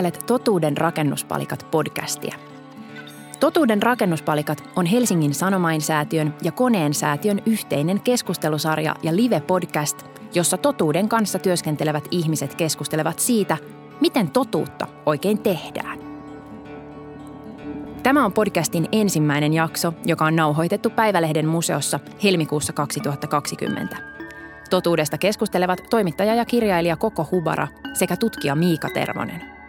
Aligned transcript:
Kuuntelet 0.00 0.26
Totuuden 0.26 0.76
rakennuspalikat 0.76 1.66
podcastia. 1.70 2.36
Totuuden 3.40 3.82
rakennuspalikat 3.82 4.64
on 4.76 4.86
Helsingin 4.86 5.34
Sanomainsäätiön 5.34 6.34
ja 6.42 6.52
Koneen 6.52 6.94
säätiön 6.94 7.42
yhteinen 7.46 8.00
keskustelusarja 8.00 8.96
ja 9.02 9.16
live-podcast, 9.16 10.02
jossa 10.34 10.58
totuuden 10.58 11.08
kanssa 11.08 11.38
työskentelevät 11.38 12.08
ihmiset 12.10 12.54
keskustelevat 12.54 13.18
siitä, 13.18 13.56
miten 14.00 14.30
totuutta 14.30 14.86
oikein 15.06 15.38
tehdään. 15.38 15.98
Tämä 18.02 18.24
on 18.24 18.32
podcastin 18.32 18.88
ensimmäinen 18.92 19.52
jakso, 19.52 19.92
joka 20.04 20.24
on 20.24 20.36
nauhoitettu 20.36 20.90
Päivälehden 20.90 21.48
museossa 21.48 22.00
helmikuussa 22.22 22.72
2020. 22.72 23.96
Totuudesta 24.70 25.18
keskustelevat 25.18 25.80
toimittaja 25.90 26.34
ja 26.34 26.44
kirjailija 26.44 26.96
Koko 26.96 27.28
Hubara 27.30 27.68
sekä 27.94 28.16
tutkija 28.16 28.54
Miika 28.54 28.88
Tervonen. 28.94 29.59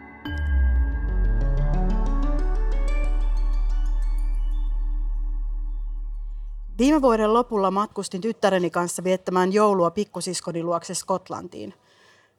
Viime 6.81 7.01
vuoden 7.01 7.33
lopulla 7.33 7.71
matkustin 7.71 8.21
tyttäreni 8.21 8.69
kanssa 8.69 9.03
viettämään 9.03 9.53
joulua 9.53 9.91
pikkusiskoni 9.91 10.63
luokse 10.63 10.93
Skotlantiin. 10.93 11.73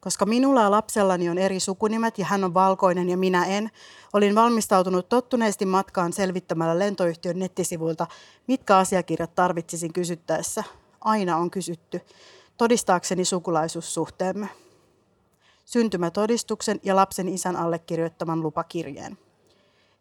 Koska 0.00 0.26
minulla 0.26 0.62
ja 0.62 0.70
lapsellani 0.70 1.28
on 1.28 1.38
eri 1.38 1.60
sukunimet 1.60 2.18
ja 2.18 2.24
hän 2.24 2.44
on 2.44 2.54
valkoinen 2.54 3.08
ja 3.08 3.16
minä 3.16 3.44
en, 3.44 3.70
olin 4.12 4.34
valmistautunut 4.34 5.08
tottuneesti 5.08 5.66
matkaan 5.66 6.12
selvittämällä 6.12 6.78
lentoyhtiön 6.78 7.38
nettisivuilta, 7.38 8.06
mitkä 8.46 8.76
asiakirjat 8.76 9.34
tarvitsisin 9.34 9.92
kysyttäessä. 9.92 10.64
Aina 11.00 11.36
on 11.36 11.50
kysytty. 11.50 12.00
Todistaakseni 12.56 13.24
sukulaisuussuhteemme. 13.24 14.48
Syntymätodistuksen 15.64 16.80
ja 16.82 16.96
lapsen 16.96 17.28
isän 17.28 17.56
allekirjoittaman 17.56 18.42
lupakirjeen. 18.42 19.18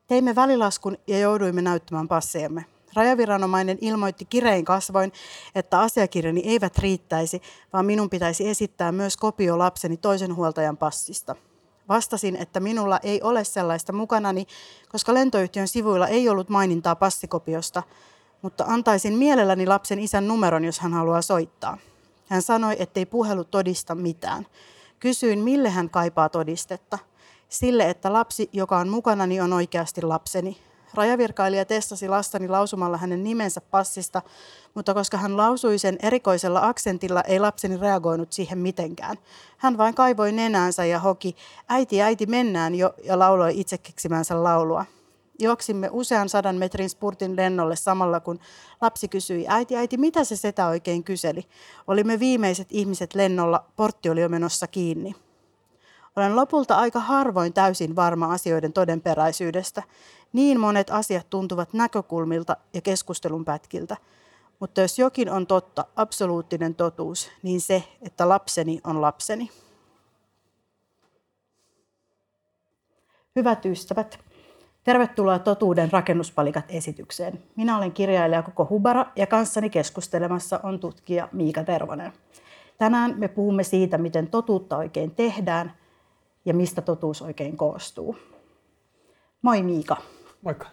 Teimme 0.08 0.36
välilaskun 0.36 0.98
ja 1.08 1.20
jouduimme 1.20 1.62
näyttämään 1.62 2.08
passeemme. 2.08 2.66
Rajaviranomainen 2.94 3.78
ilmoitti 3.82 4.26
kirein 4.26 4.66
kasvoin, 4.66 5.12
että 5.56 5.80
asiakirjani 5.80 6.42
eivät 6.46 6.78
riittäisi, 6.78 7.42
vaan 7.74 7.86
minun 7.86 8.10
pitäisi 8.10 8.50
esittää 8.50 8.92
myös 8.92 9.18
kopio 9.18 9.58
lapseni 9.58 9.98
toisen 9.98 10.36
huoltajan 10.36 10.78
passista. 10.78 11.36
Vastasin, 11.90 12.36
että 12.36 12.60
minulla 12.60 13.00
ei 13.04 13.22
ole 13.22 13.44
sellaista 13.44 13.94
mukanani, 13.94 14.48
koska 14.90 15.14
lentoyhtiön 15.14 15.68
sivuilla 15.68 16.08
ei 16.08 16.30
ollut 16.30 16.50
mainintaa 16.50 16.96
passikopiosta, 16.96 17.84
mutta 18.42 18.66
antaisin 18.68 19.14
mielelläni 19.14 19.68
lapsen 19.68 20.00
isän 20.00 20.28
numeron, 20.28 20.66
jos 20.66 20.80
hän 20.80 20.94
haluaa 20.94 21.22
soittaa. 21.22 21.78
Hän 22.30 22.42
sanoi, 22.42 22.76
ettei 22.80 23.06
puhelu 23.06 23.44
todista 23.44 23.96
mitään. 23.96 24.48
Kysyin, 25.00 25.40
mille 25.40 25.70
hän 25.70 25.90
kaipaa 25.90 26.30
todistetta. 26.30 27.00
Sille, 27.50 27.90
että 27.90 28.14
lapsi, 28.14 28.50
joka 28.54 28.78
on 28.78 28.90
mukanani, 28.90 29.42
on 29.42 29.54
oikeasti 29.54 30.02
lapseni. 30.02 30.58
Rajavirkailija 30.94 31.66
testasi 31.66 32.08
lastani 32.08 32.48
lausumalla 32.48 32.98
hänen 32.98 33.24
nimensä 33.24 33.62
passista, 33.62 34.22
mutta 34.74 34.94
koska 34.94 35.18
hän 35.18 35.38
lausui 35.38 35.78
sen 35.78 35.98
erikoisella 36.04 36.60
aksentilla, 36.68 37.22
ei 37.22 37.40
lapseni 37.40 37.78
reagoinut 37.78 38.34
siihen 38.34 38.58
mitenkään. 38.58 39.18
Hän 39.58 39.78
vain 39.78 39.96
kaivoi 39.96 40.32
nenäänsä 40.32 40.86
ja 40.86 41.00
hoki, 41.00 41.36
äiti, 41.68 42.02
äiti, 42.02 42.26
mennään 42.26 42.76
jo, 42.76 42.94
ja 43.04 43.20
lauloi 43.20 43.60
itse 43.60 43.78
keksimänsä 43.78 44.44
laulua. 44.44 44.86
Juoksimme 45.40 45.90
usean 45.92 46.30
sadan 46.30 46.56
metrin 46.56 46.90
spurtin 46.90 47.36
lennolle 47.36 47.76
samalla, 47.76 48.20
kun 48.20 48.40
lapsi 48.82 49.08
kysyi, 49.08 49.46
äiti, 49.48 49.78
äiti, 49.78 49.98
mitä 49.98 50.24
se 50.24 50.36
setä 50.36 50.68
oikein 50.68 51.04
kyseli? 51.04 51.46
Olimme 51.88 52.20
viimeiset 52.20 52.68
ihmiset 52.72 53.16
lennolla, 53.16 53.66
portti 53.76 54.10
oli 54.10 54.22
jo 54.22 54.30
menossa 54.30 54.68
kiinni. 54.68 55.16
Olen 56.16 56.36
lopulta 56.36 56.76
aika 56.76 57.00
harvoin 57.00 57.54
täysin 57.54 57.96
varma 57.96 58.34
asioiden 58.34 58.74
todenperäisyydestä. 58.74 59.84
Niin 60.34 60.60
monet 60.60 60.90
asiat 60.90 61.30
tuntuvat 61.30 61.74
näkökulmilta 61.74 62.58
ja 62.74 62.82
keskustelun 62.82 63.46
pätkiltä. 63.46 63.98
Mutta 64.60 64.82
jos 64.82 65.00
jokin 65.00 65.30
on 65.30 65.48
totta, 65.48 65.86
absoluuttinen 65.96 66.76
totuus, 66.76 67.32
niin 67.44 67.62
se, 67.62 67.84
että 68.02 68.30
lapseni 68.30 68.82
on 68.84 69.02
lapseni. 69.02 69.50
Hyvät 73.36 73.66
ystävät, 73.66 74.20
tervetuloa 74.84 75.40
Totuuden 75.40 75.92
rakennuspalikat 75.92 76.66
esitykseen. 76.70 77.44
Minä 77.56 77.78
olen 77.78 77.92
kirjailija 77.92 78.44
Koko 78.44 78.68
Hubara 78.70 79.06
ja 79.16 79.28
kanssani 79.28 79.70
keskustelemassa 79.70 80.60
on 80.64 80.80
tutkija 80.80 81.30
Miika 81.32 81.64
Tervonen. 81.64 82.14
Tänään 82.78 83.20
me 83.20 83.28
puhumme 83.28 83.64
siitä, 83.64 83.98
miten 83.98 84.28
totuutta 84.28 84.78
oikein 84.78 85.16
tehdään 85.16 85.81
ja 86.46 86.54
mistä 86.54 86.82
totuus 86.82 87.22
oikein 87.22 87.58
koostuu. 87.58 88.18
Moi 89.42 89.64
Miika. 89.64 89.98
Moikka. 90.42 90.68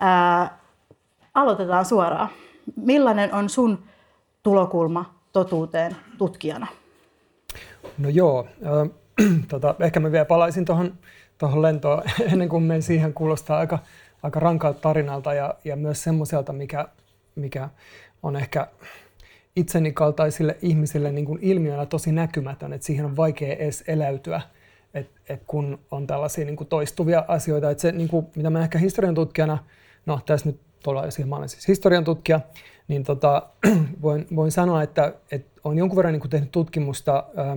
Ää, 0.00 0.58
aloitetaan 1.34 1.84
suoraan. 1.84 2.28
Millainen 2.76 3.34
on 3.34 3.48
sun 3.48 3.84
tulokulma 4.42 5.14
totuuteen 5.32 5.96
tutkijana? 6.18 6.66
No 7.98 8.08
joo, 8.08 8.48
äh, 8.66 8.90
tota, 9.48 9.74
ehkä 9.80 10.00
mä 10.00 10.12
vielä 10.12 10.24
palaisin 10.24 10.64
tuohon 10.64 10.98
tohon 11.38 11.62
lentoon 11.62 12.02
ennen 12.32 12.48
kuin 12.48 12.62
menen 12.62 12.82
siihen. 12.82 13.14
Kuulostaa 13.14 13.58
aika, 13.58 13.78
aika 14.22 14.40
rankalta 14.40 14.80
tarinalta 14.80 15.34
ja, 15.34 15.54
ja 15.64 15.76
myös 15.76 16.02
semmoiselta, 16.02 16.52
mikä, 16.52 16.88
mikä 17.34 17.68
on 18.22 18.36
ehkä 18.36 18.66
itseni 19.56 19.92
kaltaisille 19.92 20.56
ihmisille 20.62 21.12
niin 21.12 21.24
kuin 21.24 21.38
ilmiönä 21.42 21.86
tosi 21.86 22.12
näkymätön, 22.12 22.72
että 22.72 22.86
siihen 22.86 23.04
on 23.04 23.16
vaikea 23.16 23.56
edes 23.56 23.84
eläytyä– 23.86 24.40
et, 24.94 25.10
et 25.28 25.42
kun 25.46 25.78
on 25.90 26.06
tällaisia 26.06 26.44
niin 26.44 26.56
kuin 26.56 26.68
toistuvia 26.68 27.24
asioita, 27.28 27.70
että 27.70 27.82
se, 27.82 27.92
niin 27.92 28.08
kuin, 28.08 28.26
mitä 28.36 28.50
mä 28.50 28.62
ehkä 28.62 28.78
historian 28.78 29.14
tutkijana, 29.14 29.58
no 30.06 30.20
tässä 30.26 30.48
nyt 30.48 30.60
tullaan 30.82 31.12
siihen, 31.12 31.28
mä 31.28 31.36
olen 31.36 31.48
siis 31.48 31.68
historian 31.68 32.04
tutkija, 32.04 32.40
niin 32.88 33.04
tota, 33.04 33.42
voin, 34.02 34.26
voin 34.36 34.52
sanoa, 34.52 34.82
että, 34.82 35.12
että 35.30 35.60
olen 35.64 35.78
jonkun 35.78 35.96
verran 35.96 36.12
niin 36.12 36.20
kuin 36.20 36.30
tehnyt 36.30 36.52
tutkimusta 36.52 37.24
ää, 37.36 37.56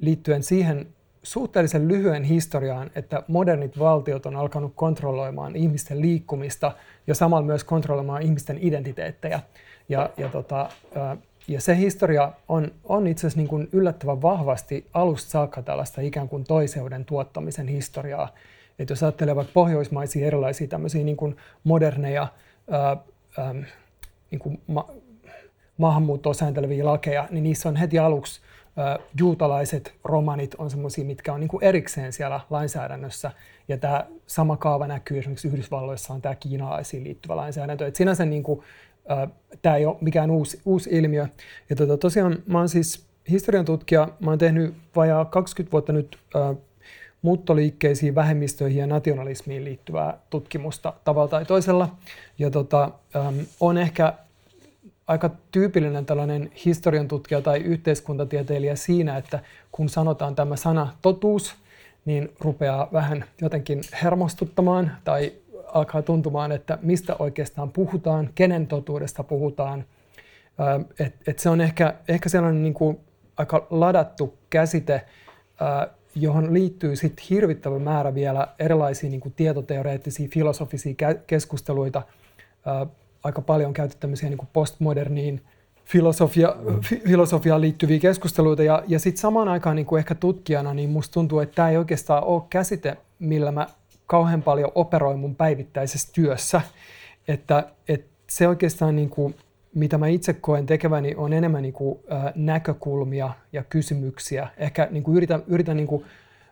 liittyen 0.00 0.42
siihen 0.42 0.86
suhteellisen 1.22 1.88
lyhyen 1.88 2.24
historiaan, 2.24 2.90
että 2.94 3.22
modernit 3.28 3.78
valtiot 3.78 4.26
on 4.26 4.36
alkanut 4.36 4.72
kontrolloimaan 4.74 5.56
ihmisten 5.56 6.00
liikkumista 6.00 6.72
ja 7.06 7.14
samalla 7.14 7.46
myös 7.46 7.64
kontrolloimaan 7.64 8.22
ihmisten 8.22 8.58
identiteettejä. 8.60 9.40
Ja, 9.88 10.10
ja 10.16 10.28
tota, 10.28 10.68
ää, 10.94 11.16
ja 11.48 11.60
se 11.60 11.76
historia 11.76 12.32
on, 12.48 12.72
on 12.84 13.06
itse 13.06 13.20
asiassa 13.20 13.40
niin 13.40 13.48
kuin 13.48 13.68
yllättävän 13.72 14.22
vahvasti 14.22 14.86
alusta 14.92 15.30
saakka 15.30 15.62
tällaista 15.62 16.00
ikään 16.00 16.28
kuin 16.28 16.44
toiseuden 16.44 17.04
tuottamisen 17.04 17.68
historiaa. 17.68 18.34
Että 18.78 18.92
jos 18.92 19.02
ajattelee 19.02 19.36
vaikka 19.36 19.52
pohjoismaisia 19.52 20.26
erilaisia 20.26 20.68
tämmöisiä 20.68 21.04
niin 21.04 21.16
kuin 21.16 21.36
moderneja 21.64 22.28
ää, 22.70 22.96
ää, 23.38 23.54
niin 24.30 24.38
kuin 24.38 24.60
ma- 24.66 24.88
maahanmuuttoa 25.78 26.34
säänteleviä 26.34 26.84
lakeja, 26.84 27.28
niin 27.30 27.44
niissä 27.44 27.68
on 27.68 27.76
heti 27.76 27.98
aluksi 27.98 28.40
ää, 28.76 28.98
juutalaiset 29.18 29.94
romanit 30.04 30.54
on 30.54 30.70
semmoisia, 30.70 31.04
mitkä 31.04 31.32
on 31.32 31.40
niin 31.40 31.48
kuin 31.48 31.64
erikseen 31.64 32.12
siellä 32.12 32.40
lainsäädännössä. 32.50 33.30
Ja 33.68 33.78
tämä 33.78 34.06
sama 34.26 34.56
kaava 34.56 34.86
näkyy 34.86 35.18
esimerkiksi 35.18 35.48
Yhdysvalloissa 35.48 36.14
on 36.14 36.22
tämä 36.22 36.34
kiinalaisiin 36.34 37.04
liittyvä 37.04 37.36
lainsäädäntö. 37.36 37.86
Et 37.86 37.96
sinänsä 37.96 38.24
niin 38.24 38.42
kuin, 38.42 38.62
tämä 39.62 39.76
ei 39.76 39.86
ole 39.86 39.96
mikään 40.00 40.30
uusi, 40.30 40.60
uusi 40.64 40.90
ilmiö. 40.92 41.26
Ja 41.70 41.76
tota, 41.76 41.96
tosiaan 41.96 42.38
mä 42.46 42.58
oon 42.58 42.68
siis 42.68 43.06
historian 43.30 43.64
tutkija, 43.64 44.08
mä 44.20 44.30
oon 44.30 44.38
tehnyt 44.38 44.74
vajaa 44.96 45.24
20 45.24 45.72
vuotta 45.72 45.92
nyt 45.92 46.18
äh, 46.36 46.56
muuttoliikkeisiin, 47.22 48.14
vähemmistöihin 48.14 48.80
ja 48.80 48.86
nationalismiin 48.86 49.64
liittyvää 49.64 50.18
tutkimusta 50.30 50.92
tavalla 51.04 51.28
tai 51.28 51.44
toisella. 51.44 51.96
Ja 52.38 52.50
tota, 52.50 52.90
ähm, 53.16 53.38
on 53.60 53.78
ehkä 53.78 54.14
aika 55.06 55.30
tyypillinen 55.52 56.06
tällainen 56.06 56.50
historian 56.64 57.08
tutkija 57.08 57.40
tai 57.40 57.58
yhteiskuntatieteilijä 57.58 58.76
siinä, 58.76 59.16
että 59.16 59.40
kun 59.72 59.88
sanotaan 59.88 60.34
tämä 60.34 60.56
sana 60.56 60.92
totuus, 61.02 61.54
niin 62.04 62.32
rupeaa 62.40 62.88
vähän 62.92 63.24
jotenkin 63.40 63.80
hermostuttamaan 64.02 64.92
tai 65.04 65.32
alkaa 65.74 66.02
tuntumaan, 66.02 66.52
että 66.52 66.78
mistä 66.82 67.16
oikeastaan 67.18 67.70
puhutaan, 67.70 68.30
kenen 68.34 68.66
totuudesta 68.66 69.22
puhutaan. 69.22 69.84
Et, 70.98 71.14
et 71.26 71.38
se 71.38 71.50
on 71.50 71.60
ehkä, 71.60 71.94
ehkä 72.08 72.28
sellainen 72.28 72.62
niin 72.62 72.74
kuin 72.74 73.00
aika 73.36 73.66
ladattu 73.70 74.38
käsite, 74.50 75.02
johon 76.14 76.54
liittyy 76.54 76.96
sit 76.96 77.30
hirvittävä 77.30 77.78
määrä 77.78 78.14
vielä 78.14 78.48
erilaisia 78.58 79.10
niin 79.10 79.20
kuin 79.20 79.34
tietoteoreettisia, 79.36 80.28
filosofisia 80.32 80.94
keskusteluita. 81.26 82.02
Aika 83.24 83.42
paljon 83.42 83.72
käytetty 83.72 84.00
tämmöisiä 84.00 84.28
niin 84.28 84.48
postmoderniin 84.52 85.42
filosofia, 85.84 86.56
fi, 86.88 87.02
filosofiaan 87.06 87.60
liittyviä 87.60 87.98
keskusteluita. 87.98 88.62
Ja, 88.62 88.82
ja 88.86 88.98
sitten 88.98 89.20
samaan 89.20 89.48
aikaan 89.48 89.76
niin 89.76 89.86
kuin 89.86 89.98
ehkä 89.98 90.14
tutkijana, 90.14 90.74
niin 90.74 90.90
musta 90.90 91.14
tuntuu, 91.14 91.40
että 91.40 91.54
tämä 91.54 91.70
ei 91.70 91.76
oikeastaan 91.76 92.24
ole 92.24 92.42
käsite, 92.50 92.96
millä 93.18 93.52
mä 93.52 93.66
kauhean 94.06 94.42
paljon 94.42 94.72
operoin 94.74 95.18
mun 95.18 95.36
päivittäisessä 95.36 96.08
työssä. 96.12 96.60
Että, 97.28 97.72
että 97.88 98.10
se 98.30 98.48
oikeastaan, 98.48 98.96
niin 98.96 99.10
kuin, 99.10 99.34
mitä 99.74 99.98
mä 99.98 100.06
itse 100.06 100.32
koen 100.32 100.66
tekeväni, 100.66 101.14
on 101.16 101.32
enemmän 101.32 101.62
niin 101.62 101.74
kuin, 101.74 101.98
ä, 102.12 102.32
näkökulmia 102.34 103.30
ja 103.52 103.64
kysymyksiä. 103.64 104.48
Ehkä 104.56 104.88
niin 104.90 105.02
kuin 105.02 105.16
yritän, 105.16 105.42
yritän 105.46 105.76
niin 105.76 105.86
kuin, 105.86 106.04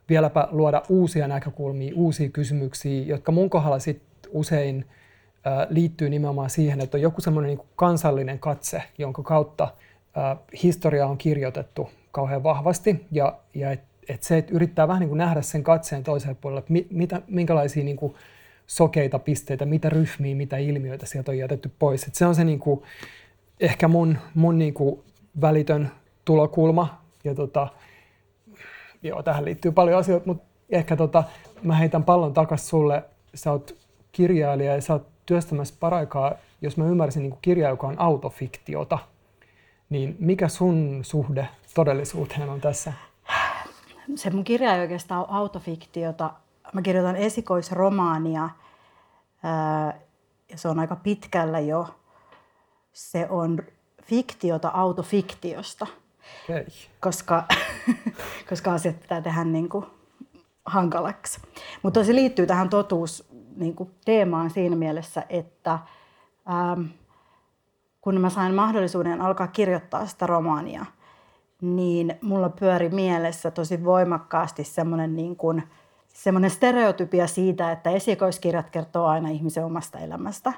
vieläpä 0.08 0.48
luoda 0.50 0.82
uusia 0.88 1.28
näkökulmia, 1.28 1.92
uusia 1.96 2.28
kysymyksiä, 2.28 3.02
jotka 3.02 3.32
mun 3.32 3.50
kohdalla 3.50 3.78
sit 3.78 4.02
usein 4.30 4.84
ä, 5.46 5.66
liittyy 5.70 6.08
nimenomaan 6.08 6.50
siihen, 6.50 6.80
että 6.80 6.96
on 6.96 7.02
joku 7.02 7.20
semmoinen 7.20 7.48
niin 7.48 7.68
kansallinen 7.76 8.38
katse, 8.38 8.82
jonka 8.98 9.22
kautta 9.22 9.64
ä, 9.64 10.36
historia 10.62 11.06
on 11.06 11.18
kirjoitettu 11.18 11.90
kauhean 12.12 12.42
vahvasti 12.42 13.06
ja, 13.10 13.38
ja 13.54 13.72
et, 13.72 13.80
et 14.08 14.22
se, 14.22 14.38
että 14.38 14.54
yrittää 14.54 14.88
vähän 14.88 15.00
niin 15.00 15.18
nähdä 15.18 15.42
sen 15.42 15.62
katseen 15.62 16.04
toiselle 16.04 16.36
puolelle, 16.40 16.58
että 16.58 16.72
mi, 16.72 16.86
mitä, 16.90 17.22
minkälaisia 17.28 17.84
niin 17.84 18.14
sokeita 18.66 19.18
pisteitä, 19.18 19.66
mitä 19.66 19.88
ryhmiä, 19.88 20.34
mitä 20.34 20.56
ilmiöitä 20.56 21.06
sieltä 21.06 21.30
on 21.30 21.38
jätetty 21.38 21.70
pois. 21.78 22.04
Et 22.04 22.14
se 22.14 22.26
on 22.26 22.34
se 22.34 22.44
niin 22.44 22.58
kuin, 22.58 22.82
ehkä 23.60 23.88
mun, 23.88 24.18
mun 24.34 24.58
niin 24.58 24.74
kuin 24.74 25.00
välitön 25.40 25.90
tulokulma. 26.24 27.02
Ja 27.24 27.34
tota, 27.34 27.68
joo, 29.02 29.22
tähän 29.22 29.44
liittyy 29.44 29.72
paljon 29.72 29.98
asioita, 29.98 30.26
mutta 30.26 30.44
ehkä 30.70 30.96
tota, 30.96 31.24
mä 31.62 31.76
heitän 31.76 32.04
pallon 32.04 32.34
takaisin 32.34 32.68
sulle. 32.68 33.04
Sä 33.34 33.52
oot 33.52 33.76
kirjailija 34.12 34.74
ja 34.74 34.80
sä 34.82 34.92
oot 34.92 35.08
työstämässä 35.26 35.74
paraikaa, 35.80 36.34
jos 36.62 36.76
mä 36.76 36.86
ymmärsin 36.86 37.22
niin 37.22 37.38
kirja, 37.42 37.68
joka 37.68 37.86
on 37.86 38.00
autofiktiota, 38.00 38.98
niin 39.90 40.16
mikä 40.18 40.48
sun 40.48 41.00
suhde 41.02 41.48
todellisuuteen 41.74 42.48
on 42.48 42.60
tässä? 42.60 42.92
Se 44.14 44.30
mun 44.30 44.44
kirja 44.44 44.74
ei 44.74 44.80
oikeastaan 44.80 45.20
ole 45.20 45.28
autofiktiota. 45.30 46.30
Mä 46.72 46.82
kirjoitan 46.82 47.16
esikoisromaania 47.16 48.50
ja 50.48 50.58
se 50.58 50.68
on 50.68 50.78
aika 50.78 50.96
pitkällä 50.96 51.60
jo. 51.60 51.88
Se 52.92 53.26
on 53.30 53.58
fiktiota 54.02 54.68
autofiktiosta, 54.68 55.86
okay. 56.44 56.64
koska, 57.00 57.44
koska 58.50 58.72
asiat 58.72 59.00
pitää 59.00 59.20
tehdä 59.20 59.44
niin 59.44 59.68
kuin 59.68 59.86
hankalaksi. 60.64 61.40
Mutta 61.82 62.04
se 62.04 62.14
liittyy 62.14 62.46
tähän 62.46 62.68
totuus 62.68 63.28
niin 63.56 63.74
kuin 63.74 63.90
teemaan 64.04 64.50
siinä 64.50 64.76
mielessä, 64.76 65.24
että 65.28 65.78
ähm, 66.50 66.82
kun 68.00 68.20
mä 68.20 68.30
sain 68.30 68.54
mahdollisuuden 68.54 69.20
alkaa 69.20 69.46
kirjoittaa 69.46 70.06
sitä 70.06 70.26
romaania, 70.26 70.86
niin 71.62 72.14
mulla 72.22 72.48
pyöri 72.48 72.88
mielessä 72.88 73.50
tosi 73.50 73.84
voimakkaasti 73.84 74.64
semmoinen 74.64 75.16
niin 75.16 75.36
kuin, 75.36 75.62
semmoinen 76.08 76.50
stereotypia 76.50 77.26
siitä, 77.26 77.72
että 77.72 77.90
esikoiskirjat 77.90 78.70
kertoo 78.70 79.06
aina 79.06 79.28
ihmisen 79.28 79.64
omasta 79.64 79.98
elämästä. 79.98 80.52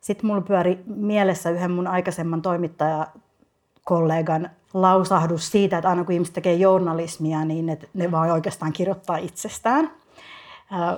Sitten 0.00 0.26
mulla 0.26 0.40
pyöri 0.40 0.78
mielessä 0.86 1.50
yhden 1.50 1.70
mun 1.70 1.86
aikaisemman 1.86 2.42
toimittajakollegan 2.42 4.50
lausahdus 4.74 5.50
siitä, 5.50 5.78
että 5.78 5.88
aina 5.88 6.04
kun 6.04 6.12
ihmiset 6.12 6.34
tekee 6.34 6.54
journalismia, 6.54 7.44
niin 7.44 7.66
ne, 7.66 7.78
ne 7.94 8.10
vaan 8.10 8.30
oikeastaan 8.30 8.72
kirjoittaa 8.72 9.16
itsestään. 9.16 9.90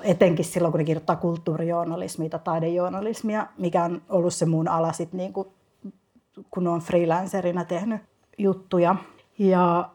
Etenkin 0.02 0.44
silloin, 0.44 0.72
kun 0.72 0.78
ne 0.78 0.84
kirjoittaa 0.84 1.16
kulttuurijournalismia 1.16 2.28
tai 2.28 2.40
taidejournalismia, 2.44 3.46
mikä 3.58 3.84
on 3.84 4.02
ollut 4.08 4.34
se 4.34 4.46
mun 4.46 4.68
ala 4.68 4.92
sit 4.92 5.12
niin 5.12 5.32
kuin, 5.32 5.48
kun 6.50 6.68
on 6.68 6.80
freelancerina 6.80 7.64
tehnyt 7.64 8.00
juttuja. 8.38 8.96
Ja 9.42 9.90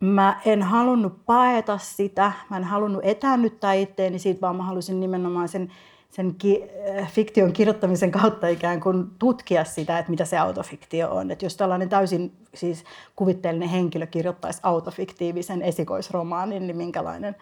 mä 0.00 0.40
en 0.44 0.62
halunnut 0.62 1.26
paeta 1.26 1.78
sitä, 1.78 2.32
mä 2.50 2.56
en 2.56 2.64
halunnut 2.64 3.04
etäännyttää 3.04 3.72
itteeni 3.72 4.18
siitä, 4.18 4.40
vaan 4.40 4.56
mä 4.56 4.62
halusin 4.62 5.00
nimenomaan 5.00 5.48
sen, 5.48 5.72
sen 6.10 6.34
ki- 6.34 6.64
äh, 6.98 7.12
fiktion 7.12 7.52
kirjoittamisen 7.52 8.10
kautta 8.10 8.48
ikään 8.48 8.80
kuin 8.80 9.06
tutkia 9.18 9.64
sitä, 9.64 9.98
että 9.98 10.10
mitä 10.10 10.24
se 10.24 10.38
autofiktio 10.38 11.10
on. 11.10 11.30
Että 11.30 11.44
jos 11.44 11.56
tällainen 11.56 11.88
täysin 11.88 12.32
siis 12.54 12.84
kuvitteellinen 13.16 13.68
henkilö 13.68 14.06
kirjoittaisi 14.06 14.60
autofiktiivisen 14.62 15.62
esikoisromaanin, 15.62 16.66
niin 16.66 16.76
minkälainen 16.76 17.36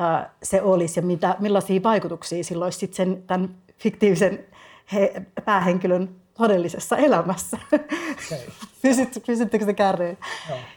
äh, 0.00 0.30
se 0.42 0.62
olisi 0.62 1.00
ja 1.00 1.06
mitä, 1.06 1.36
millaisia 1.38 1.82
vaikutuksia 1.82 2.44
sillä 2.44 2.64
olisi 2.64 2.78
sitten 2.78 2.96
sen, 2.96 3.22
tämän 3.26 3.54
fiktiivisen 3.78 4.44
he, 4.92 5.22
päähenkilön 5.44 6.25
todellisessa 6.38 6.96
elämässä. 6.96 7.58
Okay. 7.72 8.38
Pysyt, 8.82 9.22
pysyttekö 9.26 9.64
se 9.64 9.74
kärryyn? 9.74 10.18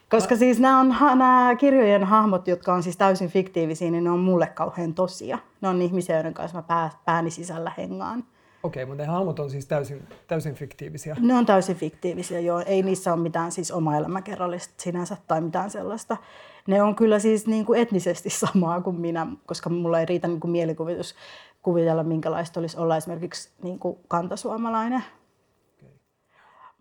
Koska 0.09 0.35
siis 0.35 0.59
nämä, 0.59 0.79
on, 0.79 0.95
nämä 0.99 1.55
kirjojen 1.59 2.03
hahmot, 2.03 2.47
jotka 2.47 2.73
on 2.73 2.83
siis 2.83 2.97
täysin 2.97 3.29
fiktiivisiä, 3.29 3.91
niin 3.91 4.03
ne 4.03 4.09
on 4.09 4.19
mulle 4.19 4.47
kauhean 4.47 4.93
tosia. 4.93 5.39
Ne 5.61 5.67
on 5.67 5.81
ihmisiä, 5.81 6.15
joiden 6.15 6.33
kanssa 6.33 6.57
mä 6.57 6.61
pää, 6.61 6.89
pääni 7.05 7.31
sisällä 7.31 7.71
hengaan. 7.77 8.23
Okei, 8.63 8.83
okay, 8.83 8.89
mutta 8.89 9.03
ne 9.03 9.07
hahmot 9.09 9.39
on 9.39 9.49
siis 9.49 9.65
täysin, 9.65 10.07
täysin 10.27 10.55
fiktiivisiä? 10.55 11.15
Ne 11.19 11.33
on 11.33 11.45
täysin 11.45 11.75
fiktiivisiä, 11.75 12.39
joo. 12.39 12.63
Ei 12.65 12.81
niissä 12.81 13.13
ole 13.13 13.21
mitään 13.21 13.51
siis 13.51 13.71
oma 13.71 13.97
elämäkerrallista 13.97 14.73
sinänsä 14.77 15.17
tai 15.27 15.41
mitään 15.41 15.69
sellaista. 15.69 16.17
Ne 16.67 16.83
on 16.83 16.95
kyllä 16.95 17.19
siis 17.19 17.47
niin 17.47 17.65
kuin 17.65 17.81
etnisesti 17.81 18.29
samaa 18.53 18.81
kuin 18.81 18.95
minä, 18.95 19.27
koska 19.45 19.69
mulla 19.69 19.99
ei 19.99 20.05
riitä 20.05 20.27
niin 20.27 20.39
kuin 20.39 20.51
mielikuvitus 20.51 21.15
kuvitella, 21.61 22.03
minkälaista 22.03 22.59
olisi 22.59 22.77
olla 22.77 22.97
esimerkiksi 22.97 23.49
niin 23.63 23.79
kuin 23.79 23.97
kantasuomalainen 24.07 25.03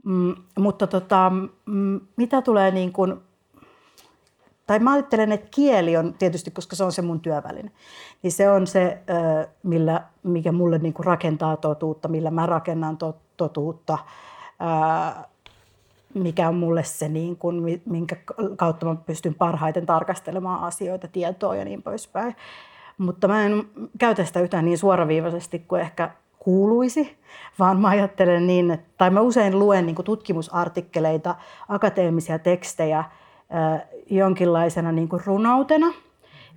Mm, 0.04 0.34
mutta 0.58 0.86
tota, 0.86 1.32
mm, 1.66 2.00
mitä 2.16 2.42
tulee 2.42 2.70
niin 2.70 2.92
kuin, 2.92 3.14
tai 4.66 4.78
mä 4.78 4.92
ajattelen, 4.92 5.32
että 5.32 5.48
kieli 5.54 5.96
on 5.96 6.14
tietysti, 6.18 6.50
koska 6.50 6.76
se 6.76 6.84
on 6.84 6.92
se 6.92 7.02
mun 7.02 7.20
työväline, 7.20 7.70
niin 8.22 8.32
se 8.32 8.50
on 8.50 8.66
se, 8.66 8.98
millä, 9.62 10.04
mikä 10.22 10.52
mulle 10.52 10.78
niin 10.78 10.94
kuin 10.94 11.06
rakentaa 11.06 11.56
totuutta, 11.56 12.08
millä 12.08 12.30
mä 12.30 12.46
rakennan 12.46 12.98
totuutta, 13.36 13.98
mikä 16.14 16.48
on 16.48 16.54
mulle 16.54 16.84
se, 16.84 17.08
niin 17.08 17.36
kuin, 17.36 17.82
minkä 17.84 18.16
kautta 18.56 18.86
mä 18.86 18.96
pystyn 19.06 19.34
parhaiten 19.34 19.86
tarkastelemaan 19.86 20.60
asioita, 20.60 21.08
tietoa 21.08 21.56
ja 21.56 21.64
niin 21.64 21.82
poispäin. 21.82 22.36
Mutta 22.98 23.28
mä 23.28 23.46
en 23.46 23.68
käytä 23.98 24.24
sitä 24.24 24.40
yhtään 24.40 24.64
niin 24.64 24.78
suoraviivaisesti 24.78 25.58
kuin 25.58 25.80
ehkä 25.80 26.10
kuuluisi, 26.38 27.18
vaan 27.58 27.80
mä 27.80 27.88
ajattelen 27.88 28.46
niin, 28.46 28.70
että, 28.70 28.86
tai 28.98 29.10
mä 29.10 29.20
usein 29.20 29.58
luen 29.58 29.86
niin 29.86 29.96
tutkimusartikkeleita, 30.04 31.34
akateemisia 31.68 32.38
tekstejä 32.38 33.04
jonkinlaisena 34.10 34.92
niin 34.92 35.08
kuin 35.08 35.22
runoutena. 35.26 35.92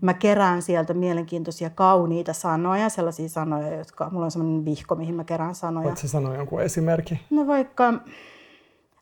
Mä 0.02 0.14
kerään 0.14 0.62
sieltä 0.62 0.94
mielenkiintoisia, 0.94 1.70
kauniita 1.70 2.34
sanoja, 2.34 2.90
sellaisia 2.90 3.30
sanoja, 3.30 3.78
jotka, 3.78 4.10
mulla 4.10 4.26
on 4.26 4.32
sellainen 4.32 4.66
vihko, 4.66 4.96
mihin 4.96 5.16
mä 5.16 5.24
kerään 5.24 5.56
sanoja. 5.56 5.86
Voitko 5.86 6.08
sanoa 6.08 6.36
jonkun 6.36 6.62
esimerkki? 6.62 7.22
No 7.30 7.48
vaikka 7.48 7.94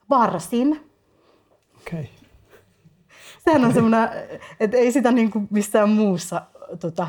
varsin. 0.09 0.85
Okei. 1.77 1.99
Okay. 1.99 2.05
Sehän 3.45 3.65
on 3.65 3.73
semmoinen, 3.73 4.09
että 4.59 4.77
ei 4.77 4.91
sitä 4.91 5.11
niin 5.11 5.31
kuin 5.31 5.47
missään 5.51 5.89
muussa 5.89 6.41
tota, 6.79 7.07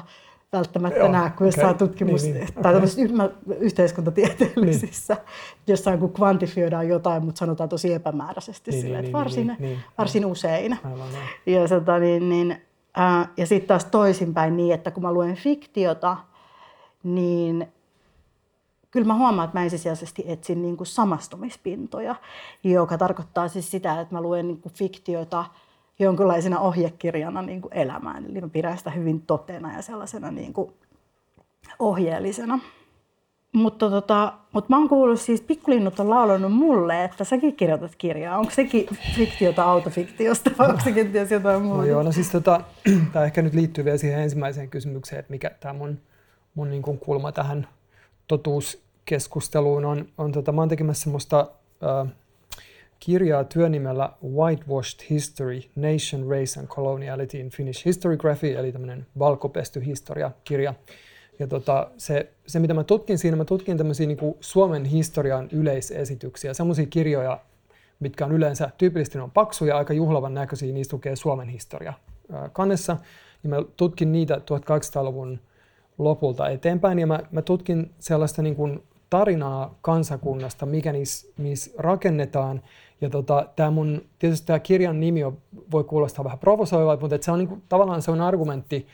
välttämättä 0.52 0.98
Joo, 0.98 1.12
näe 1.12 1.30
kuin 1.30 1.46
jossain 1.46 1.66
okay. 1.66 1.78
tutkimus- 1.88 2.22
niin, 2.22 2.34
niin, 2.34 2.54
tai 2.62 2.76
okay. 2.76 3.30
yhteiskuntatieteellisissä, 3.58 5.14
niin. 5.14 5.24
jossain 5.66 5.98
kun 5.98 6.12
kvantifioidaan 6.12 6.88
jotain, 6.88 7.24
mutta 7.24 7.38
sanotaan 7.38 7.68
tosi 7.68 7.94
epämääräisesti 7.94 8.70
niin, 8.70 8.80
sille, 8.80 8.96
niin, 8.96 9.06
että 9.06 9.18
niin, 9.18 9.24
varsin, 9.24 9.46
niin, 9.46 9.56
niin, 9.60 9.78
varsin 9.98 10.20
niin. 10.20 10.32
usein. 10.32 10.78
Aivan, 10.84 11.08
ja 11.46 11.68
tota, 11.68 11.98
niin, 11.98 12.28
niin, 12.28 12.56
äh, 12.98 13.28
ja 13.36 13.46
sitten 13.46 13.68
taas 13.68 13.84
toisinpäin 13.84 14.56
niin, 14.56 14.74
että 14.74 14.90
kun 14.90 15.02
mä 15.02 15.12
luen 15.12 15.36
fiktiota, 15.36 16.16
niin 17.02 17.66
kyllä 18.90 19.06
mä 19.06 19.14
huomaan, 19.14 19.44
että 19.46 19.58
mä 19.58 19.64
ensisijaisesti 19.64 20.24
etsin 20.26 20.62
niin 20.62 20.76
kuin 20.76 20.86
samastumispintoja, 20.86 22.14
joka 22.64 22.98
tarkoittaa 22.98 23.48
siis 23.48 23.70
sitä, 23.70 24.00
että 24.00 24.14
mä 24.14 24.20
luen 24.20 24.48
niin 24.48 24.60
kuin 24.60 24.72
fiktiota– 24.72 25.44
jonkinlaisena 26.04 26.60
ohjekirjana 26.60 27.42
niin 27.42 27.60
kuin 27.60 27.74
elämään. 27.74 28.26
Eli 28.26 28.40
mä 28.40 28.48
pidän 28.48 28.78
sitä 28.78 28.90
hyvin 28.90 29.22
totena 29.22 29.74
ja 29.76 29.82
sellaisena 29.82 30.30
niin 30.30 30.52
kuin 30.52 30.72
ohjeellisena. 31.78 32.58
Mutta, 33.52 33.90
tota, 33.90 34.32
mutta 34.52 34.70
mä 34.70 34.78
oon 34.78 34.88
kuullut 34.88 35.20
siis, 35.20 35.40
Pikkulinnut 35.40 36.00
on 36.00 36.10
laulanut 36.10 36.52
mulle, 36.52 37.04
että 37.04 37.24
säkin 37.24 37.56
kirjoitat 37.56 37.94
kirjaa. 37.98 38.38
Onko 38.38 38.50
sekin 38.50 38.86
fiktiota 39.16 39.64
autofiktiosta 39.64 40.50
vai 40.58 40.68
onko 40.68 40.80
se 40.84 40.92
kenties 40.92 41.30
jotain 41.30 41.62
muuta? 41.62 41.78
No 41.78 41.84
joo, 41.84 42.02
no 42.02 42.12
siis 42.12 42.30
tota, 42.30 42.60
tämä 43.12 43.24
ehkä 43.24 43.42
nyt 43.42 43.54
liittyy 43.54 43.84
vielä 43.84 43.98
siihen 43.98 44.20
ensimmäiseen 44.20 44.70
kysymykseen, 44.70 45.20
että 45.20 45.30
mikä 45.30 45.50
tämä 45.60 45.74
mun, 45.74 45.98
mun 46.54 46.70
niin 46.70 46.82
kulma 46.82 47.32
tähän 47.32 47.68
totuuskeskusteluun 48.28 49.84
on. 49.84 50.08
on 50.18 50.32
tota, 50.32 50.52
mä 50.52 50.60
oon 50.60 50.68
tekemässä 50.68 51.02
semmoista 51.02 51.50
äh, 51.84 52.12
kirjaa 53.00 53.44
työnimellä 53.44 54.12
Whitewashed 54.24 55.06
History, 55.10 55.60
Nation, 55.76 56.30
Race 56.30 56.60
and 56.60 56.68
Coloniality 56.68 57.38
in 57.38 57.50
Finnish 57.50 57.84
Historiography, 57.84 58.52
eli 58.52 58.72
tämmöinen 58.72 59.06
valkopesty 59.18 59.84
historiakirja. 59.86 60.74
Ja 61.38 61.46
tota, 61.46 61.90
se, 61.96 62.30
se, 62.46 62.58
mitä 62.58 62.74
mä 62.74 62.84
tutkin 62.84 63.18
siinä, 63.18 63.36
mä 63.36 63.44
tutkin 63.44 63.76
tämmöisiä 63.76 64.06
niin 64.06 64.18
Suomen 64.40 64.84
historian 64.84 65.48
yleisesityksiä, 65.52 66.54
semmoisia 66.54 66.86
kirjoja, 66.86 67.40
mitkä 68.00 68.24
on 68.24 68.32
yleensä 68.32 68.70
tyypillisesti 68.78 69.18
on 69.18 69.30
paksuja, 69.30 69.76
aika 69.76 69.92
juhlavan 69.92 70.34
näköisiä, 70.34 70.72
niistä 70.72 70.96
lukee 70.96 71.16
Suomen 71.16 71.48
historia 71.48 71.92
kannessa. 72.52 72.96
Ja 73.42 73.48
mä 73.48 73.56
tutkin 73.76 74.12
niitä 74.12 74.34
1800-luvun 74.34 75.40
lopulta 75.98 76.48
eteenpäin, 76.48 76.98
ja 76.98 77.06
mä, 77.06 77.20
mä 77.30 77.42
tutkin 77.42 77.90
sellaista 77.98 78.42
niin 78.42 78.56
kuin 78.56 78.82
tarinaa 79.10 79.78
kansakunnasta, 79.82 80.66
mikä 80.66 80.92
niissä, 80.92 81.32
niissä 81.38 81.70
rakennetaan. 81.78 82.62
Ja 83.00 83.10
tota, 83.10 83.46
tämä 83.56 83.70
mun, 83.70 84.02
tietysti 84.18 84.46
tämä 84.46 84.58
kirjan 84.58 85.00
nimi 85.00 85.24
on, 85.24 85.38
voi 85.70 85.84
kuulostaa 85.84 86.24
vähän 86.24 86.38
provosoivalta, 86.38 87.00
mutta 87.00 87.18
se 87.20 87.32
on 87.32 87.38
niin 87.38 87.48
kuin, 87.48 87.62
tavallaan 87.68 88.02
se 88.02 88.10
on 88.10 88.20
argumentti 88.20 88.86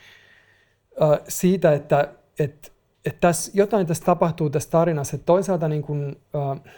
äh, 1.02 1.20
siitä, 1.28 1.72
että 1.72 2.14
et, 2.38 2.72
et 3.04 3.20
tässä, 3.20 3.52
jotain 3.54 3.86
tässä 3.86 4.04
tapahtuu 4.04 4.50
tässä 4.50 4.70
tarinassa, 4.70 5.16
että 5.16 5.26
toisaalta 5.26 5.68
niin 5.68 5.82
kuin, 5.82 6.16
äh, 6.34 6.72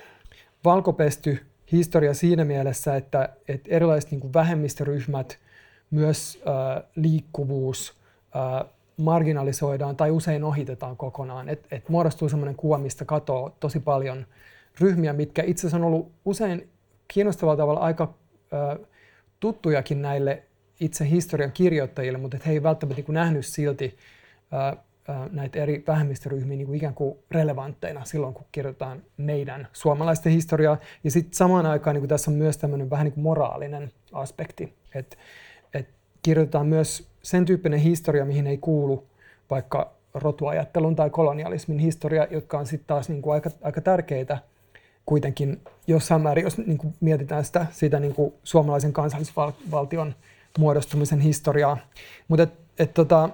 valkopesty 0.65 1.39
historia 1.73 2.15
siinä 2.15 2.45
mielessä, 2.45 2.97
että, 2.97 3.29
että 3.49 3.69
erilaiset 3.71 4.11
niin 4.11 4.21
kuin 4.21 4.35
vähemmistöryhmät, 4.35 5.39
myös 5.91 6.43
äh, 6.49 6.83
liikkuvuus, 6.97 7.95
äh, 8.37 8.71
marginalisoidaan 8.97 9.97
tai 9.97 10.11
usein 10.11 10.45
ohitetaan 10.45 10.97
kokonaan. 10.97 11.49
Et, 11.49 11.67
et 11.71 11.89
muodostuu 11.89 12.29
sellainen 12.29 12.57
kuva, 12.57 12.79
mistä 12.79 13.05
katoo 13.05 13.57
tosi 13.61 13.81
paljon 13.81 14.27
ryhmiä, 14.81 15.13
mitkä 15.13 15.43
itse 15.43 15.61
asiassa 15.61 15.77
on 15.77 15.85
ollut 15.85 16.13
usein 16.25 16.69
kiinnostavalla 17.09 17.57
tavalla 17.57 17.81
aika 17.81 18.15
ö, 18.53 18.87
tuttujakin 19.41 20.03
näille 20.03 20.43
itse 20.81 21.11
historian 21.11 21.53
kirjoittajille, 21.53 22.19
mutta 22.19 22.39
he 22.47 22.53
ei 22.53 22.63
välttämättä 22.63 23.03
niin 23.03 23.15
nähnyt 23.15 23.47
silti 23.47 23.97
ö, 24.53 24.77
ö, 25.09 25.29
näitä 25.31 25.59
eri 25.59 25.85
vähemmistöryhmiä 25.87 26.57
niin 26.57 26.67
kuin 26.67 26.77
ikään 26.77 26.95
kuin 26.95 27.19
relevantteina 27.31 28.05
silloin, 28.05 28.35
kun 28.35 28.47
kirjoitetaan 28.53 29.03
meidän 29.17 29.69
suomalaisten 29.73 30.33
historiaa. 30.33 30.79
Ja 31.05 31.11
sitten 31.11 31.35
samaan 31.35 31.67
aikaan 31.67 31.95
niin 31.95 32.01
kuin 32.01 32.09
tässä 32.09 32.31
on 32.31 32.37
myös 32.37 32.57
tämmöinen 32.57 32.91
vähän 32.91 33.05
niin 33.05 33.15
kuin 33.15 33.25
moraalinen 33.25 33.93
aspekti, 34.13 34.75
että 34.95 35.17
et 35.75 35.89
kirjoitetaan 36.23 36.67
myös 36.67 37.09
sen 37.23 37.45
tyyppinen 37.45 37.81
historia, 37.81 38.25
mihin 38.25 38.47
ei 38.47 38.59
kuulu 38.59 39.07
vaikka 39.51 39.93
rotuajattelun 40.15 40.97
tai 40.97 41.11
kolonialismin 41.11 41.79
historia, 41.79 42.27
jotka 42.31 42.59
on 42.59 42.67
sitten 42.67 42.87
taas 42.87 43.09
niin 43.09 43.23
kuin 43.23 43.35
aika, 43.35 43.51
aika 43.63 43.81
tärkeitä 43.81 44.39
kuitenkin 45.09 45.61
jossain 45.87 46.23
määrin, 46.23 46.45
jos 46.45 46.59
niin 46.59 46.79
kuin 46.79 46.95
mietitään 47.01 47.45
sitä, 47.45 47.67
sitä 47.71 48.01
niin 48.01 48.15
kuin 48.15 48.35
suomalaisen 48.45 48.93
kansallisvaltion 48.93 50.15
muodostumisen 50.59 51.21
historiaa. 51.21 51.77
Mutta 52.29 52.43
et, 52.43 52.53
et, 52.79 52.95
tota, 52.95 53.29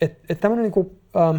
et, 0.00 0.18
et 0.28 0.40
tämmöinen 0.40 0.62
niin 0.62 0.72
kuin, 0.72 1.00
ähm, 1.16 1.36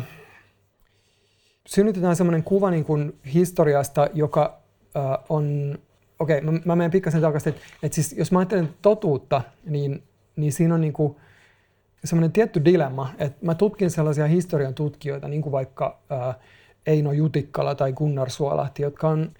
synnytetään 1.67 2.15
semmoinen 2.15 2.43
kuva 2.43 2.71
niin 2.71 2.85
kuin 2.85 3.19
historiasta, 3.33 4.07
joka 4.13 4.59
äh, 4.97 5.03
on, 5.29 5.77
okei, 6.19 6.37
okay, 6.37 6.51
mä, 6.51 6.59
mä 6.65 6.75
menen 6.75 6.91
pikkasen 6.91 7.21
takaisin, 7.21 7.49
että 7.53 7.61
et 7.83 7.93
siis 7.93 8.15
jos 8.17 8.31
mä 8.31 8.39
ajattelen 8.39 8.69
totuutta, 8.81 9.41
niin, 9.65 10.03
niin 10.35 10.53
siinä 10.53 10.73
on 10.73 10.81
niin 10.81 10.93
kuin, 10.93 11.15
semmoinen 12.05 12.31
tietty 12.31 12.65
dilemma, 12.65 13.09
että 13.17 13.45
mä 13.45 13.55
tutkin 13.55 13.91
sellaisia 13.91 14.27
historian 14.27 14.73
tutkijoita, 14.73 15.27
niin 15.27 15.41
kuin 15.41 15.51
vaikka 15.51 15.99
ää, 16.09 16.33
Eino 16.85 17.11
Jutikkala 17.11 17.75
tai 17.75 17.93
Gunnar 17.93 18.29
Suolahti, 18.29 18.83
jotka 18.83 19.09
on 19.09 19.31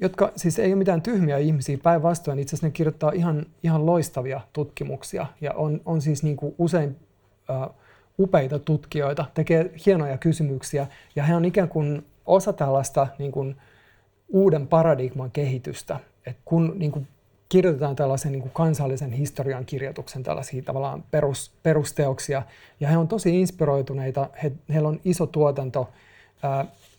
jotka 0.00 0.32
siis 0.36 0.58
ei 0.58 0.70
ole 0.70 0.78
mitään 0.78 1.02
tyhmiä 1.02 1.38
ihmisiä, 1.38 1.78
päinvastoin 1.82 2.38
itse 2.38 2.50
asiassa 2.50 2.66
ne 2.66 2.70
kirjoittaa 2.70 3.12
ihan, 3.14 3.46
ihan 3.62 3.86
loistavia 3.86 4.40
tutkimuksia 4.52 5.26
ja 5.40 5.52
on, 5.52 5.80
on 5.84 6.00
siis 6.00 6.22
niin 6.22 6.36
kuin 6.36 6.54
usein 6.58 6.96
ää, 7.48 7.70
upeita 8.18 8.58
tutkijoita, 8.58 9.24
tekee 9.34 9.70
hienoja 9.86 10.18
kysymyksiä 10.18 10.86
ja 11.16 11.22
he 11.22 11.36
on 11.36 11.44
ikään 11.44 11.68
kuin 11.68 12.06
osa 12.26 12.52
tällaista 12.52 13.06
niin 13.18 13.32
kuin 13.32 13.56
uuden 14.28 14.66
paradigman 14.66 15.30
kehitystä. 15.30 16.00
Et 16.26 16.36
kun 16.44 16.72
niin 16.76 16.92
kuin 16.92 17.08
kirjoitetaan 17.48 17.96
tällaisen 17.96 18.32
niin 18.32 18.42
kuin 18.42 18.52
kansallisen 18.52 19.12
historian 19.12 19.66
kirjoituksen, 19.66 20.22
tällaisia 20.22 20.62
tavallaan 20.62 21.04
perus, 21.10 21.52
perusteoksia. 21.62 22.42
Ja 22.80 22.88
he 22.88 22.96
on 22.96 23.08
tosi 23.08 23.40
inspiroituneita, 23.40 24.30
he, 24.42 24.52
heillä 24.74 24.88
on 24.88 25.00
iso 25.04 25.26
tuotanto 25.26 25.90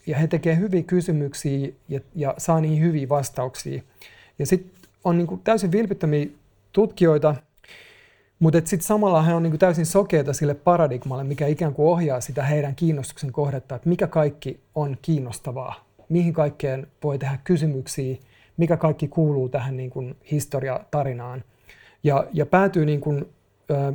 ja 0.08 0.18
he 0.18 0.28
tekevät 0.28 0.60
hyviä 0.60 0.84
kysymyksiä 0.84 1.70
ja, 1.90 2.00
ja 2.16 2.34
saa 2.38 2.62
niihin 2.62 2.84
hyviä 2.84 3.10
vastauksia. 3.10 3.82
Ja 4.40 4.46
sitten 4.46 4.72
on 5.04 5.18
niin 5.18 5.28
kuin 5.28 5.42
täysin 5.44 5.72
vilpittömiä 5.72 6.28
tutkijoita, 6.74 7.36
mutta 8.40 8.60
sitten 8.60 8.88
samalla 8.88 9.22
he 9.22 9.34
on 9.34 9.44
niin 9.44 9.52
kuin 9.52 9.60
täysin 9.60 9.86
sokeita 9.86 10.34
sille 10.34 10.54
paradigmalle, 10.54 11.24
mikä 11.24 11.48
ikään 11.48 11.74
kuin 11.74 11.88
ohjaa 11.88 12.22
sitä 12.22 12.44
heidän 12.44 12.76
kiinnostuksen 12.76 13.32
kohdetta, 13.32 13.76
että 13.76 13.90
mikä 13.90 14.08
kaikki 14.08 14.60
on 14.76 14.98
kiinnostavaa, 15.02 15.86
mihin 16.10 16.34
kaikkeen 16.34 16.88
voi 17.04 17.20
tehdä 17.20 17.38
kysymyksiä, 17.44 18.18
mikä 18.58 18.78
kaikki 18.78 19.08
kuuluu 19.08 19.50
tähän 19.50 19.78
niin 19.78 19.90
kuin 19.90 20.16
historiatarinaan. 20.32 21.44
Ja, 22.04 22.28
ja 22.34 22.46
päätyy 22.46 22.86
niin 22.86 23.02
kuin, 23.02 23.26
ö, 23.72 23.94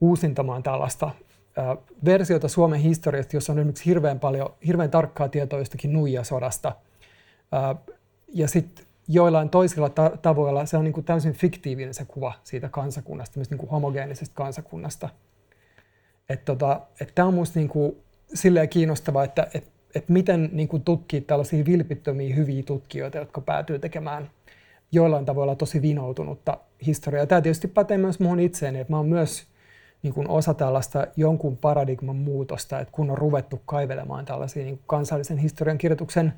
uusintamaan 0.00 0.62
tällaista 0.62 1.10
ö, 1.58 1.76
versiota 2.04 2.48
Suomen 2.48 2.80
historiasta, 2.80 3.36
jossa 3.36 3.52
on 3.52 3.58
esimerkiksi 3.58 3.86
hirveän 3.86 4.20
paljon, 4.20 4.54
hirveän 4.66 4.90
tarkkaa 4.90 5.28
tietoa 5.28 5.58
jostakin 5.58 5.92
Nuija-sodasta. 5.92 6.72
Ja 8.28 8.48
sitten 8.48 8.84
joillain 9.08 9.50
toisilla 9.50 9.88
ta- 9.88 10.16
tavoilla 10.22 10.66
se 10.66 10.76
on 10.76 10.84
niin 10.84 10.92
kuin 10.92 11.04
täysin 11.04 11.32
fiktiivinen 11.32 11.94
se 11.94 12.04
kuva 12.04 12.32
siitä 12.44 12.68
kansakunnasta, 12.68 13.38
myös 13.38 13.50
niin 13.50 13.58
kuin 13.58 13.70
homogeenisesta 13.70 14.34
kansakunnasta. 14.34 15.08
Että 16.28 16.44
tota, 16.44 16.80
et 17.00 17.12
tämä 17.14 17.28
on 17.28 17.34
minusta 17.34 17.58
niin 17.58 17.96
silleen 18.34 18.68
kiinnostavaa, 18.68 19.24
että 19.24 19.46
et 19.54 19.74
että 19.94 20.12
miten 20.12 20.50
niin 20.52 20.68
kuin 20.68 20.82
tutkii 20.84 21.20
tällaisia 21.20 21.64
vilpittömiä 21.64 22.34
hyviä 22.34 22.62
tutkijoita, 22.62 23.18
jotka 23.18 23.40
päätyy 23.40 23.78
tekemään 23.78 24.30
joillain 24.92 25.24
tavoilla 25.24 25.54
tosi 25.54 25.82
vinoutunutta 25.82 26.58
historiaa. 26.86 27.26
Tämä 27.26 27.40
tietysti 27.40 27.68
pätee 27.68 27.98
myös 27.98 28.20
minun 28.20 28.40
itseeni, 28.40 28.80
että 28.80 28.92
mä 28.92 28.96
olen 28.98 29.08
myös 29.08 29.46
niin 30.04 30.14
kuin 30.14 30.28
osa 30.28 30.54
tällaista 30.54 31.06
jonkun 31.16 31.56
paradigman 31.56 32.16
muutosta, 32.16 32.80
että 32.80 32.92
kun 32.92 33.10
on 33.10 33.18
ruvettu 33.18 33.62
kaivelemaan 33.66 34.24
tällaisia 34.24 34.64
niin 34.64 34.76
kuin 34.76 34.84
kansallisen 34.86 35.38
historian 35.38 35.78
kirjoituksen 35.78 36.32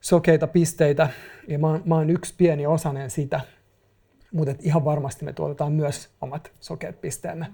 sokeita 0.00 0.46
pisteitä, 0.46 1.08
ja 1.48 1.58
mä, 1.58 1.80
mä 1.84 1.96
olen 1.96 2.10
yksi 2.10 2.34
pieni 2.36 2.66
osanen 2.66 3.10
sitä, 3.10 3.40
mutta 4.32 4.54
ihan 4.62 4.84
varmasti 4.84 5.24
me 5.24 5.32
tuotetaan 5.32 5.72
myös 5.72 6.10
omat 6.20 6.52
sokeat 6.60 7.00
pisteemme. 7.00 7.46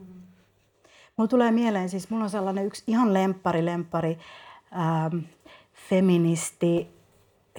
Mulla 1.16 1.28
tulee 1.28 1.50
mieleen, 1.50 1.88
siis 1.88 2.10
mulla 2.10 2.24
on 2.24 2.30
sellainen 2.30 2.66
yksi 2.66 2.84
ihan 2.86 3.14
lemppari, 3.14 3.64
lemppari 3.64 4.18
ähm, 4.72 5.18
feministi, 5.88 6.93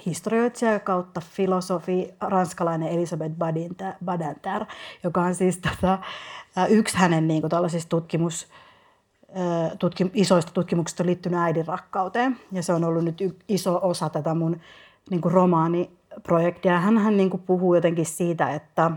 historioitsija 0.05 0.79
kautta 0.79 1.21
filosofi, 1.21 2.13
ranskalainen 2.21 2.89
Elisabeth 2.89 3.35
Badinter, 4.05 4.65
joka 5.03 5.21
on 5.21 5.35
siis 5.35 5.57
tota, 5.57 5.99
yksi 6.69 6.97
hänen 6.97 7.27
niin 7.27 7.41
kuin, 7.41 7.51
tutkimus, 7.89 8.47
tutkim, 9.79 10.09
isoista 10.13 10.51
tutkimuksista 10.51 11.05
liittynyt 11.05 11.39
äidin 11.39 11.67
rakkauteen. 11.67 12.39
Ja 12.51 12.63
se 12.63 12.73
on 12.73 12.83
ollut 12.83 13.03
nyt 13.03 13.43
iso 13.47 13.79
osa 13.83 14.09
tätä 14.09 14.33
mun 14.33 14.59
niin 15.09 15.21
kuin 15.21 15.31
romaaniprojektia. 15.31 16.79
Hän 16.79 17.17
niin 17.17 17.29
kuin 17.29 17.43
puhuu 17.43 17.75
jotenkin 17.75 18.05
siitä, 18.05 18.53
että, 18.53 18.91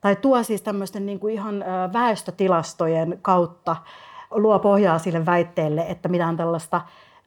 tai 0.00 0.16
tuo 0.16 0.42
siis 0.42 0.62
tämmöisten 0.62 1.06
niin 1.06 1.20
kuin 1.20 1.34
ihan 1.34 1.64
väestötilastojen 1.92 3.18
kautta, 3.22 3.76
luo 4.30 4.58
pohjaa 4.58 4.98
sille 4.98 5.26
väitteelle, 5.26 5.84
että 5.88 6.08
mitään 6.08 6.36
tällaista 6.36 6.80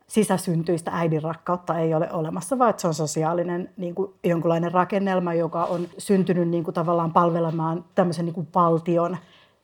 sisäsyntyistä 0.08 0.92
äidin 0.94 1.24
rakkautta 1.24 1.80
ei 1.80 1.94
ole 1.94 2.12
olemassa, 2.12 2.60
vaan 2.60 2.70
että 2.70 2.82
se 2.82 2.88
on 2.88 2.94
sosiaalinen 2.94 3.70
niin 3.78 3.96
kuin 3.96 4.14
jonkunlainen 4.24 4.72
rakennelma, 4.72 5.34
joka 5.34 5.64
on 5.64 5.88
syntynyt 5.98 6.48
niin 6.48 6.64
kuin 6.64 6.74
tavallaan 6.74 7.14
palvelemaan 7.14 7.86
tämmöisen 7.96 8.26
niin 8.26 8.34
kuin 8.34 8.48
valtion 8.56 9.18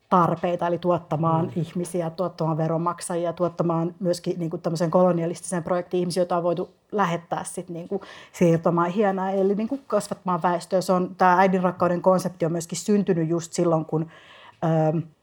tarpeita, 0.10 0.67
eli 0.67 0.77
tuottamaan 0.77 1.46
mm. 1.46 1.51
ihmisiä, 1.55 2.10
tuottamaan 2.10 2.58
veronmaksajia, 2.58 3.34
tuottamaan 3.34 3.96
myöskin 4.00 4.39
niin 4.39 4.50
kuin 4.50 4.62
tämmöisen 4.62 4.91
kolonialistisen 4.91 5.63
projektin 5.63 6.00
ihmisiä, 6.00 6.22
joita 6.22 6.38
on 6.38 6.43
voitu 6.43 6.69
lähettää 6.91 7.43
sit 7.43 7.69
niin 7.69 7.88
kuin 7.88 8.01
siirtomaan 8.31 8.89
hienoa, 8.89 9.29
eli 9.29 9.55
niin 9.55 9.67
kuin 9.67 9.81
kasvattamaan 9.88 10.41
väestöä. 10.43 10.81
Se 10.81 10.93
on, 10.93 11.15
tämä 11.17 11.39
äidinrakkauden 11.39 12.01
konsepti 12.01 12.46
on 12.46 12.51
myöskin 12.51 12.77
syntynyt 12.77 13.29
just 13.29 13.53
silloin, 13.53 13.86
kun 13.86 14.08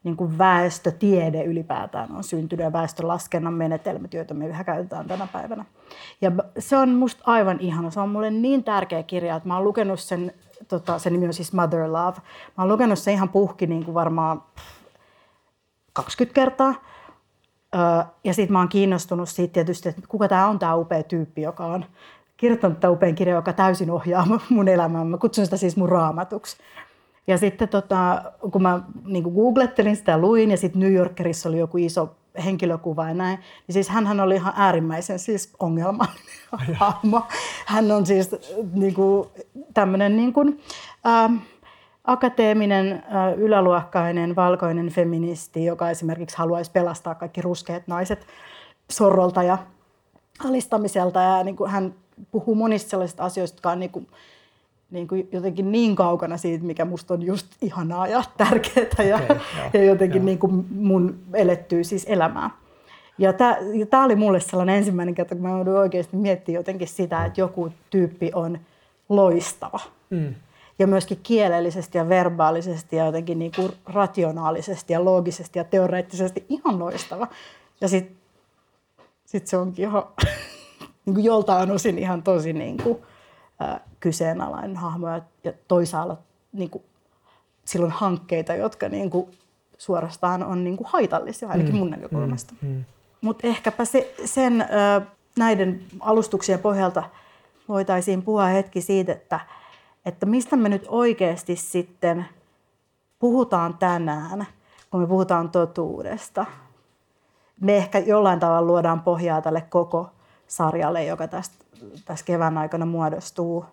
niin 0.04 0.16
kuin 0.16 0.38
väestötiede 0.38 1.44
ylipäätään 1.44 2.12
on 2.12 2.24
syntynyt 2.24 2.64
ja 2.64 2.72
väestölaskennan 2.72 3.54
menetelmät, 3.54 4.14
joita 4.14 4.34
me 4.34 4.46
yhä 4.46 4.64
käytetään 4.64 5.06
tänä 5.06 5.28
päivänä. 5.32 5.64
Ja 6.20 6.32
se 6.58 6.76
on 6.76 6.88
musta 6.88 7.22
aivan 7.26 7.60
ihana. 7.60 7.90
Se 7.90 8.00
on 8.00 8.08
mulle 8.08 8.30
niin 8.30 8.64
tärkeä 8.64 9.02
kirja, 9.02 9.36
että 9.36 9.48
mä 9.48 9.54
oon 9.54 9.64
lukenut 9.64 10.00
sen, 10.00 10.32
tota, 10.68 10.98
sen 10.98 11.12
nimi 11.12 11.26
on 11.26 11.34
siis 11.34 11.52
Mother 11.52 11.92
Love. 11.92 12.16
Mä 12.56 12.64
oon 12.64 12.68
lukenut 12.68 12.98
sen 12.98 13.14
ihan 13.14 13.28
puhki 13.28 13.66
niin 13.66 13.84
kuin 13.84 13.94
varmaan 13.94 14.42
20 15.92 16.34
kertaa. 16.34 16.74
Ja 18.24 18.34
sitten 18.34 18.52
mä 18.52 18.58
oon 18.58 18.68
kiinnostunut 18.68 19.28
siitä 19.28 19.52
tietysti, 19.52 19.88
että 19.88 20.02
kuka 20.08 20.28
tämä 20.28 20.46
on 20.46 20.58
tämä 20.58 20.74
upea 20.74 21.02
tyyppi, 21.02 21.42
joka 21.42 21.66
on 21.66 21.84
kirjoittanut 22.36 22.80
tämän 22.80 22.94
upean 22.94 23.14
kirjan, 23.14 23.36
joka 23.36 23.52
täysin 23.52 23.90
ohjaa 23.90 24.26
mun 24.50 24.68
elämää. 24.68 25.04
Mä 25.04 25.18
kutsun 25.18 25.44
sitä 25.44 25.56
siis 25.56 25.76
mun 25.76 25.88
raamatuksi. 25.88 26.56
Ja 27.26 27.38
sitten 27.38 27.68
tota, 27.68 28.32
kun 28.52 28.62
mä 28.62 28.80
niin 29.04 29.22
kuin 29.22 29.34
googlettelin 29.34 29.96
sitä 29.96 30.18
luin 30.18 30.50
ja 30.50 30.56
sitten 30.56 30.80
New 30.80 30.92
Yorkerissa 30.92 31.48
oli 31.48 31.58
joku 31.58 31.78
iso 31.78 32.16
henkilökuva 32.44 33.08
ja 33.08 33.14
näin. 33.14 33.38
Niin 33.38 33.72
siis 33.72 33.88
hän 33.88 34.20
oli 34.20 34.34
ihan 34.34 34.52
äärimmäisen 34.56 35.18
siis 35.18 35.54
ongelmallinen 35.58 36.74
hahmo. 36.74 37.22
Hän 37.66 37.92
on 37.92 38.06
siis 38.06 38.30
niin 38.72 38.94
kuin, 38.94 39.28
tämmöinen 39.74 40.16
niin 40.16 40.32
kuin, 40.32 40.60
ähm, 41.06 41.36
akateeminen, 42.04 42.92
äh, 42.92 43.38
yläluokkainen, 43.38 44.36
valkoinen 44.36 44.88
feministi, 44.88 45.64
joka 45.64 45.90
esimerkiksi 45.90 46.36
haluaisi 46.36 46.70
pelastaa 46.70 47.14
kaikki 47.14 47.42
ruskeat 47.42 47.82
naiset 47.86 48.26
sorrolta 48.90 49.42
ja 49.42 49.58
alistamiselta. 50.44 51.20
Ja 51.20 51.44
niin 51.44 51.56
kuin 51.56 51.70
hän 51.70 51.94
puhuu 52.30 52.54
monista 52.54 52.90
sellaisista 52.90 53.24
asioista, 53.24 53.56
jotka 53.56 53.70
on 53.70 53.80
niin 53.80 53.90
kuin, 53.90 54.06
niin 54.90 55.08
kuin 55.08 55.28
jotenkin 55.32 55.72
niin 55.72 55.96
kaukana 55.96 56.36
siitä, 56.36 56.64
mikä 56.64 56.84
musta 56.84 57.14
on 57.14 57.22
just 57.22 57.46
ihanaa 57.62 58.06
ja 58.06 58.22
tärkeää 58.38 59.08
ja, 59.08 59.16
okay, 59.16 59.38
ja 59.72 59.84
jotenkin 59.84 60.26
niin 60.26 60.38
kuin 60.38 60.66
mun 60.70 61.18
elettyy 61.34 61.84
siis 61.84 62.04
elämää. 62.08 62.50
Ja 63.18 63.32
tämä 63.90 64.04
oli 64.04 64.16
mulle 64.16 64.40
sellainen 64.40 64.76
ensimmäinen 64.76 65.14
kerta, 65.14 65.34
kun 65.34 65.42
mä 65.42 65.50
joudun 65.50 65.78
oikeasti 65.78 66.16
miettimään 66.16 66.60
jotenkin 66.60 66.88
sitä, 66.88 67.24
että 67.24 67.40
joku 67.40 67.72
tyyppi 67.90 68.30
on 68.34 68.58
loistava. 69.08 69.80
Mm. 70.10 70.34
Ja 70.78 70.86
myöskin 70.86 71.20
kielellisesti 71.22 71.98
ja 71.98 72.08
verbaalisesti 72.08 72.96
ja 72.96 73.06
jotenkin 73.06 73.38
niin 73.38 73.52
kuin 73.56 73.72
rationaalisesti 73.86 74.92
ja 74.92 75.04
loogisesti 75.04 75.58
ja 75.58 75.64
teoreettisesti 75.64 76.44
ihan 76.48 76.78
loistava. 76.78 77.28
Ja 77.80 77.88
sitten 77.88 78.16
sit 79.24 79.46
se 79.46 79.56
onkin 79.56 79.84
ihan 79.84 80.02
niin 81.06 81.14
kuin 81.14 81.24
joltain 81.24 81.70
osin 81.70 81.98
ihan 81.98 82.22
tosi 82.22 82.52
niin 82.52 82.76
kuin, 82.82 82.98
äh, 83.62 83.80
kyseenalainen 84.00 84.76
hahmo 84.76 85.08
ja, 85.08 85.20
ja 85.44 85.52
toisaalla 85.68 86.18
niin 86.52 86.70
kuin, 86.70 86.84
silloin 87.64 87.92
hankkeita, 87.92 88.54
jotka 88.54 88.88
niin 88.88 89.10
kuin, 89.10 89.30
suorastaan 89.78 90.42
on 90.42 90.64
niin 90.64 90.76
kuin 90.76 90.88
haitallisia, 90.92 91.48
ainakin 91.48 91.74
mm, 91.74 91.78
mun 91.78 91.90
näkökulmasta. 91.90 92.54
Mm, 92.62 92.68
mm. 92.68 92.84
Mutta 93.20 93.46
ehkäpä 93.46 93.84
se, 93.84 94.14
sen 94.24 94.60
äh, 94.60 94.68
näiden 95.38 95.82
alustuksien 96.00 96.58
pohjalta 96.58 97.02
voitaisiin 97.68 98.22
puhua 98.22 98.46
hetki 98.46 98.80
siitä, 98.80 99.12
että, 99.12 99.40
että 100.06 100.26
mistä 100.26 100.56
me 100.56 100.68
nyt 100.68 100.84
oikeasti 100.88 101.56
sitten 101.56 102.26
puhutaan 103.18 103.78
tänään, 103.78 104.46
kun 104.90 105.00
me 105.00 105.06
puhutaan 105.06 105.50
totuudesta. 105.50 106.46
Me 107.60 107.76
ehkä 107.76 107.98
jollain 107.98 108.40
tavalla 108.40 108.66
luodaan 108.66 109.00
pohjaa 109.00 109.42
tälle 109.42 109.60
koko 109.60 110.10
sarjalle, 110.48 111.04
joka 111.04 111.28
tästä, 111.28 111.64
tässä 112.04 112.24
kevään 112.24 112.58
aikana 112.58 112.86
muodostuu. 112.86 113.64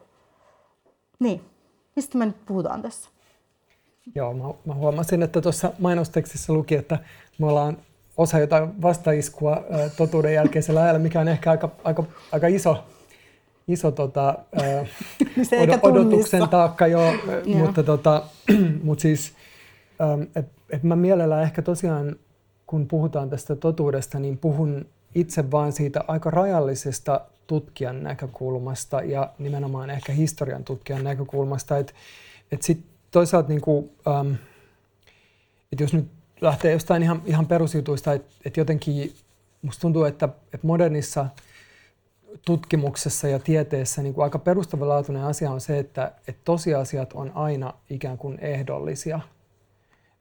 Niin, 1.20 1.42
mistä 1.96 2.18
me 2.18 2.25
nyt 2.25 2.46
puhutaan 2.46 2.82
tässä? 2.82 3.10
Joo, 4.15 4.34
mä, 4.34 4.44
mä 4.65 4.74
huomasin, 4.74 5.24
että 5.24 5.42
tuossa 5.42 5.74
mainostekstissä 5.80 6.53
luki, 6.53 6.75
että 6.75 7.00
me 7.38 7.46
ollaan 7.46 7.77
osa 8.18 8.39
jotain 8.39 8.82
vastaiskua 8.82 9.53
ä, 9.53 9.89
totuuden 9.89 10.34
jälkeisellä 10.34 10.84
ajalla, 10.84 11.00
mikä 11.00 11.20
on 11.20 11.27
ehkä 11.27 11.51
aika, 11.51 11.70
aika, 11.84 12.03
aika 12.32 12.48
iso, 12.48 12.84
iso 13.68 13.92
tota, 13.92 14.30
ä, 14.62 14.86
od, 15.62 15.80
odotuksen 15.82 16.50
taakka, 16.50 16.88
joo, 16.88 17.13
mutta, 17.46 17.84
tota, 17.84 18.24
mutta 18.84 19.01
siis, 19.01 19.34
että 20.36 20.62
et 20.70 20.84
mä 20.84 20.96
mielellään 20.96 21.44
ehkä 21.44 21.62
tosiaan, 21.62 22.15
kun 22.68 22.88
puhutaan 22.88 23.30
tästä 23.30 23.56
totuudesta, 23.56 24.20
niin 24.20 24.38
puhun 24.38 24.86
itse 25.15 25.51
vaan 25.51 25.72
siitä 25.72 26.03
aika 26.08 26.29
rajallisesta 26.32 27.22
tutkijan 27.48 28.03
näkökulmasta 28.03 29.01
ja 29.01 29.34
nimenomaan 29.39 29.89
ehkä 29.89 30.13
historian 30.13 30.63
tutkijan 30.63 31.03
näkökulmasta. 31.03 31.77
Että 31.77 31.93
et 32.51 32.62
sitten 32.62 32.89
toisaalta, 33.12 33.50
niin 33.50 33.62
kuin, 33.62 33.91
ähm, 34.08 34.34
että 35.72 35.84
jos 35.84 35.93
nyt 35.93 36.08
lähtee 36.41 36.72
jostain 36.72 37.03
ihan, 37.03 37.22
ihan 37.25 37.48
perusjutuista, 37.48 38.13
että 38.13 38.34
et 38.46 38.58
jotenkin 38.58 39.13
musta 39.62 39.82
tuntuu, 39.82 40.03
että 40.03 40.29
et 40.53 40.63
modernissa 40.63 41.25
tutkimuksessa 42.46 43.28
ja 43.28 43.39
tieteessä 43.39 44.02
niin 44.02 44.13
kuin 44.13 44.23
aika 44.23 44.39
perustavanlaatuinen 44.39 45.23
asia 45.23 45.52
on 45.52 45.62
se, 45.62 45.80
että 45.80 46.12
et 46.28 46.38
tosiasiat 46.43 47.13
on 47.13 47.32
aina 47.36 47.73
ikään 47.89 48.17
kuin 48.17 48.39
ehdollisia. 48.39 49.19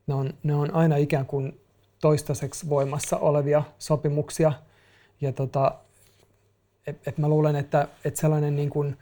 Ne 0.06 0.14
on, 0.14 0.34
ne 0.42 0.54
on 0.54 0.74
aina 0.74 0.96
ikään 0.96 1.26
kuin 1.26 1.60
toistaiseksi 2.00 2.68
voimassa 2.68 3.16
olevia 3.16 3.62
sopimuksia– 3.78 4.52
ja 5.22 5.32
tota, 5.32 5.74
et, 6.86 7.08
et 7.08 7.18
mä 7.18 7.28
luulen, 7.28 7.56
että 7.56 7.88
et 8.04 8.16
sellainen 8.16 8.56
niin 8.56 8.70
kuin 8.70 8.96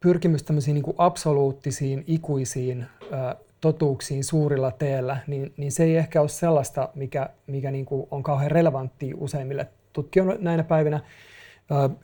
pyrkimys 0.00 0.42
tämmöisiin 0.42 0.74
niin 0.74 0.84
kuin 0.84 0.94
absoluuttisiin, 0.98 2.04
ikuisiin 2.06 2.86
ä, 3.12 3.36
totuuksiin 3.60 4.24
suurilla 4.24 4.70
teellä, 4.70 5.16
niin, 5.26 5.54
niin 5.56 5.72
se 5.72 5.84
ei 5.84 5.96
ehkä 5.96 6.20
ole 6.20 6.28
sellaista, 6.28 6.88
mikä, 6.94 7.30
mikä 7.46 7.70
niin 7.70 7.86
kuin 7.86 8.06
on 8.10 8.22
kauhean 8.22 8.50
relevanttia 8.50 9.16
useimmille 9.18 9.68
tutkijoille 9.92 10.36
näinä 10.40 10.64
päivinä. 10.64 11.00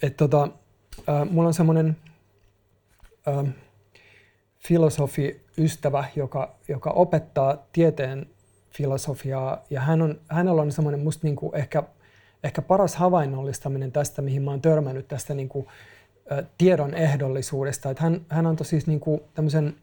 että 0.02 0.28
tota, 0.28 0.48
ä, 1.08 1.24
mulla 1.24 1.48
on 1.48 1.54
semmoinen 1.54 1.96
filosofi-ystävä, 4.58 6.04
joka, 6.16 6.54
joka 6.68 6.90
opettaa 6.90 7.66
tieteen 7.72 8.26
filosofiaa, 8.70 9.64
ja 9.70 9.80
hän 9.80 10.02
on, 10.02 10.20
hänellä 10.28 10.62
on 10.62 10.72
semmoinen 10.72 11.00
musta 11.00 11.26
niin 11.26 11.36
kuin 11.36 11.56
ehkä– 11.56 11.82
ehkä 12.44 12.62
paras 12.62 12.96
havainnollistaminen 12.96 13.92
tästä, 13.92 14.22
mihin 14.22 14.42
mä 14.42 14.50
oon 14.50 14.60
törmännyt 14.60 15.08
tästä 15.08 15.34
niin 15.34 15.48
kuin, 15.48 15.66
ä, 16.32 16.42
tiedon 16.58 16.94
ehdollisuudesta. 16.94 17.90
Että 17.90 18.02
hän, 18.02 18.20
hän 18.28 18.46
antoi 18.46 18.66
siis 18.66 18.86
niin 18.86 19.00
kuin 19.00 19.20
tämmöisen 19.34 19.76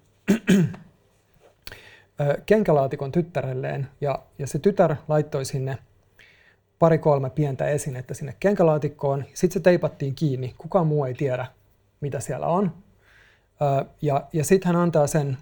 kenkälaatikon 2.45 3.11
tyttärelleen 3.11 3.87
ja, 4.01 4.19
ja 4.39 4.47
se 4.47 4.59
tytär 4.59 4.95
laittoi 5.07 5.45
sinne 5.45 5.77
pari-kolme 6.79 7.29
pientä 7.29 7.67
esinettä 7.67 8.13
sinne 8.13 8.35
kenkälaatikkoon. 8.39 9.25
Sitten 9.33 9.53
se 9.53 9.59
teipattiin 9.59 10.15
kiinni. 10.15 10.55
Kukaan 10.57 10.87
muu 10.87 11.05
ei 11.05 11.13
tiedä, 11.13 11.45
mitä 12.01 12.19
siellä 12.19 12.47
on. 12.47 12.73
Ja, 14.01 14.27
ja 14.33 14.43
sitten 14.43 14.67
hän 14.67 14.81
antaa 14.81 15.07
sen 15.07 15.37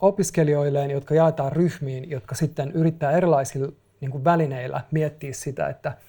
opiskelijoilleen, 0.00 0.90
jotka 0.90 1.14
jaetaan 1.14 1.52
ryhmiin, 1.52 2.10
jotka 2.10 2.34
sitten 2.34 2.72
yrittää 2.72 3.12
erilaisilla 3.12 3.72
niin 4.00 4.10
kuin 4.10 4.24
välineillä 4.24 4.80
miettiä 4.90 5.32
sitä, 5.32 5.68
että– 5.68 5.92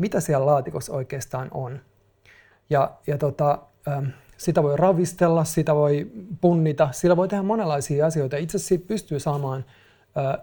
mitä 0.00 0.20
siellä 0.20 0.46
laatikossa 0.46 0.92
oikeastaan 0.92 1.48
on. 1.54 1.80
Ja, 2.70 2.90
ja 3.06 3.18
tota, 3.18 3.58
sitä 4.36 4.62
voi 4.62 4.76
ravistella, 4.76 5.44
sitä 5.44 5.74
voi 5.74 6.10
punnita, 6.40 6.88
sillä 6.92 7.16
voi 7.16 7.28
tehdä 7.28 7.42
monenlaisia 7.42 8.06
asioita. 8.06 8.36
Itse 8.36 8.56
asiassa 8.56 8.68
siitä 8.68 8.86
pystyy 8.88 9.20
saamaan 9.20 9.64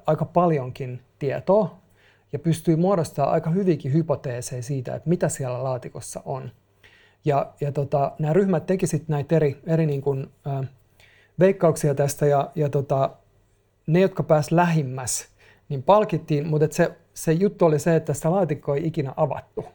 aika 0.06 0.26
paljonkin 0.26 1.02
tietoa 1.20 1.78
ja 2.34 2.40
pystyy 2.40 2.76
muodostamaan 2.76 3.34
aika 3.34 3.50
hyvinkin 3.50 3.94
hypoteeseja 3.94 4.64
siitä, 4.64 4.96
että 4.96 5.10
mitä 5.10 5.30
siellä 5.30 5.64
laatikossa 5.64 6.22
on. 6.26 6.52
Ja, 7.26 7.54
ja 7.62 7.72
tota, 7.72 8.12
nämä 8.20 8.34
ryhmät 8.34 8.66
teki 8.66 8.88
sitten 8.88 9.14
näitä 9.14 9.36
eri, 9.36 9.62
eri 9.68 9.86
niin 9.86 10.02
kuin, 10.02 10.30
äh, 10.48 10.70
veikkauksia 11.40 11.96
tästä 11.96 12.26
ja, 12.26 12.52
ja 12.56 12.70
tota, 12.70 13.10
ne, 13.88 14.00
jotka 14.00 14.24
pääsivät 14.24 14.56
lähimmäs, 14.56 15.28
niin 15.70 15.84
palkittiin, 15.84 16.48
mutta 16.48 16.68
se 16.72 16.92
se 17.18 17.32
juttu 17.32 17.66
oli 17.66 17.80
se, 17.80 17.96
että 17.96 18.14
sitä 18.14 18.32
laatikkoa 18.32 18.76
ei 18.76 18.88
ikinä 18.88 19.14
avattu. 19.18 19.66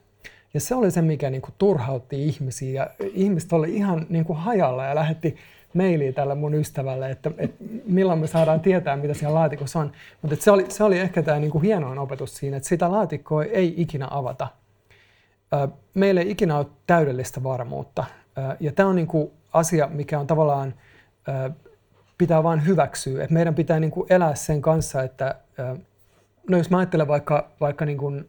Ja 0.54 0.60
se 0.60 0.74
oli 0.74 0.90
se, 0.90 1.02
mikä 1.02 1.30
niin 1.30 1.42
kuin 1.42 1.54
turhautti 1.58 2.24
ihmisiä. 2.24 2.82
Ja 2.82 2.90
ihmiset 3.14 3.52
oli 3.52 3.74
ihan 3.74 4.06
niin 4.08 4.24
kuin 4.24 4.38
hajalla 4.38 4.84
ja 4.84 4.94
lähetti 4.94 5.36
mailiä 5.74 6.12
tälle 6.12 6.34
mun 6.34 6.54
ystävälle, 6.54 7.10
että, 7.10 7.30
että 7.38 7.64
milloin 7.86 8.18
me 8.18 8.26
saadaan 8.26 8.60
tietää, 8.60 8.96
mitä 8.96 9.14
siellä 9.14 9.34
laatikossa 9.34 9.78
on. 9.78 9.92
Mutta 10.22 10.36
se 10.40 10.50
oli, 10.50 10.66
se 10.68 10.84
oli 10.84 10.98
ehkä 10.98 11.22
tämä 11.22 11.38
niin 11.38 11.50
kuin 11.50 11.62
hienoin 11.62 11.98
opetus 11.98 12.36
siinä, 12.36 12.56
että 12.56 12.68
sitä 12.68 12.90
laatikkoa 12.90 13.44
ei 13.44 13.74
ikinä 13.76 14.08
avata. 14.10 14.48
Meillä 15.94 16.20
ei 16.20 16.30
ikinä 16.30 16.58
ole 16.58 16.66
täydellistä 16.86 17.42
varmuutta. 17.42 18.04
Ja 18.60 18.72
tämä 18.72 18.88
on 18.88 18.96
niin 18.96 19.06
kuin 19.06 19.30
asia, 19.52 19.88
mikä 19.92 20.20
on 20.20 20.26
tavallaan, 20.26 20.74
pitää 22.18 22.42
vain 22.42 22.66
hyväksyä. 22.66 23.22
Että 23.22 23.34
meidän 23.34 23.54
pitää 23.54 23.80
niin 23.80 23.90
kuin 23.90 24.06
elää 24.12 24.34
sen 24.34 24.62
kanssa, 24.62 25.02
että 25.02 25.34
no 26.48 26.58
jos 26.58 26.70
mä 26.70 26.78
ajattelen 26.78 27.08
vaikka, 27.08 27.50
vaikka 27.60 27.84
niin 27.84 27.98
kuin 27.98 28.28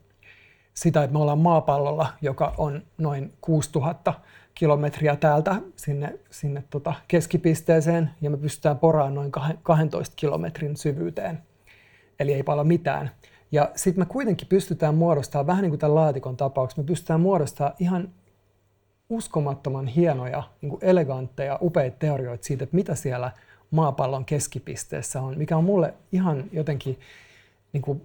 sitä, 0.74 1.04
että 1.04 1.14
me 1.14 1.20
ollaan 1.20 1.40
maapallolla, 1.40 2.08
joka 2.22 2.54
on 2.58 2.82
noin 2.98 3.34
6000 3.42 4.14
kilometriä 4.56 5.16
täältä 5.16 5.56
sinne, 5.76 6.20
sinne 6.30 6.64
tota 6.70 6.94
keskipisteeseen, 7.08 8.10
ja 8.22 8.30
me 8.30 8.38
pystytään 8.38 8.80
poraan 8.80 9.16
noin 9.16 9.32
12 9.64 10.16
kilometrin 10.16 10.78
syvyyteen. 10.78 11.40
Eli 12.20 12.34
ei 12.34 12.44
paljon 12.44 12.68
mitään. 12.68 13.12
Ja 13.52 13.72
sitten 13.76 14.02
me 14.02 14.06
kuitenkin 14.06 14.48
pystytään 14.48 14.96
muodostamaan, 14.96 15.48
vähän 15.48 15.62
niin 15.62 15.72
kuin 15.72 15.80
tämän 15.80 15.96
laatikon 15.96 16.38
tapauksessa, 16.38 16.82
me 16.82 16.86
pystytään 16.86 17.22
muodostamaan 17.22 17.76
ihan 17.80 18.10
uskomattoman 19.10 19.88
hienoja, 19.88 20.44
niin 20.62 20.70
kuin 20.70 20.80
elegantteja, 20.84 21.60
upeita 21.62 21.98
teorioita 22.00 22.44
siitä, 22.44 22.64
että 22.64 22.76
mitä 22.76 22.96
siellä 22.96 23.32
maapallon 23.72 24.26
keskipisteessä 24.26 25.22
on, 25.22 25.38
mikä 25.38 25.58
on 25.58 25.64
mulle 25.64 25.94
ihan 26.12 26.44
jotenkin 26.52 27.00
niin 27.74 27.82
kuin 27.82 28.02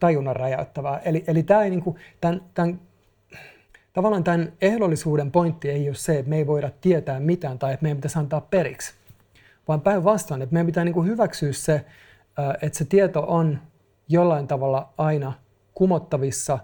tajunnan 0.00 0.36
räjäyttävää. 0.36 0.98
Eli, 0.98 1.24
eli 1.26 1.42
tämä 1.42 1.62
ei 1.62 1.70
niin 1.70 1.82
kuin, 1.82 1.96
tämän, 2.20 2.42
tämän, 2.54 2.80
tavallaan 3.92 4.24
tämän 4.24 4.52
ehdollisuuden 4.60 5.32
pointti 5.32 5.70
ei 5.70 5.88
ole 5.88 5.94
se, 5.94 6.18
että 6.18 6.30
me 6.30 6.36
ei 6.36 6.46
voida 6.46 6.70
tietää 6.80 7.20
mitään 7.20 7.58
tai 7.58 7.72
että 7.72 7.84
meidän 7.84 7.96
pitäisi 7.96 8.18
antaa 8.18 8.40
periksi, 8.40 8.94
vaan 9.68 9.80
päinvastoin, 9.80 10.42
että 10.42 10.52
meidän 10.52 10.66
pitää 10.66 10.84
niin 10.84 10.94
kuin 10.94 11.08
hyväksyä 11.08 11.52
se, 11.52 11.84
että 12.62 12.78
se 12.78 12.84
tieto 12.84 13.24
on 13.28 13.58
jollain 14.08 14.46
tavalla 14.46 14.92
aina 14.98 15.32
kumottavissa 15.74 16.58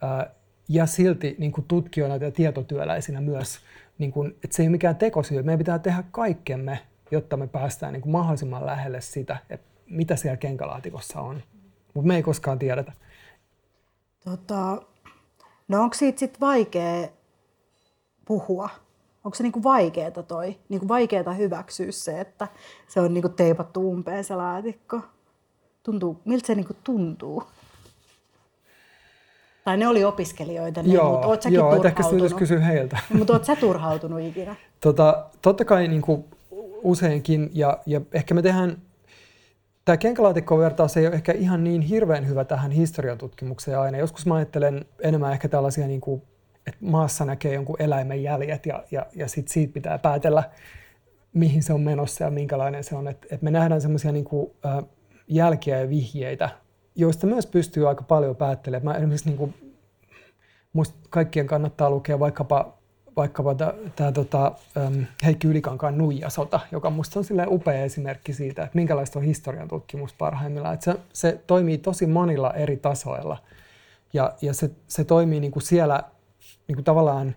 ää, 0.00 0.30
ja 0.68 0.86
silti 0.86 1.36
niin 1.38 1.52
kuin 1.52 1.64
tutkijoina 1.68 2.16
ja 2.16 2.30
tietotyöläisinä 2.30 3.20
myös, 3.20 3.58
niin 3.98 4.12
kuin, 4.12 4.30
että 4.44 4.56
se 4.56 4.62
ei 4.62 4.66
ole 4.66 4.72
mikään 4.72 4.96
tekosyy. 4.96 5.42
Meidän 5.42 5.58
pitää 5.58 5.78
tehdä 5.78 6.04
kaikkemme, 6.10 6.78
jotta 7.10 7.36
me 7.36 7.46
päästään 7.46 7.92
niin 7.92 8.00
kuin 8.00 8.12
mahdollisimman 8.12 8.66
lähelle 8.66 9.00
sitä, 9.00 9.36
että 9.50 9.66
mitä 9.86 10.16
siellä 10.16 10.36
kenkälaatikossa 10.36 11.20
on. 11.20 11.42
Mutta 11.98 12.08
me 12.08 12.16
ei 12.16 12.22
koskaan 12.22 12.58
tiedetä. 12.58 12.92
Tota, 14.24 14.82
no 15.68 15.82
onko 15.82 15.94
siitä 15.94 16.18
sitten 16.18 16.40
vaikea 16.40 17.08
puhua? 18.24 18.68
Onko 19.24 19.34
se 19.34 19.42
niinku 19.42 19.62
vaikeaa 19.62 20.10
toi, 20.10 20.58
niinku 20.68 20.88
vaikeaa 20.88 21.32
hyväksyä 21.32 21.92
se, 21.92 22.20
että 22.20 22.48
se 22.88 23.00
on 23.00 23.14
niinku 23.14 23.28
teipattu 23.28 23.90
umpeen 23.90 24.24
se 24.24 24.34
laatikko? 24.34 25.00
Tuntuu, 25.82 26.20
miltä 26.24 26.46
se 26.46 26.54
niinku 26.54 26.74
tuntuu? 26.84 27.42
Tai 29.64 29.76
ne 29.76 29.88
oli 29.88 30.04
opiskelijoita, 30.04 30.82
ne, 30.82 30.94
joo, 30.94 31.12
mutta 31.12 31.26
oot 31.26 31.42
säkin 31.42 31.56
joo, 31.56 31.76
turhautunut. 31.76 32.24
ehkä 32.24 32.38
kysyä 32.38 32.60
heiltä. 32.60 32.98
mutta 33.18 33.32
oot 33.32 33.44
sä 33.44 33.56
turhautunut 33.56 34.20
ikinä? 34.20 34.56
Tota, 34.80 35.26
totta 35.42 35.64
kai 35.64 35.88
niin 35.88 36.02
kuin 36.02 36.24
useinkin, 36.82 37.50
ja, 37.54 37.78
ja 37.86 38.00
ehkä 38.12 38.34
me 38.34 38.42
tehdään, 38.42 38.76
tämä 39.88 39.96
kenkälaatikko-vertaus 39.96 40.96
ei 40.96 41.06
ole 41.06 41.14
ehkä 41.14 41.32
ihan 41.32 41.64
niin 41.64 41.82
hirveän 41.82 42.28
hyvä 42.28 42.44
tähän 42.44 42.70
historiantutkimukseen 42.70 43.78
aina. 43.78 43.98
Joskus 43.98 44.26
mä 44.26 44.34
ajattelen 44.34 44.84
enemmän 45.00 45.32
ehkä 45.32 45.48
tällaisia, 45.48 45.86
niin 45.86 46.00
kuin, 46.00 46.22
että 46.66 46.84
maassa 46.84 47.24
näkee 47.24 47.54
jonkun 47.54 47.76
eläimen 47.82 48.22
jäljet, 48.22 48.66
ja, 48.66 48.84
ja, 48.90 49.06
ja 49.14 49.28
sitten 49.28 49.52
siitä 49.52 49.72
pitää 49.72 49.98
päätellä, 49.98 50.50
mihin 51.32 51.62
se 51.62 51.72
on 51.72 51.80
menossa 51.80 52.24
ja 52.24 52.30
minkälainen 52.30 52.84
se 52.84 52.96
on. 52.96 53.08
Että 53.08 53.26
et 53.30 53.42
me 53.42 53.50
nähdään 53.50 53.80
semmoisia 53.80 54.12
niin 54.12 54.24
kuin, 54.24 54.50
jälkiä 55.28 55.80
ja 55.80 55.88
vihjeitä, 55.88 56.50
joista 56.94 57.26
myös 57.26 57.46
pystyy 57.46 57.88
aika 57.88 58.02
paljon 58.02 58.36
päättelemään. 58.36 58.96
Mä 58.96 58.98
esimerkiksi 58.98 59.28
niin 59.28 59.38
kuin, 59.38 59.54
kaikkien 61.10 61.46
kannattaa 61.46 61.90
lukea 61.90 62.18
vaikkapa, 62.18 62.77
vaikkapa 63.18 63.54
tämä 63.96 64.12
tota, 64.12 64.52
Heikki 65.24 65.48
Ylikankaan 65.48 65.98
Nuijasota, 65.98 66.60
joka 66.72 66.90
musta 66.90 67.20
on 67.20 67.24
upea 67.48 67.84
esimerkki 67.84 68.32
siitä, 68.32 68.62
että 68.62 68.76
minkälaista 68.76 69.18
on 69.18 69.24
historian 69.24 69.68
tutkimus 69.68 70.12
parhaimmillaan. 70.12 70.74
Että 70.74 70.84
se, 70.84 71.00
se 71.12 71.40
toimii 71.46 71.78
tosi 71.78 72.06
monilla 72.06 72.54
eri 72.54 72.76
tasoilla 72.76 73.36
ja, 74.12 74.32
ja 74.42 74.54
se, 74.54 74.70
se 74.88 75.04
toimii 75.04 75.40
niin 75.40 75.50
kuin 75.50 75.62
siellä 75.62 76.02
niin 76.68 76.76
kuin 76.76 76.84
tavallaan 76.84 77.34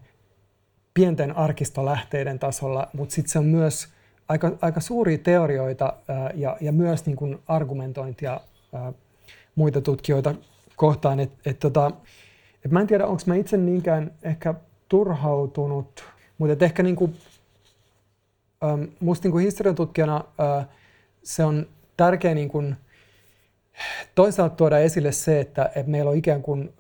pienten 0.94 1.38
arkistolähteiden 1.38 2.39
tasolla, 2.39 2.88
mutta 2.94 3.15
sitten 3.15 3.32
se 3.32 3.39
on 3.39 3.46
myös 3.46 3.88
aika, 4.30 4.52
aika 4.62 4.80
suuria 4.80 5.17
teorioita 5.17 5.94
ää, 6.08 6.32
ja, 6.36 6.58
ja 6.62 6.72
myös 6.72 7.06
niin 7.06 7.15
kuin 7.15 7.39
argumentointia 7.48 8.39
ää, 8.74 8.94
muita 9.56 9.82
tutkijoita 9.82 10.36
kohtaan. 10.76 11.20
Et, 11.20 11.32
et 11.46 11.60
tota, 11.60 11.91
et 12.65 12.72
mä 12.72 12.82
en 12.82 12.88
tiedä, 12.88 13.08
onko 13.08 13.24
mä 13.26 13.36
itse 13.36 13.58
niinkään 13.58 14.12
ehkä 14.24 14.54
turhautunut, 14.91 16.04
mutta 16.38 16.65
ehkä 16.65 16.84
niinku, 16.84 17.10
ähm, 18.63 18.84
musta 18.99 19.25
niinku 19.25 19.38
historian 19.38 19.75
tutkijana 19.75 20.23
äh, 20.39 20.67
se 21.23 21.45
on 21.45 21.67
tärkeä 21.97 22.34
niinku, 22.34 22.63
toisaalta 24.15 24.56
tuoda 24.56 24.80
esille 24.80 25.12
se, 25.12 25.39
että 25.39 25.71
et 25.75 25.88
meillä 25.88 26.12
on 26.12 26.17
ikään 26.17 26.41
kuin 26.41 26.73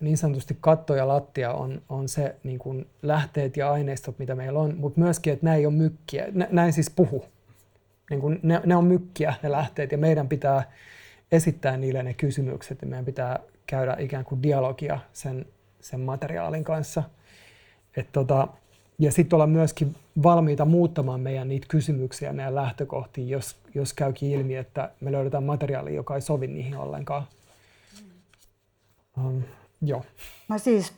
niin 0.00 0.16
sanotusti 0.16 0.56
katto 0.60 0.94
ja 0.94 1.08
lattia 1.08 1.52
on, 1.52 1.82
on 1.88 2.08
se 2.08 2.36
niin 2.42 2.58
kuin 2.58 2.86
lähteet 3.02 3.56
ja 3.56 3.72
aineistot, 3.72 4.18
mitä 4.18 4.34
meillä 4.34 4.58
on, 4.58 4.76
mutta 4.76 5.00
myöskin, 5.00 5.32
että 5.32 5.54
ei 5.54 5.66
ole 5.66 5.74
mykkiä. 5.74 6.26
Näin 6.50 6.72
siis 6.72 6.90
puhu. 6.90 7.24
Niin 8.10 8.20
kuin 8.20 8.40
ne, 8.42 8.60
ne 8.66 8.76
on 8.76 8.84
mykkiä, 8.84 9.34
ne 9.42 9.50
lähteet, 9.50 9.92
ja 9.92 9.98
meidän 9.98 10.28
pitää 10.28 10.72
esittää 11.32 11.76
niille 11.76 12.02
ne 12.02 12.14
kysymykset, 12.14 12.82
ja 12.82 12.88
meidän 12.88 13.04
pitää 13.04 13.38
käydä 13.66 13.96
ikään 13.98 14.24
kuin 14.24 14.42
dialogia 14.42 14.98
sen, 15.12 15.46
sen 15.80 16.00
materiaalin 16.00 16.64
kanssa. 16.64 17.02
Et 17.96 18.12
tota, 18.12 18.48
ja 18.98 19.12
sitten 19.12 19.36
olla 19.36 19.46
myöskin 19.46 19.96
valmiita 20.22 20.64
muuttamaan 20.64 21.20
meidän 21.20 21.48
niitä 21.48 21.66
kysymyksiä, 21.70 22.32
meidän 22.32 22.54
lähtökohtia, 22.54 23.26
jos, 23.26 23.56
jos 23.74 23.92
käykin 23.92 24.30
ilmi, 24.30 24.56
että 24.56 24.90
me 25.00 25.12
löydetään 25.12 25.44
materiaalia, 25.44 25.94
joka 25.94 26.14
ei 26.14 26.20
sovi 26.20 26.46
niihin 26.46 26.76
ollenkaan. 26.76 27.22
Um, 29.26 29.42
joo. 29.82 30.04
Mä 30.48 30.58
siis 30.58 30.92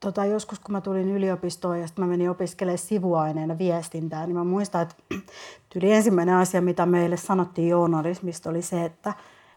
tota, 0.00 0.24
joskus, 0.24 0.60
kun 0.60 0.72
mä 0.72 0.80
tulin 0.80 1.08
yliopistoon 1.08 1.80
ja 1.80 1.86
sitten 1.86 2.04
mä 2.04 2.10
menin 2.10 2.30
opiskelemaan 2.30 2.78
sivuaineena 2.78 3.58
viestintää, 3.58 4.26
niin 4.26 4.36
mä 4.36 4.44
muistan, 4.44 4.82
että 4.82 4.94
tyyli 5.70 5.92
ensimmäinen 5.92 6.34
asia, 6.34 6.62
mitä 6.62 6.86
meille 6.86 7.16
sanottiin 7.16 7.68
journalismista, 7.68 8.50
oli 8.50 8.62
se, 8.62 8.84
että, 8.84 9.14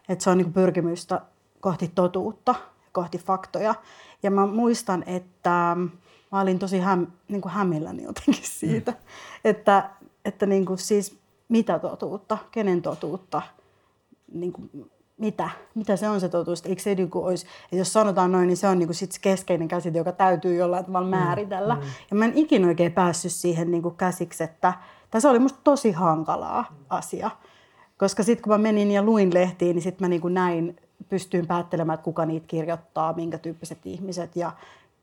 että 0.08 0.24
se 0.24 0.30
on 0.30 0.38
niin 0.38 0.52
pyrkimystä 0.52 1.20
kohti 1.60 1.90
totuutta, 1.94 2.54
kohti 2.92 3.18
faktoja. 3.18 3.74
Ja 4.22 4.30
mä 4.30 4.46
muistan, 4.46 5.04
että 5.06 5.76
mä 6.32 6.40
olin 6.40 6.58
tosi 6.58 6.78
häm, 6.78 7.06
niin 7.28 7.40
kuin 7.40 7.52
hämilläni 7.52 8.02
jotenkin 8.02 8.44
siitä, 8.44 8.90
mm. 8.90 8.96
että, 9.44 9.90
että 10.24 10.46
niin 10.46 10.66
kuin 10.66 10.78
siis 10.78 11.18
mitä 11.48 11.78
totuutta, 11.78 12.38
kenen 12.50 12.82
totuutta, 12.82 13.42
niin 14.32 14.52
kuin 14.52 14.90
mitä, 15.20 15.50
mitä 15.74 15.96
se 15.96 16.08
on 16.08 16.20
se 16.20 16.28
totuus. 16.28 16.62
Eikö 16.66 16.82
se 16.82 16.94
niin 16.94 17.10
kuin 17.10 17.24
olisi, 17.24 17.46
jos 17.72 17.92
sanotaan 17.92 18.32
noin, 18.32 18.46
niin 18.46 18.56
se 18.56 18.68
on 18.68 18.78
niin 18.78 18.86
kuin 18.86 18.96
sit 18.96 19.12
se 19.12 19.20
keskeinen 19.20 19.68
käsite, 19.68 19.98
joka 19.98 20.12
täytyy 20.12 20.56
jollain 20.56 20.84
tavalla 20.84 21.06
mm, 21.06 21.10
määritellä. 21.10 21.74
Mm. 21.74 21.80
Ja 22.10 22.16
mä 22.16 22.24
en 22.24 22.32
ikinä 22.34 22.68
oikein 22.68 22.92
päässyt 22.92 23.32
siihen 23.32 23.70
niin 23.70 23.82
kuin 23.82 23.96
käsiksi, 23.96 24.44
että 24.44 24.72
tässä 25.10 25.30
oli 25.30 25.38
musta 25.38 25.60
tosi 25.64 25.92
hankalaa 25.92 26.64
asia. 26.88 27.30
Koska 27.98 28.22
sitten 28.22 28.42
kun 28.42 28.52
mä 28.52 28.58
menin 28.58 28.90
ja 28.90 29.02
luin 29.02 29.34
lehtiin, 29.34 29.76
niin 29.76 29.82
sitten 29.82 30.04
mä 30.04 30.08
niin 30.08 30.20
kuin 30.20 30.34
näin 30.34 30.76
pystyin 31.08 31.46
päättelemään, 31.46 31.94
että 31.94 32.04
kuka 32.04 32.26
niitä 32.26 32.46
kirjoittaa, 32.46 33.12
minkä 33.12 33.38
tyyppiset 33.38 33.86
ihmiset 33.86 34.36
ja 34.36 34.52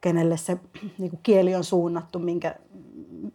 kenelle 0.02 0.38
se 0.38 0.58
niin 0.98 1.10
kuin 1.10 1.20
kieli 1.24 1.56
on 1.56 1.64
suunnattu, 1.64 2.20
minkä, 2.20 2.56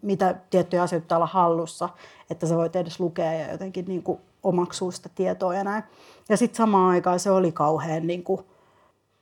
mitä 0.02 0.34
tiettyjä 0.50 0.82
asioita 0.82 1.04
pitää 1.04 1.18
olla 1.18 1.26
hallussa, 1.26 1.88
että 2.30 2.46
sä 2.46 2.56
voit 2.56 2.76
edes 2.76 3.00
lukea 3.00 3.32
ja 3.32 3.52
jotenkin 3.52 3.84
niin 3.84 4.02
kuin 4.02 4.18
omaksua 4.42 4.92
sitä 4.92 5.08
tietoa 5.14 5.54
ja 5.54 5.64
näin. 5.64 5.82
Ja 6.28 6.36
sitten 6.36 6.56
samaan 6.56 6.90
aikaan 6.90 7.20
se 7.20 7.30
oli 7.30 7.52
kauhean 7.52 8.06
niin 8.06 8.24
kuin 8.24 8.40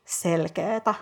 selkeätä. 0.05 0.95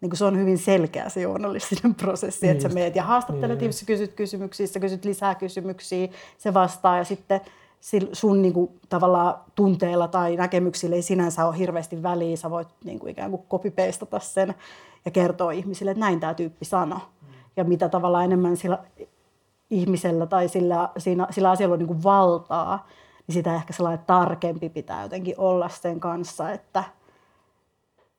Niin 0.00 0.10
kuin 0.10 0.18
se 0.18 0.24
on 0.24 0.38
hyvin 0.38 0.58
selkeä 0.58 1.08
se 1.08 1.20
journalistinen 1.20 1.94
prosessi, 1.94 2.46
niin 2.46 2.52
että 2.52 2.68
sä 2.68 2.74
meet 2.74 2.96
ja 2.96 3.02
haastattelet 3.02 3.58
niin. 3.58 3.62
ihmisiä, 3.62 3.86
kysyt 3.86 4.12
kysymyksiä, 4.12 4.66
sä 4.66 4.80
kysyt 4.80 5.04
lisää 5.04 5.34
kysymyksiä, 5.34 6.08
se 6.38 6.54
vastaa 6.54 6.98
ja 6.98 7.04
sitten 7.04 7.40
sun 8.12 8.42
niin 8.42 8.54
kuin, 8.54 8.80
tavallaan 8.88 9.34
tunteella 9.54 10.08
tai 10.08 10.36
näkemyksillä 10.36 10.96
ei 10.96 11.02
sinänsä 11.02 11.46
ole 11.46 11.58
hirveästi 11.58 12.02
väliä. 12.02 12.36
Sä 12.36 12.50
voit 12.50 12.68
niin 12.84 12.98
kuin, 12.98 13.10
ikään 13.10 13.30
kuin 13.30 13.42
kopipeistata 13.48 14.20
sen 14.20 14.54
ja 15.04 15.10
kertoa 15.10 15.52
ihmisille, 15.52 15.90
että 15.90 16.00
näin 16.00 16.20
tämä 16.20 16.34
tyyppi 16.34 16.64
sanoi. 16.64 16.98
Mm. 16.98 17.28
Ja 17.56 17.64
mitä 17.64 17.88
tavallaan 17.88 18.24
enemmän 18.24 18.56
sillä 18.56 18.78
ihmisellä 19.70 20.26
tai 20.26 20.48
sillä, 20.48 20.88
siinä, 20.98 21.26
sillä 21.30 21.50
asialla 21.50 21.72
on 21.72 21.78
niin 21.78 21.86
kuin 21.86 22.02
valtaa, 22.02 22.88
niin 23.26 23.34
sitä 23.34 23.54
ehkä 23.54 23.72
sellainen 23.72 24.04
tarkempi 24.06 24.68
pitää 24.68 25.02
jotenkin 25.02 25.34
olla 25.38 25.68
sen 25.68 26.00
kanssa, 26.00 26.50
että, 26.50 26.84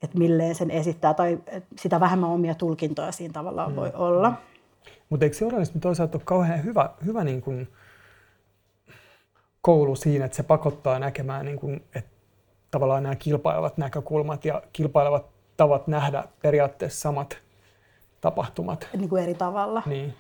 että 0.04 0.18
milleen 0.18 0.56
sen 0.56 0.72
esittää. 0.72 1.14
Tai 1.14 1.40
sitä 1.76 2.00
vähemmän 2.00 2.30
omia 2.30 2.56
tulkintoja 2.56 3.12
siinä 3.12 3.34
tavallaan 3.34 3.72
mm. 3.72 3.76
voi 3.76 3.92
olla. 3.94 4.34
Mutta 5.10 5.26
eikö 5.26 5.38
journalismi 5.42 5.82
toisaalta 5.82 6.18
ole 6.18 6.24
kauhean 6.26 6.64
hyvä, 6.64 6.90
hyvä 7.06 7.24
niin 7.24 7.42
kuin 7.42 7.68
koulu 9.68 9.96
siinä, 9.96 10.26
että 10.26 10.38
se 10.38 10.44
pakottaa 10.44 11.00
näkemään, 11.00 11.46
niin 11.46 11.60
kuin, 11.60 11.84
että 11.96 12.12
tavallaan 12.72 13.04
nämä 13.04 13.16
kilpailevat 13.16 13.78
näkökulmat 13.78 14.46
ja 14.46 14.62
kilpailevat 14.74 15.26
tavat 15.58 15.88
nähdä 15.88 16.24
periaatteessa 16.42 17.00
samat 17.00 17.38
tapahtumat. 18.22 18.88
Niin 18.98 19.10
kuin 19.10 19.24
eri 19.24 19.34
tavalla. 19.34 19.84
Niin. 19.86 20.14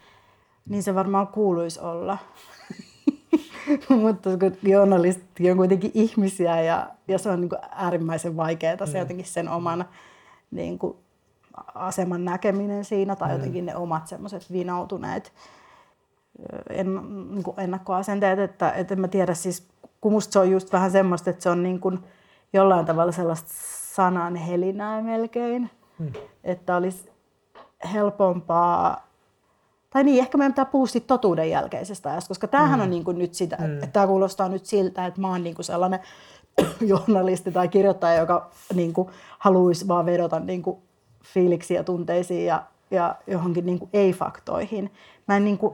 Niin 0.69 0.83
se 0.83 0.95
varmaan 0.95 1.27
kuuluisi 1.27 1.79
olla. 1.79 2.17
Mutta 4.01 4.29
kun 4.37 4.57
journalistit 4.63 5.51
on 5.51 5.57
kuitenkin 5.57 5.91
ihmisiä 5.93 6.61
ja, 6.61 6.89
ja 7.07 7.17
se 7.17 7.29
on 7.29 7.41
niin 7.41 7.49
kuin 7.49 7.61
äärimmäisen 7.71 8.37
vaikeaa 8.37 8.85
se 8.85 8.93
mm. 8.93 8.99
jotenkin 8.99 9.25
sen 9.25 9.49
oman 9.49 9.85
niin 10.51 10.79
kuin, 10.79 10.97
aseman 11.75 12.25
näkeminen 12.25 12.85
siinä 12.85 13.15
tai 13.15 13.29
mm. 13.29 13.35
jotenkin 13.35 13.65
ne 13.65 13.75
omat 13.75 14.07
semmoiset 14.07 14.51
vinoutuneet 14.51 15.33
en, 16.69 16.95
niin 17.31 17.43
kuin 17.43 17.59
ennakkoasenteet, 17.59 18.39
että, 18.39 18.71
että 18.71 18.93
en 18.93 19.01
mä 19.01 19.07
tiedä 19.07 19.33
siis, 19.33 19.67
kun 20.01 20.11
musta 20.11 20.31
se 20.31 20.39
on 20.39 20.51
just 20.51 20.73
vähän 20.73 20.91
semmoista, 20.91 21.29
että 21.29 21.43
se 21.43 21.49
on 21.49 21.63
niin 21.63 21.79
kuin 21.79 21.99
jollain 22.53 22.85
tavalla 22.85 23.11
sellaista 23.11 23.49
sanan 23.95 24.35
helinää 24.35 25.01
melkein, 25.01 25.69
hmm. 25.99 26.11
että 26.43 26.75
olisi 26.75 27.09
helpompaa, 27.93 29.07
tai 29.89 30.03
niin, 30.03 30.19
ehkä 30.19 30.37
meidän 30.37 30.53
pitää 30.53 30.65
puhua 30.65 30.87
siitä 30.87 31.07
totuuden 31.07 31.49
jälkeisestä 31.49 32.09
ajasta, 32.09 32.27
koska 32.27 32.47
tämähän 32.47 32.79
hmm. 32.79 32.83
on 32.83 32.89
niin 32.89 33.03
kuin 33.03 33.17
nyt 33.17 33.33
sitä, 33.33 33.55
hmm. 33.55 33.73
että 33.73 33.87
tämä 33.87 34.07
kuulostaa 34.07 34.49
nyt 34.49 34.65
siltä, 34.65 35.05
että 35.05 35.21
mä 35.21 35.29
oon 35.29 35.43
niin 35.43 35.55
kuin 35.55 35.65
sellainen 35.65 35.99
journalisti 36.81 37.51
tai 37.51 37.67
kirjoittaja, 37.67 38.19
joka 38.19 38.49
niin 38.73 38.93
kuin 38.93 39.09
haluaisi 39.39 39.87
vaan 39.87 40.05
vedota 40.05 40.39
niin 40.39 40.61
kuin 40.61 40.77
fiiliksiin 41.23 41.75
ja 41.75 41.83
tunteisiin 41.83 42.45
ja, 42.45 42.63
ja 42.91 43.15
johonkin 43.27 43.65
niin 43.65 43.79
kuin 43.79 43.89
ei-faktoihin. 43.93 44.91
Mä 45.27 45.37
en 45.37 45.45
niin 45.45 45.57
kuin 45.57 45.73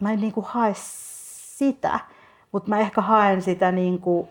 mä 0.00 0.12
en 0.12 0.20
niinku 0.20 0.44
hae 0.48 0.72
sitä, 1.56 2.00
mutta 2.52 2.68
mä 2.68 2.78
ehkä 2.78 3.00
haen 3.00 3.42
sitä 3.42 3.72
niinku, 3.72 4.28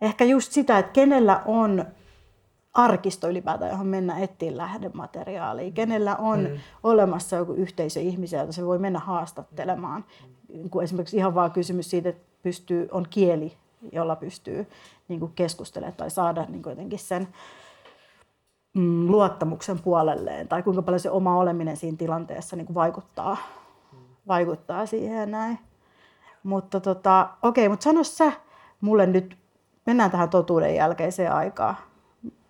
ehkä 0.00 0.24
just 0.24 0.52
sitä, 0.52 0.78
että 0.78 0.92
kenellä 0.92 1.42
on 1.46 1.84
arkisto 2.74 3.28
ylipäätään, 3.28 3.70
johon 3.70 3.86
mennä 3.86 4.18
etsiä 4.18 4.56
lähdemateriaalia, 4.56 5.70
kenellä 5.70 6.16
on 6.16 6.40
mm. 6.40 6.58
olemassa 6.82 7.36
joku 7.36 7.52
yhteisö 7.52 8.00
ihmisiä, 8.00 8.40
jota 8.40 8.52
se 8.52 8.66
voi 8.66 8.78
mennä 8.78 8.98
haastattelemaan. 8.98 10.04
Kun 10.70 10.82
esimerkiksi 10.82 11.16
ihan 11.16 11.34
vaan 11.34 11.50
kysymys 11.50 11.90
siitä, 11.90 12.08
että 12.08 12.22
pystyy, 12.42 12.88
on 12.90 13.06
kieli, 13.10 13.52
jolla 13.92 14.16
pystyy 14.16 14.66
niin 15.08 15.20
kuin 15.20 15.32
keskustelemaan 15.34 15.96
tai 15.96 16.10
saada 16.10 16.46
niin 16.48 16.62
kuin 16.62 16.70
jotenkin 16.70 16.98
sen 16.98 17.28
mm, 18.74 19.10
luottamuksen 19.10 19.78
puolelleen, 19.78 20.48
tai 20.48 20.62
kuinka 20.62 20.82
paljon 20.82 21.00
se 21.00 21.10
oma 21.10 21.38
oleminen 21.38 21.76
siinä 21.76 21.96
tilanteessa 21.96 22.56
niin 22.56 22.66
kuin 22.66 22.74
vaikuttaa, 22.74 23.36
vaikuttaa 24.28 24.86
siihen 24.86 25.30
näin. 25.30 25.58
Mutta 26.42 26.80
tota, 26.80 27.28
okei, 27.42 27.68
mutta 27.68 27.84
sano 27.84 28.04
sä 28.04 28.32
mulle 28.80 29.06
nyt, 29.06 29.36
mennään 29.86 30.10
tähän 30.10 30.30
totuuden 30.30 30.74
jälkeiseen 30.74 31.32
aikaan. 31.32 31.76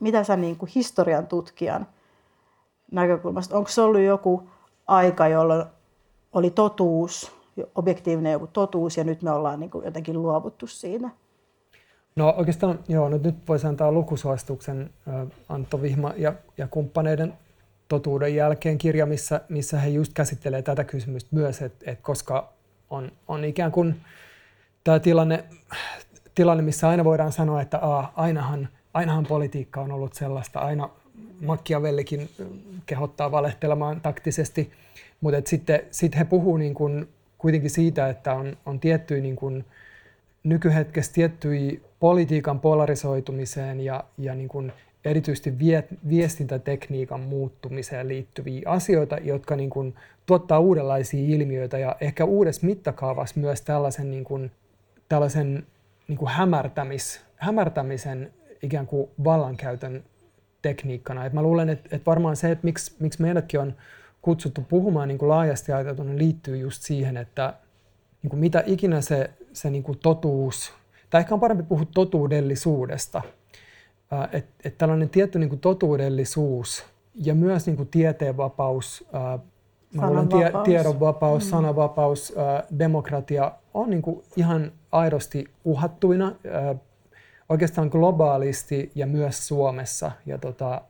Mitä 0.00 0.24
sä 0.24 0.36
niin 0.36 0.56
kuin 0.56 0.70
historian 0.74 1.26
tutkijan 1.26 1.86
näkökulmasta, 2.90 3.56
onko 3.56 3.70
se 3.70 3.80
ollut 3.80 4.00
joku 4.00 4.48
aika, 4.86 5.28
jolloin 5.28 5.64
oli 6.32 6.50
totuus, 6.50 7.32
objektiivinen 7.74 8.32
joku 8.32 8.46
totuus, 8.46 8.96
ja 8.96 9.04
nyt 9.04 9.22
me 9.22 9.30
ollaan 9.30 9.60
niin 9.60 9.70
kuin 9.70 9.84
jotenkin 9.84 10.22
luovuttu 10.22 10.66
siinä? 10.66 11.10
No 12.16 12.34
oikeastaan, 12.36 12.78
joo, 12.88 13.08
nyt, 13.08 13.22
nyt 13.22 13.48
voisi 13.48 13.66
antaa 13.66 13.92
lukusuosituksen 13.92 14.90
Antto 15.48 15.82
Vihma 15.82 16.12
ja, 16.16 16.32
ja 16.58 16.68
kumppaneiden 16.68 17.34
totuuden 17.88 18.34
jälkeen 18.34 18.78
kirja, 18.78 19.06
missä, 19.06 19.40
missä 19.48 19.80
he 19.80 19.88
just 19.88 20.12
käsittelee 20.12 20.62
tätä 20.62 20.84
kysymystä 20.84 21.28
myös, 21.32 21.62
että 21.62 21.90
et 21.90 22.00
koska 22.00 22.52
on, 22.90 23.12
on 23.28 23.44
ikään 23.44 23.72
kuin 23.72 24.00
tämä 24.84 24.98
tilanne, 24.98 25.44
tilanne, 26.34 26.62
missä 26.62 26.88
aina 26.88 27.04
voidaan 27.04 27.32
sanoa, 27.32 27.60
että 27.60 27.78
a, 27.82 28.12
ainahan, 28.16 28.68
ainahan 28.94 29.26
politiikka 29.26 29.80
on 29.80 29.92
ollut 29.92 30.14
sellaista, 30.14 30.60
aina 30.60 30.90
Machiavellikin 31.40 32.30
kehottaa 32.86 33.30
valehtelemaan 33.30 34.00
taktisesti, 34.00 34.72
mutta 35.20 35.40
sitten 35.44 35.80
sit 35.90 36.16
he 36.16 36.24
puhuu 36.24 36.56
niin 36.56 36.74
kuin 36.74 37.08
kuitenkin 37.38 37.70
siitä, 37.70 38.08
että 38.08 38.34
on, 38.34 38.56
on 38.66 38.80
tiettyjä 38.80 39.22
niin 39.22 39.36
kuin, 39.36 39.64
nykyhetkessä 40.44 41.12
tiettyjä 41.12 41.80
politiikan 42.00 42.60
polarisoitumiseen 42.60 43.80
ja, 43.80 44.04
ja 44.18 44.34
niin 44.34 44.48
kuin 44.48 44.72
erityisesti 45.04 45.58
vie, 45.58 45.84
viestintätekniikan 46.08 47.20
muuttumiseen 47.20 48.08
liittyviä 48.08 48.62
asioita, 48.66 49.18
jotka 49.22 49.56
niin 49.56 49.70
kuin 49.70 49.94
tuottaa 50.26 50.58
uudenlaisia 50.58 51.34
ilmiöitä 51.36 51.78
ja 51.78 51.96
ehkä 52.00 52.24
uudessa 52.24 52.66
mittakaavassa 52.66 53.40
myös 53.40 53.62
tällaisen, 53.62 54.10
niin 54.10 54.24
kuin, 54.24 54.50
tällaisen 55.08 55.66
niin 56.08 56.18
kuin 56.18 56.30
hämärtämis, 56.30 57.20
hämärtämisen 57.36 58.32
ikään 58.62 58.86
kuin 58.86 59.10
vallankäytön 59.24 60.04
tekniikkana. 60.62 61.26
Et 61.26 61.32
mä 61.32 61.42
luulen, 61.42 61.68
että, 61.68 61.88
että 61.96 62.06
varmaan 62.06 62.36
se, 62.36 62.50
että 62.50 62.64
miksi, 62.64 62.94
miksi 62.98 63.22
meidätkin 63.22 63.60
on 63.60 63.74
kutsuttu 64.22 64.60
puhumaan 64.60 65.08
niin 65.08 65.18
kuin 65.18 65.28
laajasti 65.28 65.72
ajateltuna, 65.72 66.18
liittyy 66.18 66.56
just 66.56 66.82
siihen, 66.82 67.16
että 67.16 67.54
niin 68.22 68.30
kuin 68.30 68.40
mitä 68.40 68.62
ikinä 68.66 69.00
se, 69.00 69.30
se 69.52 69.70
niin 69.70 69.82
kuin 69.82 69.98
totuus, 69.98 70.72
tai 71.10 71.20
ehkä 71.20 71.34
on 71.34 71.40
parempi 71.40 71.62
puhua 71.62 71.86
totuudellisuudesta, 71.94 73.22
että 74.32 74.52
et 74.64 74.78
tällainen 74.78 75.10
tietty 75.10 75.38
niin 75.38 75.48
kuin 75.48 75.60
totuudellisuus 75.60 76.84
ja 77.14 77.34
myös 77.34 77.66
niin 77.66 77.76
kuin 77.76 77.88
tieteenvapaus, 77.88 79.06
mä 79.94 80.06
luulen, 80.06 80.28
tie, 80.28 80.52
tiedonvapaus, 80.64 81.44
mm. 81.44 81.50
sananvapaus, 81.50 82.34
demokratia 82.78 83.52
on 83.74 83.90
niin 83.90 84.02
kuin 84.02 84.22
ihan 84.36 84.72
aidosti 84.92 85.44
uhattuina 85.64 86.32
oikeastaan 87.48 87.88
globaalisti 87.88 88.92
ja 88.94 89.06
myös 89.06 89.48
Suomessa. 89.48 90.12
Ja, 90.26 90.38
tota, 90.38 90.82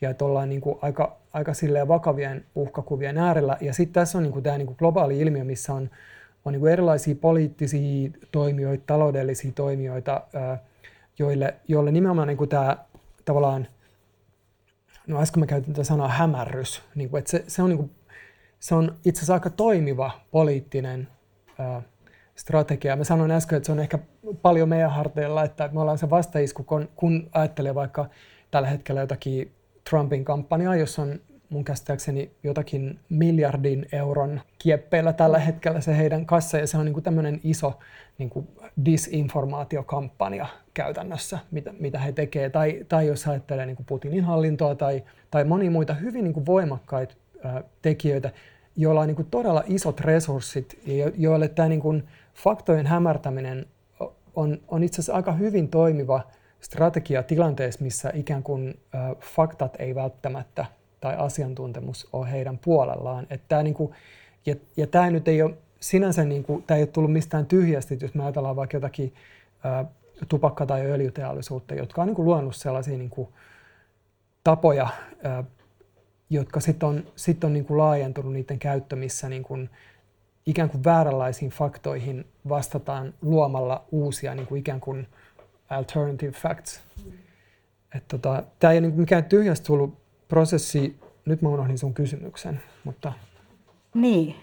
ja 0.00 0.10
että 0.10 0.24
ollaan 0.24 0.48
niin 0.48 0.60
kuin 0.60 0.78
aika, 0.82 1.16
aika 1.32 1.52
vakavien 1.88 2.44
uhkakuvien 2.54 3.18
äärellä. 3.18 3.56
Ja 3.60 3.74
sitten 3.74 3.94
tässä 3.94 4.18
on 4.18 4.24
niin 4.24 4.32
kuin 4.32 4.42
tämä 4.42 4.58
niin 4.58 4.66
kuin 4.66 4.76
globaali 4.78 5.20
ilmiö, 5.20 5.44
missä 5.44 5.74
on 5.74 5.90
on 6.46 6.52
niin 6.52 6.60
kuin 6.60 6.72
erilaisia 6.72 7.14
poliittisia 7.14 8.10
toimijoita, 8.32 8.84
taloudellisia 8.86 9.52
toimijoita, 9.54 10.22
joille, 11.18 11.54
joille 11.68 11.92
nimenomaan 11.92 12.28
niin 12.28 12.38
kuin 12.38 12.50
tämä 12.50 12.76
tavallaan, 13.24 13.66
no 15.06 15.20
äsken 15.20 15.40
mä 15.40 15.46
käytin 15.46 15.72
tätä 15.72 15.84
sanaa 15.84 16.08
hämärrys, 16.08 16.82
niin 16.94 17.10
kuin, 17.10 17.18
että 17.18 17.30
se, 17.30 17.44
se, 17.46 17.62
on 17.62 17.68
niin 17.68 17.78
kuin, 17.78 17.90
se 18.60 18.74
on 18.74 18.96
itse 19.04 19.18
asiassa 19.18 19.34
aika 19.34 19.50
toimiva 19.50 20.10
poliittinen 20.30 21.08
ää, 21.58 21.82
strategia. 22.36 22.96
Mä 22.96 23.04
sanoin 23.04 23.30
äsken, 23.30 23.56
että 23.56 23.66
se 23.66 23.72
on 23.72 23.80
ehkä 23.80 23.98
paljon 24.42 24.68
meidän 24.68 24.90
harteilla, 24.90 25.44
että 25.44 25.70
me 25.72 25.80
ollaan 25.80 25.98
se 25.98 26.10
vastaisku, 26.10 26.64
kun, 26.64 26.88
kun 26.96 27.28
ajattelee 27.32 27.74
vaikka 27.74 28.06
tällä 28.50 28.68
hetkellä 28.68 29.00
jotakin 29.00 29.52
Trumpin 29.90 30.24
kampanjaa, 30.24 30.76
jossa 30.76 31.02
on 31.02 31.20
mun 31.48 31.64
käsittääkseni 31.64 32.30
jotakin 32.42 33.00
miljardin 33.08 33.86
euron 33.92 34.40
kieppeillä 34.58 35.12
tällä 35.12 35.38
hetkellä 35.38 35.80
se 35.80 35.96
heidän 35.96 36.26
kassa, 36.26 36.58
ja 36.58 36.66
se 36.66 36.78
on 36.78 36.84
niin 36.84 36.92
kuin 36.92 37.04
tämmöinen 37.04 37.40
iso 37.44 37.78
niin 38.18 38.30
kuin 38.30 38.48
disinformaatiokampanja 38.84 40.46
käytännössä, 40.74 41.38
mitä, 41.50 41.72
mitä 41.78 41.98
he 41.98 42.12
tekevät. 42.12 42.52
Tai, 42.52 42.84
tai 42.88 43.06
jos 43.06 43.28
ajattelee 43.28 43.66
niin 43.66 43.76
kuin 43.76 43.86
Putinin 43.86 44.24
hallintoa 44.24 44.74
tai, 44.74 45.02
tai 45.30 45.44
monia 45.44 45.70
muita 45.70 45.94
hyvin 45.94 46.24
niin 46.24 46.34
kuin 46.34 46.46
voimakkaita 46.46 47.14
ää, 47.44 47.64
tekijöitä, 47.82 48.30
joilla 48.76 49.00
on 49.00 49.06
niin 49.06 49.16
kuin 49.16 49.28
todella 49.30 49.62
isot 49.66 50.00
resurssit, 50.00 50.78
ja 50.86 51.10
joille 51.16 51.48
tämä 51.48 51.68
niin 51.68 51.80
kuin 51.80 52.04
faktojen 52.34 52.86
hämärtäminen 52.86 53.66
on, 54.36 54.58
on 54.68 54.82
itse 54.82 54.94
asiassa 54.94 55.14
aika 55.14 55.32
hyvin 55.32 55.68
toimiva 55.68 56.20
strategia 56.60 57.22
tilanteessa, 57.22 57.84
missä 57.84 58.12
ikään 58.14 58.42
kuin 58.42 58.80
ä, 58.94 59.14
faktat 59.20 59.76
ei 59.78 59.94
välttämättä 59.94 60.66
tai 61.00 61.16
asiantuntemus 61.16 62.08
ole 62.12 62.30
heidän 62.30 62.58
puolellaan. 62.58 63.26
Että 63.30 63.44
tämä, 63.48 63.62
niin 63.62 63.74
kuin, 63.74 63.92
ja, 64.46 64.54
ja 64.76 64.86
tämä 64.86 65.10
nyt 65.10 65.28
ei 65.28 65.42
ole 65.42 65.54
sinänsä, 65.88 66.24
niin 66.24 66.44
kuin, 66.44 66.62
tämä 66.62 66.76
ei 66.76 66.82
ole 66.82 66.86
tullut 66.86 67.12
mistään 67.12 67.46
tyhjästi, 67.46 67.98
jos 68.00 68.14
me 68.14 68.22
ajatellaan 68.22 68.56
vaikka 68.56 68.76
jotakin 68.76 69.14
ää, 69.64 69.84
tupakka- 70.28 70.66
tai 70.66 70.90
öljyteollisuutta, 70.90 71.74
jotka 71.74 72.02
on 72.02 72.06
niin 72.06 72.14
kuin, 72.14 72.26
luonut 72.26 72.56
sellaisia 72.56 72.98
niin 72.98 73.10
kuin, 73.10 73.28
tapoja, 74.44 74.88
ää, 75.24 75.44
jotka 76.30 76.60
sitten 76.60 76.88
on, 76.88 77.04
sit 77.16 77.44
on 77.44 77.52
niin 77.52 77.64
kuin, 77.64 77.78
laajentunut 77.78 78.32
niiden 78.32 78.58
käyttö, 78.58 78.96
missä 78.96 79.28
niin 79.28 79.42
kuin, 79.42 79.70
ikään 80.46 80.70
kuin 80.70 80.84
vääränlaisiin 80.84 81.50
faktoihin 81.50 82.26
vastataan 82.48 83.14
luomalla 83.22 83.84
uusia 83.92 84.34
niin 84.34 84.46
kuin 84.46 84.58
ikään 84.58 84.80
kuin 84.80 85.06
alternative 85.70 86.32
facts. 86.32 86.80
Mm. 87.04 87.12
tota, 88.08 88.42
tämä 88.58 88.72
ei 88.72 88.78
ole 88.78 88.88
niin 88.88 89.00
mikään 89.00 89.24
tyhjästä 89.24 89.66
tullut 89.66 89.98
prosessi, 90.28 90.96
nyt 91.24 91.42
mä 91.42 91.48
unohdin 91.48 91.78
sun 91.78 91.94
kysymyksen, 91.94 92.60
mutta... 92.84 93.12
Niin, 93.94 94.36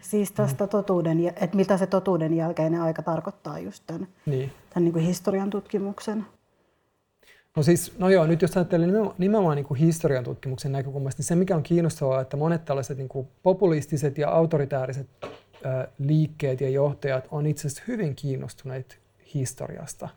siis 0.00 0.32
tästä 0.32 0.64
mm. 0.64 0.68
totuuden, 0.68 1.28
että 1.28 1.56
mitä 1.56 1.76
se 1.76 1.86
totuuden 1.86 2.34
jälkeinen 2.34 2.80
aika 2.80 3.02
tarkoittaa 3.02 3.58
just 3.58 3.82
tämän, 3.86 4.08
niin. 4.26 4.52
tämän 4.70 4.84
niin 4.84 4.92
kuin 4.92 5.04
historian 5.04 5.50
tutkimuksen. 5.50 6.26
No 7.56 7.62
siis, 7.62 7.98
no 7.98 8.08
joo, 8.08 8.26
nyt 8.26 8.42
jos 8.42 8.56
ajattelee 8.56 8.88
nimenomaan, 9.18 9.56
niin 9.56 9.66
kuin 9.66 9.80
historian 9.80 10.24
tutkimuksen 10.24 10.72
näkökulmasta, 10.72 11.20
niin 11.20 11.26
se 11.26 11.34
mikä 11.34 11.56
on 11.56 11.62
kiinnostavaa, 11.62 12.20
että 12.20 12.36
monet 12.36 12.64
tällaiset 12.64 12.98
niin 12.98 13.08
kuin 13.08 13.28
populistiset 13.42 14.18
ja 14.18 14.30
autoritääriset 14.30 15.08
äh, 15.22 15.86
liikkeet 15.98 16.60
ja 16.60 16.68
johtajat 16.68 17.28
on 17.30 17.46
itse 17.46 17.68
asiassa 17.68 17.82
hyvin 17.88 18.14
kiinnostuneet 18.14 19.00
historiasta. 19.34 20.08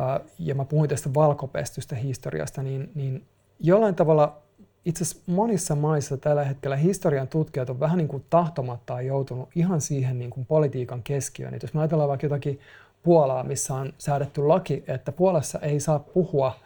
Äh, 0.00 0.20
ja 0.38 0.54
mä 0.54 0.64
puhuin 0.64 0.90
tästä 0.90 1.14
valkopestystä 1.14 1.96
historiasta, 1.96 2.62
niin, 2.62 2.90
niin 2.94 3.24
jollain 3.60 3.94
tavalla 3.94 4.42
itse 4.88 5.04
asiassa 5.04 5.32
monissa 5.32 5.74
maissa 5.74 6.16
tällä 6.16 6.44
hetkellä 6.44 6.76
historian 6.76 7.28
tutkijat 7.28 7.70
on 7.70 7.80
vähän 7.80 7.98
niin 7.98 8.08
kuin 8.08 8.24
tahtomattaan 8.30 9.06
joutunut 9.06 9.48
ihan 9.54 9.80
siihen 9.80 10.18
niin 10.18 10.30
kuin 10.30 10.46
politiikan 10.46 11.02
keskiöön. 11.02 11.54
Et 11.54 11.62
jos 11.62 11.74
me 11.74 11.80
ajatellaan 11.80 12.08
vaikka 12.08 12.26
jotakin 12.26 12.60
Puolaa, 13.02 13.44
missä 13.44 13.74
on 13.74 13.92
säädetty 13.98 14.46
laki, 14.46 14.84
että 14.86 15.12
Puolassa 15.12 15.58
ei 15.58 15.80
saa 15.80 15.98
puhua 15.98 16.56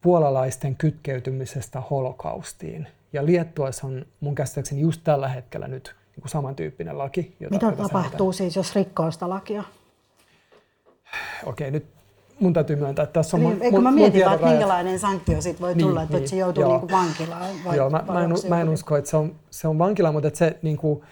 puolalaisten 0.00 0.76
kytkeytymisestä 0.76 1.80
holokaustiin. 1.80 2.88
Ja 3.12 3.26
Liettuassa 3.26 3.86
on 3.86 4.06
mun 4.20 4.34
käsittääkseni 4.34 4.80
just 4.80 5.00
tällä 5.04 5.28
hetkellä 5.28 5.68
nyt 5.68 5.94
niin 6.16 6.22
kuin 6.22 6.30
samantyyppinen 6.30 6.98
laki. 6.98 7.36
Jota, 7.40 7.54
Mitä 7.54 7.66
jota 7.66 7.82
tapahtuu 7.82 8.32
säädetään. 8.32 8.52
siis, 8.52 8.56
jos 8.56 8.74
rikkoo 8.74 9.10
sitä 9.10 9.28
lakia? 9.28 9.64
Okei, 11.46 11.70
nyt 11.70 11.86
mun 12.40 12.52
täytyy 12.52 12.76
myöntää, 12.76 13.02
että 13.02 13.12
tässä 13.12 13.36
on 13.36 13.42
niin, 13.42 13.62
Eikö 13.62 13.80
mä 13.80 13.90
mietin 13.90 14.24
vaan, 14.24 14.34
että 14.34 14.46
minkälainen 14.46 14.98
sanktio 14.98 15.40
siitä 15.40 15.60
voi 15.60 15.74
tulla, 15.74 16.00
niin, 16.00 16.04
että 16.04 16.16
niin, 16.16 16.28
se 16.28 16.36
joutuu 16.36 16.62
joo. 16.62 16.78
niin 16.78 16.90
vankilaan? 16.90 17.50
Vai, 17.64 17.76
joo, 17.76 17.90
mä, 17.90 18.04
mä, 18.12 18.24
en, 18.24 18.30
mä 18.48 18.60
en 18.60 18.68
usko, 18.68 18.96
että 18.96 19.10
se 19.10 19.16
on, 19.16 19.34
se 19.50 19.68
on 19.68 19.78
vankila, 19.78 20.12
mutta 20.12 20.28
että 20.28 20.38
se, 20.38 20.58
niin 20.62 20.76
kuin, 20.76 21.02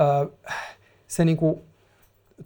äh, 0.00 0.28
se 1.06 1.24
niin 1.24 1.36
kuin, 1.36 1.60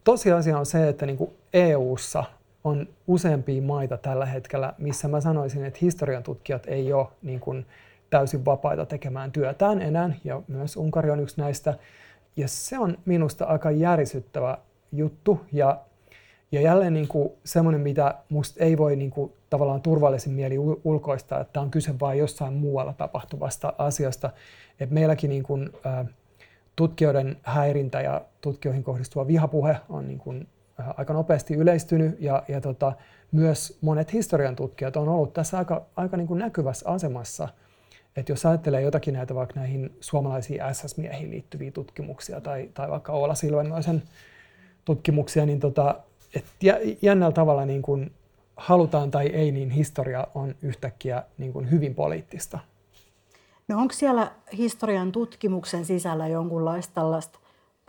tosiasia 0.05 0.59
on 0.59 0.66
se, 0.66 0.88
että 0.88 1.07
niin 1.07 1.16
kuin 1.16 1.31
EU:ssa 1.53 2.25
on 2.64 2.88
useampia 3.07 3.62
maita 3.62 3.97
tällä 3.97 4.27
hetkellä, 4.27 4.73
missä 4.79 5.09
mä 5.09 5.21
sanoisin, 5.21 5.64
että 5.64 5.79
historian 5.83 6.23
tutkijat 6.23 6.66
ei 6.66 6.92
ole 6.92 7.07
niin 7.23 7.40
kuin, 7.40 7.66
täysin 8.11 8.45
vapaita 8.45 8.87
tekemään 8.87 9.33
työtään 9.33 9.83
enää, 9.83 10.11
ja 10.25 10.42
myös 10.49 10.77
Unkari 10.77 11.11
on 11.11 11.21
yksi 11.21 11.40
näistä. 11.40 11.75
Ja 12.37 12.49
se 12.49 12.79
on 12.79 12.99
minusta 13.05 13.45
aika 13.45 13.71
järisyttävä 13.71 14.59
juttu, 14.92 15.40
ja 15.53 15.81
ja 16.53 16.61
jälleen 16.61 16.95
niin 16.95 17.09
kuin 17.09 17.33
semmoinen, 17.45 17.81
mitä 17.81 18.15
musta 18.29 18.65
ei 18.65 18.79
voi 18.79 18.97
niin 18.97 19.11
kuin 19.11 19.33
tavallaan 19.51 19.83
turvallisin 19.83 20.33
mieli 20.33 20.59
ulkoista, 20.85 21.41
että 21.41 21.61
on 21.61 21.71
kyse 21.71 22.01
vain 22.01 22.19
jossain 22.19 22.55
muualla 22.55 22.93
tapahtuvasta 22.93 23.73
asiasta. 23.79 24.31
Et 24.81 24.91
meilläkin 24.91 25.31
niin 25.31 25.43
kuin, 25.43 25.71
ä, 25.87 26.05
tutkijoiden 26.77 27.37
häirintä 27.43 28.01
ja 28.01 28.21
tutkijoihin 28.41 28.85
kohdistuva 28.85 29.27
vihapuhe 29.27 29.77
on 29.88 30.09
niin 30.09 30.19
kuin, 30.19 30.49
ä, 30.81 30.85
aika 30.97 31.12
nopeasti 31.12 31.55
yleistynyt 31.55 32.21
ja, 32.21 32.43
ja 32.49 32.61
tota, 32.61 32.93
myös 33.33 33.79
monet 33.81 34.12
historian 34.12 34.57
tutkijat 34.57 34.97
on 34.97 35.09
ollut 35.09 35.33
tässä 35.33 35.59
aika, 35.59 35.87
aika 35.97 36.17
niin 36.17 36.29
kuin 36.29 36.38
näkyvässä 36.38 36.88
asemassa. 36.88 37.49
Että 38.17 38.33
jos 38.33 38.47
ajattelee 38.47 38.81
jotakin 38.81 39.15
näitä 39.15 39.35
vaikka 39.35 39.61
näihin 39.61 39.97
suomalaisiin 40.01 40.61
SS-miehiin 40.73 41.31
liittyviä 41.31 41.71
tutkimuksia 41.71 42.41
tai, 42.41 42.71
tai 42.75 42.91
vaikka 42.91 43.12
Oula 43.12 43.35
Silvennoisen 43.35 44.03
tutkimuksia, 44.85 45.47
niin 45.47 45.61
tota, 45.61 46.01
et 46.35 46.45
jännällä 47.03 47.33
tavalla 47.33 47.64
niin 47.64 47.83
kuin 47.83 48.12
halutaan 48.57 49.11
tai 49.11 49.27
ei, 49.27 49.53
niin 49.53 49.71
historia 49.71 50.27
on 50.35 50.55
yhtäkkiä 50.62 51.23
niin 51.38 51.53
kuin 51.53 51.71
hyvin 51.71 51.95
poliittista. 51.95 52.59
No 53.68 53.79
onko 53.79 53.95
siellä 53.95 54.33
historian 54.57 55.12
tutkimuksen 55.12 55.85
sisällä 55.85 56.29
jonkunlaista 56.29 56.95
tällaista 56.95 57.38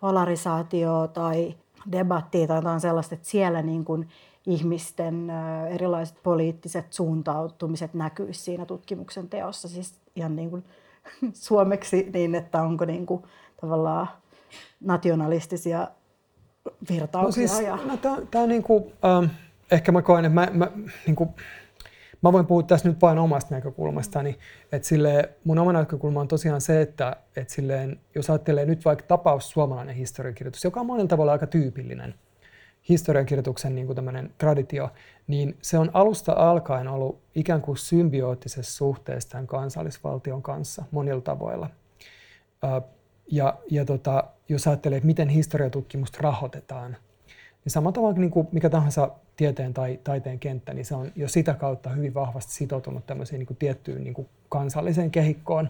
polarisaatioa 0.02 1.08
tai 1.08 1.56
debattia 1.92 2.48
tai 2.48 2.58
jotain 2.58 2.80
sellaista, 2.80 3.16
että 3.16 3.30
siellä 3.30 3.62
niin 3.62 3.86
kuin 3.86 4.10
ihmisten 4.46 5.32
erilaiset 5.70 6.18
poliittiset 6.24 6.94
suuntautumiset 6.94 7.94
näkyisi 7.94 8.40
siinä 8.42 8.66
tutkimuksen 8.66 9.30
teossa, 9.30 9.68
siis 9.68 9.94
ihan 10.16 10.36
niin 10.36 10.50
kuin 10.50 10.64
suomeksi 11.34 12.10
niin, 12.14 12.36
että 12.36 12.62
onko 12.62 12.86
niin 12.86 13.06
kuin 13.06 13.24
tavallaan 13.62 14.08
nationalistisia 14.82 15.88
virtauksia. 16.90 17.44
No 17.44 17.48
siis, 17.48 17.68
ja... 17.68 17.76
no, 17.76 17.98
tämä 18.32 18.44
on 18.44 18.50
niin 18.50 18.64
kuin, 18.64 18.94
ähm, 19.06 19.26
ehkä 19.72 19.92
mä 19.92 20.02
koen, 20.02 20.26
että 20.26 20.36
mä, 20.36 20.48
mä, 20.54 20.72
niin 21.06 21.16
kuin, 21.16 21.30
mä 22.22 22.34
voin 22.34 22.46
puhua 22.46 22.64
tässä 22.64 22.90
nyt 22.90 23.02
vain 23.02 23.20
omasta 23.20 23.56
näkökulmastani. 23.56 24.38
Että 24.72 24.88
sille, 24.88 25.30
mun 25.44 25.60
oma 25.60 25.74
näkökulma 25.74 26.22
on 26.22 26.28
tosiaan 26.28 26.62
se, 26.62 26.82
että, 26.82 27.16
että 27.36 27.54
silleen, 27.54 28.00
jos 28.16 28.30
ajattelee 28.30 28.66
nyt 28.66 28.86
vaikka 28.86 29.06
tapaus 29.08 29.50
suomalainen 29.50 29.96
historiakirjoitus, 29.96 30.64
joka 30.64 30.80
on 30.80 30.86
monella 30.86 31.08
tavalla 31.08 31.32
aika 31.32 31.48
tyypillinen 31.48 32.14
historiankirjoituksen 32.90 33.76
niin 33.76 33.88
kuin 33.88 34.30
traditio, 34.38 34.90
niin 35.28 35.58
se 35.62 35.78
on 35.78 35.90
alusta 35.94 36.34
alkaen 36.34 36.88
ollut 36.88 37.22
ikään 37.36 37.62
kuin 37.62 37.78
symbioottisessa 37.78 38.78
suhteessa 38.78 39.30
tämän 39.30 39.48
kansallisvaltion 39.48 40.42
kanssa 40.42 40.84
monilla 40.92 41.22
tavoilla. 41.22 41.70
Ja, 43.32 43.58
ja 43.72 43.86
tota, 43.86 44.24
jos 44.50 44.68
ajattelee, 44.68 44.98
että 44.98 45.08
miten 45.08 45.30
historiatutkimusta 45.30 46.18
rahoitetaan, 46.22 46.98
niin 47.66 47.72
samalla 47.72 47.92
tavalla 47.92 48.18
niin 48.18 48.32
kuin 48.32 48.48
mikä 48.52 48.70
tahansa 48.70 49.12
tieteen 49.36 49.74
tai 49.74 50.00
taiteen 50.04 50.40
kenttä, 50.40 50.74
niin 50.74 50.86
se 50.86 50.96
on 50.96 51.12
jo 51.16 51.28
sitä 51.28 51.54
kautta 51.54 51.90
hyvin 51.90 52.14
vahvasti 52.14 52.54
sitoutunut 52.54 53.06
tämmöiseen 53.06 53.40
niin 53.40 53.48
kuin 53.48 53.58
tiettyyn 53.58 54.04
niin 54.04 54.14
kuin 54.14 54.30
kansalliseen 54.50 55.12
kehikkoon. 55.12 55.70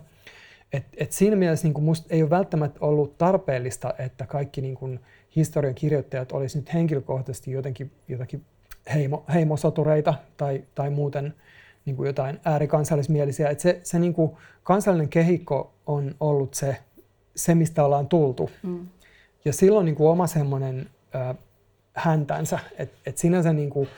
Et, 0.73 0.85
et 0.97 1.11
siinä 1.11 1.35
mielessä 1.35 1.67
niin 1.67 1.73
kuin 1.73 1.95
ei 2.09 2.21
ole 2.21 2.29
välttämättä 2.29 2.79
ollut 2.81 3.17
tarpeellista, 3.17 3.93
että 3.99 4.25
kaikki 4.25 4.61
niin 4.61 4.75
kuin 4.75 4.99
historian 5.35 5.75
kirjoittajat 5.75 6.31
olisi 6.31 6.57
nyt 6.57 6.73
henkilökohtaisesti 6.73 7.51
jotenkin 7.51 7.91
jotakin 8.07 8.45
heimo, 8.93 9.23
heimosotureita 9.33 10.13
tai, 10.37 10.63
tai 10.75 10.89
muuten 10.89 11.33
niin 11.85 11.95
kuin 11.95 12.07
jotain 12.07 12.39
äärikansallismielisiä. 12.45 13.49
Et 13.49 13.59
se 13.59 13.79
se 13.83 13.99
niin 13.99 14.13
kuin 14.13 14.31
kansallinen 14.63 15.09
kehikko 15.09 15.73
on 15.85 16.15
ollut 16.19 16.53
se, 16.53 16.77
se 17.35 17.55
mistä 17.55 17.85
ollaan 17.85 18.07
tultu. 18.07 18.49
Mm. 18.63 18.87
Ja 19.45 19.53
silloin 19.53 19.85
niin 19.85 19.95
kuin 19.95 20.09
oma 20.09 20.27
semmoinen 20.27 20.89
häntänsä. 21.93 22.59
että 22.77 22.97
et 23.05 23.17
sinänsä 23.17 23.53
niin 23.53 23.69
kuin, 23.69 23.89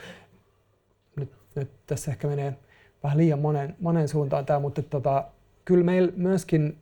nyt, 1.16 1.32
nyt 1.54 1.70
tässä 1.86 2.10
ehkä 2.10 2.28
menee 2.28 2.54
vähän 3.02 3.18
liian 3.18 3.38
monen, 3.38 3.76
monen 3.80 4.08
suuntaan 4.08 4.46
tämä, 4.46 4.58
mutta 4.58 4.82
tota, 4.82 5.24
kyllä 5.64 5.84
meillä 5.84 6.12
myöskin 6.16 6.78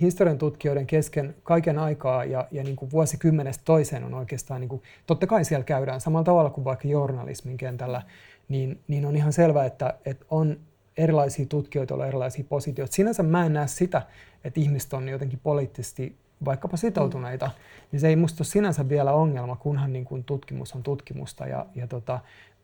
historian 0.00 0.38
tutkijoiden 0.38 0.86
kesken 0.86 1.34
kaiken 1.42 1.78
aikaa 1.78 2.24
ja, 2.24 2.48
ja 2.50 2.64
niin 2.64 2.76
kuin 2.76 2.90
vuosikymmenestä 2.90 3.64
toiseen 3.64 4.04
on 4.04 4.14
oikeastaan, 4.14 4.60
niin 4.60 4.68
kuin, 4.68 4.82
totta 5.06 5.26
kai 5.26 5.44
siellä 5.44 5.64
käydään 5.64 6.00
samalla 6.00 6.24
tavalla 6.24 6.50
kuin 6.50 6.64
vaikka 6.64 6.88
journalismin 6.88 7.56
kentällä, 7.56 8.02
niin, 8.48 8.80
niin 8.88 9.06
on 9.06 9.16
ihan 9.16 9.32
selvää, 9.32 9.64
että, 9.64 9.94
että 10.04 10.24
on 10.30 10.56
erilaisia 10.96 11.46
tutkijoita, 11.46 11.94
on 11.94 12.06
erilaisia 12.06 12.44
positioita. 12.48 12.94
Sinänsä 12.94 13.22
mä 13.22 13.46
en 13.46 13.52
näe 13.52 13.66
sitä, 13.66 14.02
että 14.44 14.60
ihmiset 14.60 14.92
on 14.92 15.08
jotenkin 15.08 15.40
poliittisesti 15.42 16.16
vaikkapa 16.44 16.76
sitoutuneita, 16.76 17.46
mm. 17.46 17.52
niin 17.92 18.00
se 18.00 18.08
ei 18.08 18.16
musta 18.16 18.40
ole 18.40 18.46
sinänsä 18.46 18.88
vielä 18.88 19.12
ongelma, 19.12 19.56
kunhan 19.56 19.92
niin 19.92 20.04
kuin 20.04 20.24
tutkimus 20.24 20.72
on 20.72 20.82
tutkimusta 20.82 21.46
ja, 21.46 21.66
ja 21.74 21.86
tota, 21.86 22.20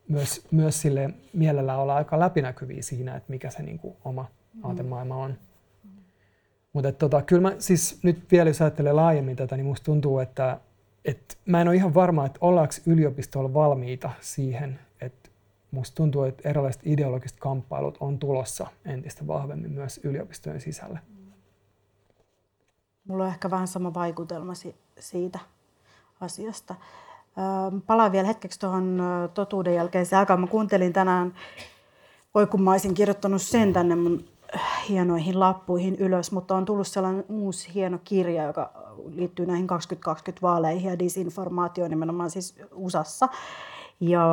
myös, 0.07 0.47
myös 0.51 0.81
sille 0.81 1.09
mielellä 1.33 1.77
olla 1.77 1.95
aika 1.95 2.19
läpinäkyviä 2.19 2.81
siinä, 2.81 3.15
että 3.15 3.31
mikä 3.31 3.49
se 3.49 3.63
niin 3.63 3.79
kuin 3.79 3.95
oma 4.05 4.25
mm. 4.53 4.65
aatemaailma 4.65 5.15
on. 5.15 5.31
Mm. 5.83 5.89
Mutta 6.73 6.91
tota, 6.91 7.21
kyllä 7.21 7.41
mä 7.41 7.55
siis 7.59 7.99
nyt 8.03 8.31
vielä 8.31 8.49
jos 8.49 8.61
ajattelee 8.61 8.93
laajemmin 8.93 9.35
tätä, 9.35 9.57
niin 9.57 9.65
musta 9.65 9.85
tuntuu, 9.85 10.19
että 10.19 10.59
et 11.05 11.37
mä 11.45 11.61
en 11.61 11.67
ole 11.67 11.75
ihan 11.75 11.93
varma, 11.93 12.25
että 12.25 12.39
ollaanko 12.41 12.73
yliopistolla 12.85 13.53
valmiita 13.53 14.09
siihen, 14.19 14.79
musta 15.71 15.95
tuntuu, 15.95 16.23
että 16.23 16.49
erilaiset 16.49 16.81
ideologiset 16.85 17.39
kamppailut 17.39 17.97
on 17.99 18.19
tulossa 18.19 18.67
entistä 18.85 19.27
vahvemmin 19.27 19.71
myös 19.71 19.99
yliopistojen 20.03 20.61
sisälle. 20.61 20.99
Mm. 21.07 21.31
Mulla 23.07 23.23
on 23.23 23.29
ehkä 23.29 23.49
vähän 23.49 23.67
sama 23.67 23.93
vaikutelma 23.93 24.53
siitä 24.99 25.39
asiasta. 26.21 26.75
Palaan 27.87 28.11
vielä 28.11 28.27
hetkeksi 28.27 28.59
tuohon 28.59 29.01
totuuden 29.33 29.75
jälkeiseen 29.75 30.19
aikaan. 30.19 30.39
Mä 30.41 30.47
kuuntelin 30.47 30.93
tänään, 30.93 31.33
voi 32.35 32.47
kun 32.47 32.61
mä 32.61 32.71
olisin 32.71 32.93
kirjoittanut 32.93 33.41
sen 33.41 33.73
tänne 33.73 33.95
mun 33.95 34.25
hienoihin 34.89 35.39
lappuihin 35.39 35.95
ylös, 35.95 36.31
mutta 36.31 36.55
on 36.55 36.65
tullut 36.65 36.87
sellainen 36.87 37.25
uusi 37.29 37.73
hieno 37.73 37.99
kirja, 38.03 38.43
joka 38.43 38.71
liittyy 39.15 39.45
näihin 39.45 39.67
2020 39.67 40.41
vaaleihin 40.41 40.89
ja 40.89 40.99
disinformaatioon 40.99 41.89
nimenomaan 41.89 42.29
siis 42.29 42.55
USAssa. 42.73 43.29
Ja 43.99 44.23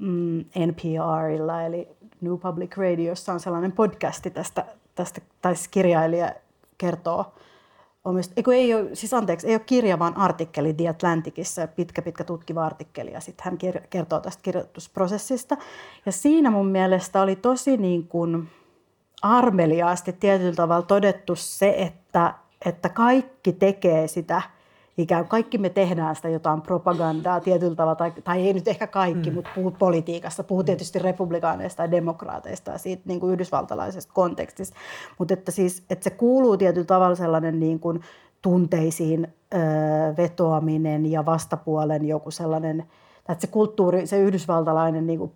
mm, 0.00 0.44
NPRilla 0.66 1.62
eli 1.62 1.88
New 2.20 2.38
Public 2.38 2.76
Radiossa 2.76 3.32
on 3.32 3.40
sellainen 3.40 3.72
podcasti 3.72 4.30
tästä, 4.30 4.64
tästä 4.94 5.20
tai 5.42 5.56
siis 5.56 5.68
kirjailija 5.68 6.32
kertoo 6.78 7.32
omist... 8.04 8.32
Eiku, 8.36 8.50
ei 8.50 8.74
ole, 8.74 8.94
siis 8.94 9.14
anteeksi, 9.14 9.46
ei 9.46 9.54
ole 9.54 9.62
kirja, 9.66 9.98
vaan 9.98 10.16
artikkeli 10.16 10.74
The 10.74 10.88
Atlanticissa, 10.88 11.66
pitkä, 11.66 12.02
pitkä 12.02 12.24
tutkiva 12.24 12.66
artikkeli, 12.66 13.12
ja 13.12 13.20
sitten 13.20 13.44
hän 13.44 13.58
kertoo 13.90 14.20
tästä 14.20 14.42
kirjoitusprosessista. 14.42 15.56
Ja 16.06 16.12
siinä 16.12 16.50
mun 16.50 16.66
mielestä 16.66 17.22
oli 17.22 17.36
tosi 17.36 17.76
niin 17.76 18.08
kuin 18.08 18.48
armeliaasti 19.22 20.12
tietyllä 20.12 20.54
tavalla 20.54 20.86
todettu 20.86 21.36
se, 21.36 21.74
että, 21.78 22.34
että 22.66 22.88
kaikki 22.88 23.52
tekee 23.52 24.08
sitä– 24.08 24.42
ikään 24.98 25.28
kaikki 25.28 25.58
me 25.58 25.68
tehdään 25.68 26.16
sitä 26.16 26.28
jotain 26.28 26.62
propagandaa 26.62 27.40
tietyllä 27.40 27.76
tavalla, 27.76 27.94
tai, 27.94 28.12
tai 28.24 28.46
ei 28.46 28.52
nyt 28.52 28.68
ehkä 28.68 28.86
kaikki, 28.86 29.30
mm. 29.30 29.34
mutta 29.34 29.50
puhut 29.54 29.78
politiikasta, 29.78 30.44
puhut 30.44 30.66
tietysti 30.66 30.98
republikaaneista 30.98 31.82
ja 31.82 31.90
demokraateista 31.90 32.70
ja 32.70 32.78
siitä 32.78 33.02
niin 33.04 33.20
kuin 33.20 33.32
yhdysvaltalaisesta 33.32 34.12
kontekstista, 34.14 34.76
mutta 35.18 35.34
että, 35.34 35.52
siis, 35.52 35.84
että 35.90 36.04
se 36.04 36.10
kuuluu 36.10 36.56
tietyllä 36.56 36.86
tavalla 36.86 37.16
sellainen 37.16 37.60
niin 37.60 37.80
kuin 37.80 38.00
tunteisiin 38.42 39.28
ö, 39.54 39.58
vetoaminen 40.16 41.10
ja 41.10 41.26
vastapuolen 41.26 42.08
joku 42.08 42.30
sellainen, 42.30 42.80
että 43.28 43.40
se 43.40 43.46
kulttuuri, 43.46 44.06
se 44.06 44.18
yhdysvaltalainen 44.18 45.06
niin 45.06 45.18
kuin, 45.18 45.32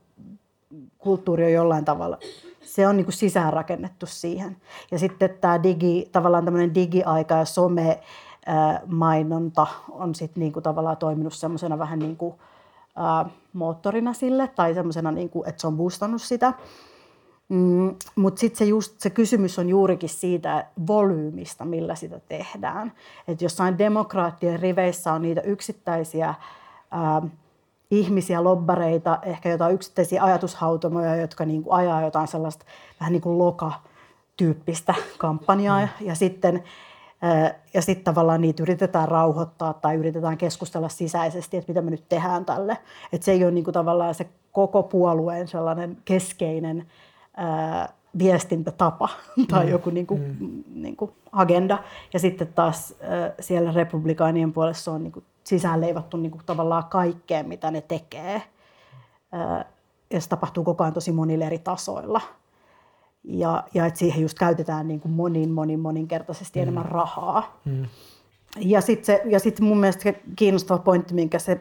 kulttuuri 0.98 1.44
on 1.44 1.52
jollain 1.52 1.84
tavalla 1.84 2.18
se 2.66 2.88
on 2.88 2.96
niin 2.96 3.04
kuin 3.04 3.14
sisäänrakennettu 3.14 4.06
siihen. 4.06 4.56
Ja 4.90 4.98
sitten 4.98 5.30
tämä 5.40 5.62
digi, 5.62 6.08
tavallaan 6.12 6.44
tämmöinen 6.44 6.74
digiaika 6.74 7.34
ja 7.34 7.44
some, 7.44 8.00
mainonta 8.86 9.66
on 9.90 10.14
sitten 10.14 10.40
niinku 10.40 10.60
tavallaan 10.60 10.96
toiminut 10.96 11.34
semmoisena 11.34 11.78
vähän 11.78 11.98
niin 11.98 12.16
kuin, 12.16 12.34
moottorina 13.52 14.12
sille 14.12 14.48
tai 14.48 14.74
semmoisena, 14.74 15.10
niinku, 15.10 15.44
että 15.46 15.60
se 15.60 15.66
on 15.66 15.76
boostannut 15.76 16.22
sitä. 16.22 16.52
Mm, 17.48 17.94
Mutta 18.16 18.40
sitten 18.40 18.58
se, 18.58 18.64
just, 18.64 19.00
se 19.00 19.10
kysymys 19.10 19.58
on 19.58 19.68
juurikin 19.68 20.08
siitä 20.08 20.66
volyymista, 20.86 21.64
millä 21.64 21.94
sitä 21.94 22.20
tehdään. 22.28 22.92
Että 23.28 23.44
jossain 23.44 23.78
demokraattien 23.78 24.60
riveissä 24.60 25.12
on 25.12 25.22
niitä 25.22 25.40
yksittäisiä 25.40 26.34
ää, 26.90 27.22
ihmisiä, 27.90 28.44
lobbareita, 28.44 29.18
ehkä 29.22 29.48
jotain 29.48 29.74
yksittäisiä 29.74 30.24
ajatushautomoja, 30.24 31.16
jotka 31.16 31.44
niinku 31.44 31.72
ajaa 31.72 32.02
jotain 32.02 32.28
sellaista 32.28 32.64
vähän 33.00 33.12
niin 33.12 33.22
kuin 33.22 33.38
loka-tyyppistä 33.38 34.94
kampanjaa. 35.18 35.80
Mm. 35.80 36.06
Ja 36.06 36.14
sitten 36.14 36.64
ja 37.74 37.82
sitten 37.82 38.04
tavallaan 38.04 38.40
niitä 38.40 38.62
yritetään 38.62 39.08
rauhoittaa 39.08 39.74
tai 39.74 39.96
yritetään 39.96 40.38
keskustella 40.38 40.88
sisäisesti, 40.88 41.56
että 41.56 41.70
mitä 41.70 41.82
me 41.82 41.90
nyt 41.90 42.08
tehdään 42.08 42.44
tälle. 42.44 42.78
Että 43.12 43.24
se 43.24 43.32
ei 43.32 43.44
ole 43.44 43.52
niinku 43.52 43.72
tavallaan 43.72 44.14
se 44.14 44.26
koko 44.52 44.82
puolueen 44.82 45.48
sellainen 45.48 45.96
keskeinen 46.04 46.86
ää, 47.36 47.88
viestintätapa 48.18 49.08
tai 49.50 49.64
mm. 49.64 49.70
joku 49.70 49.90
niinku, 49.90 50.16
mm. 50.16 50.64
niinku 50.74 51.12
agenda. 51.32 51.78
Ja 52.12 52.18
sitten 52.18 52.48
taas 52.54 52.94
ää, 53.00 53.32
siellä 53.40 53.72
republikaanien 53.72 54.52
puolessa 54.52 54.92
on 54.92 55.02
niinku 55.02 55.22
sisäänleivattu 55.44 56.16
niinku 56.16 56.38
tavallaan 56.46 56.84
kaikkeen, 56.84 57.48
mitä 57.48 57.70
ne 57.70 57.80
tekee. 57.80 58.42
Ää, 59.32 59.64
ja 60.10 60.20
se 60.20 60.28
tapahtuu 60.28 60.64
koko 60.64 60.84
ajan 60.84 60.94
tosi 60.94 61.12
monilla 61.12 61.44
eri 61.44 61.58
tasoilla. 61.58 62.20
Ja, 63.26 63.64
ja 63.74 63.86
että 63.86 63.98
siihen 63.98 64.22
just 64.22 64.38
käytetään 64.38 64.88
niin 64.88 65.00
kuin 65.00 65.12
monin, 65.12 65.50
monin, 65.50 65.80
moninkertaisesti 65.80 66.58
mm. 66.58 66.62
enemmän 66.62 66.84
rahaa. 66.84 67.60
Mm. 67.64 67.86
Ja 68.60 68.80
sitten 68.80 69.20
sit 69.38 69.60
mun 69.60 69.78
mielestä 69.78 70.02
se 70.02 70.22
kiinnostava 70.36 70.78
pointti, 70.78 71.14
minkä 71.14 71.38
se 71.38 71.60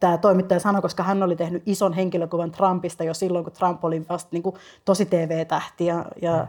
tämä 0.00 0.18
toimittaja 0.18 0.60
sanoi, 0.60 0.82
koska 0.82 1.02
hän 1.02 1.22
oli 1.22 1.36
tehnyt 1.36 1.62
ison 1.66 1.92
henkilökuvan 1.92 2.50
Trumpista 2.50 3.04
jo 3.04 3.14
silloin, 3.14 3.44
kun 3.44 3.52
Trump 3.52 3.84
oli 3.84 4.08
vasta 4.08 4.28
niin 4.32 4.42
kuin 4.42 4.56
tosi 4.84 5.06
TV-tähti 5.06 5.86
ja, 5.86 6.04
ja, 6.22 6.36
mm. 6.36 6.48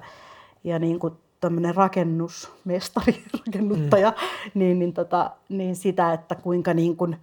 ja 0.63 0.79
niin 0.79 0.99
kuin 0.99 1.13
tämmöinen 1.39 1.75
rakennusmestari, 1.75 3.23
rakennuttaja, 3.47 4.09
mm. 4.09 4.59
niin, 4.59 4.79
niin, 4.79 4.93
tota, 4.93 5.31
niin 5.49 5.75
sitä, 5.75 6.13
että 6.13 6.35
kuinka 6.35 6.73
niin 6.73 6.97
kuin, 6.97 7.17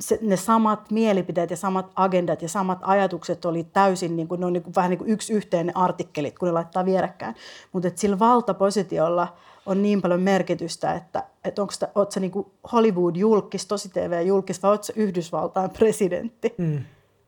se, 0.00 0.18
ne 0.22 0.36
samat 0.36 0.90
mielipiteet 0.90 1.50
ja 1.50 1.56
samat 1.56 1.92
agendat 1.94 2.42
ja 2.42 2.48
samat 2.48 2.78
ajatukset 2.82 3.44
oli 3.44 3.64
täysin, 3.64 4.16
niin 4.16 4.28
kuin, 4.28 4.40
ne 4.40 4.46
on 4.46 4.52
niin 4.52 4.62
kuin, 4.62 4.74
vähän 4.74 4.90
niin 4.90 4.98
kuin 4.98 5.10
yksi 5.10 5.32
yhteen 5.32 5.66
ne 5.66 5.72
artikkelit, 5.74 6.38
kun 6.38 6.48
ne 6.48 6.52
laittaa 6.52 6.84
vierekkäin. 6.84 7.34
Mutta 7.72 7.90
sillä 7.94 8.18
valtapositiolla 8.18 9.36
on 9.66 9.82
niin 9.82 10.02
paljon 10.02 10.20
merkitystä, 10.20 10.94
että, 10.94 11.24
että 11.44 11.62
onko 11.62 11.74
oot 11.94 12.12
sä 12.12 12.20
niin 12.20 12.32
Hollywood-julkis, 12.72 13.66
tosi 13.68 13.88
TV-julkis 13.88 14.62
vai 14.62 14.70
oot 14.70 14.84
sä 14.84 14.92
Yhdysvaltain 14.96 15.70
presidentti? 15.70 16.54
Mm. 16.58 16.84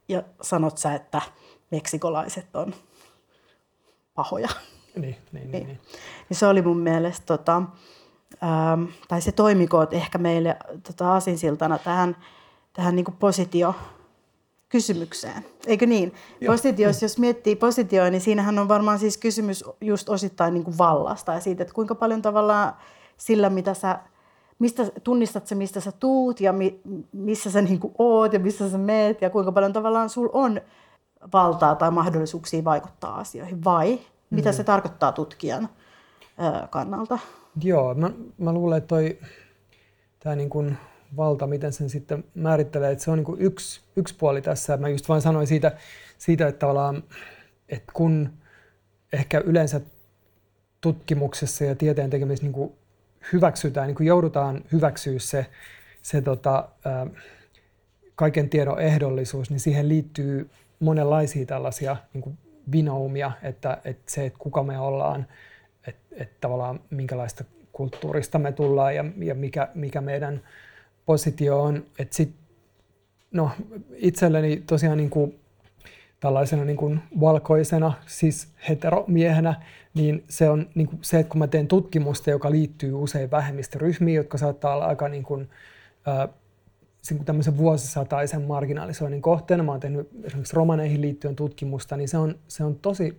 Ja 0.08 0.22
sanot 0.42 0.78
sä, 0.78 0.94
että 0.94 1.22
meksikolaiset 1.70 2.56
on 2.56 2.74
pahoja. 4.14 4.48
Niin, 4.96 5.02
niin, 5.02 5.16
niin, 5.32 5.52
niin. 5.52 5.66
niin. 5.66 5.80
niin 6.28 6.36
se 6.38 6.46
oli 6.46 6.62
mun 6.62 6.78
mielestä, 6.78 7.26
tota, 7.26 7.62
ähm, 8.42 8.84
tai 9.08 9.20
se 9.20 9.32
toimikoot 9.32 9.92
ehkä 9.92 10.18
meille 10.18 10.56
tota, 10.86 11.14
asinsiltana 11.14 11.78
tähän, 11.78 12.16
tähän 12.72 12.96
niin 12.96 13.06
positio 13.18 13.74
kysymykseen. 14.68 15.44
Eikö 15.66 15.86
niin? 15.86 16.14
Joo. 16.40 16.52
Positios, 16.52 17.02
jos 17.02 17.18
miettii 17.18 17.56
positioa, 17.56 18.10
niin 18.10 18.20
siinähän 18.20 18.58
on 18.58 18.68
varmaan 18.68 18.98
siis 18.98 19.18
kysymys 19.18 19.64
just 19.80 20.08
osittain 20.08 20.54
niin 20.54 20.78
vallasta 20.78 21.32
ja 21.32 21.40
siitä, 21.40 21.62
että 21.62 21.74
kuinka 21.74 21.94
paljon 21.94 22.22
tavallaan 22.22 22.72
sillä, 23.16 23.50
mitä 23.50 23.74
sä, 23.74 23.98
mistä, 24.58 24.86
tunnistat 25.04 25.46
sä, 25.46 25.54
mistä 25.54 25.80
sä 25.80 25.92
tuut 25.92 26.40
ja 26.40 26.52
mi, 26.52 26.80
missä 27.12 27.50
sä 27.50 27.62
niin 27.62 27.80
oot 27.98 28.32
ja 28.32 28.38
missä 28.38 28.70
sä 28.70 28.78
meet 28.78 29.22
ja 29.22 29.30
kuinka 29.30 29.52
paljon 29.52 29.72
tavallaan 29.72 30.10
sul 30.10 30.28
on 30.32 30.60
valtaa 31.32 31.74
tai 31.74 31.90
mahdollisuuksia 31.90 32.64
vaikuttaa 32.64 33.18
asioihin 33.18 33.64
vai 33.64 33.98
mitä 34.30 34.50
mm. 34.50 34.54
se 34.54 34.64
tarkoittaa 34.64 35.12
tutkijan 35.12 35.68
ö, 36.24 36.66
kannalta? 36.66 37.18
Joo, 37.62 37.94
mä, 37.94 38.10
mä 38.38 38.52
luulen, 38.52 38.78
että 38.78 38.88
toi, 38.88 39.18
tämä 40.20 40.36
niin 40.36 40.50
kuin 40.50 40.76
valta, 41.16 41.46
miten 41.46 41.72
sen 41.72 41.90
sitten 41.90 42.24
määrittelee, 42.34 42.92
että 42.92 43.04
se 43.04 43.10
on 43.10 43.18
niin 43.18 43.24
kuin 43.24 43.40
yksi, 43.40 43.80
yksi 43.96 44.14
puoli 44.14 44.42
tässä. 44.42 44.76
Mä 44.76 44.88
just 44.88 45.08
vain 45.08 45.22
sanoin 45.22 45.46
siitä, 45.46 45.72
siitä 46.18 46.48
että, 46.48 46.58
tavallaan, 46.58 47.02
että 47.68 47.92
kun 47.92 48.32
ehkä 49.12 49.38
yleensä 49.38 49.80
tutkimuksessa 50.80 51.64
ja 51.64 51.74
tieteen 51.74 52.10
tekemisessä 52.10 52.44
niin 52.46 52.52
kuin 52.52 52.72
hyväksytään, 53.32 53.86
niin 53.86 53.94
kuin 53.94 54.06
joudutaan 54.06 54.64
hyväksyä 54.72 55.18
se, 55.18 55.46
se 56.02 56.22
tota, 56.22 56.68
ää, 56.84 57.06
kaiken 58.14 58.48
tiedon 58.48 58.80
ehdollisuus, 58.80 59.50
niin 59.50 59.60
siihen 59.60 59.88
liittyy 59.88 60.50
monenlaisia 60.80 61.46
tällaisia 61.46 61.96
niin 62.14 62.22
kuin 62.22 62.38
vinoumia, 62.72 63.32
että, 63.42 63.78
että 63.84 64.12
se, 64.12 64.26
että 64.26 64.38
kuka 64.38 64.62
me 64.62 64.78
ollaan, 64.78 65.26
että, 66.12 66.36
tavallaan 66.40 66.80
minkälaista 66.90 67.44
kulttuurista 67.72 68.38
me 68.38 68.52
tullaan 68.52 68.94
ja, 68.94 69.04
ja 69.18 69.34
mikä, 69.34 69.68
mikä 69.74 70.00
meidän 70.00 70.40
positio 71.06 71.62
on. 71.62 71.84
Että 71.98 72.16
sit, 72.16 72.34
no, 73.30 73.50
itselleni 73.96 74.62
tosiaan 74.66 74.96
niin 74.96 75.10
kuin, 75.10 75.40
tällaisena 76.20 76.64
niin 76.64 76.76
kuin 76.76 77.00
valkoisena, 77.20 77.92
siis 78.06 78.48
heteromiehenä, 78.68 79.62
niin 79.94 80.24
se 80.28 80.50
on 80.50 80.68
niin 80.74 80.86
kuin 80.86 80.98
se, 81.02 81.18
että 81.18 81.30
kun 81.30 81.38
mä 81.38 81.46
teen 81.46 81.68
tutkimusta, 81.68 82.30
joka 82.30 82.50
liittyy 82.50 82.94
usein 82.94 83.30
vähemmistöryhmiin, 83.30 84.16
jotka 84.16 84.38
saattaa 84.38 84.74
olla 84.74 84.86
aika 84.86 85.08
niin 85.08 85.22
kuin, 85.22 85.48
äh, 86.08 86.28
tämmöisen 87.24 87.56
vuosisataisen 87.56 88.42
marginalisoinnin 88.42 89.22
kohteena. 89.22 89.62
Mä 89.62 89.70
oon 89.70 89.80
tehnyt 89.80 90.08
esimerkiksi 90.24 90.56
romaneihin 90.56 91.00
liittyen 91.00 91.36
tutkimusta, 91.36 91.96
niin 91.96 92.08
se 92.08 92.18
on, 92.18 92.34
se 92.48 92.64
on 92.64 92.74
tosi 92.74 93.16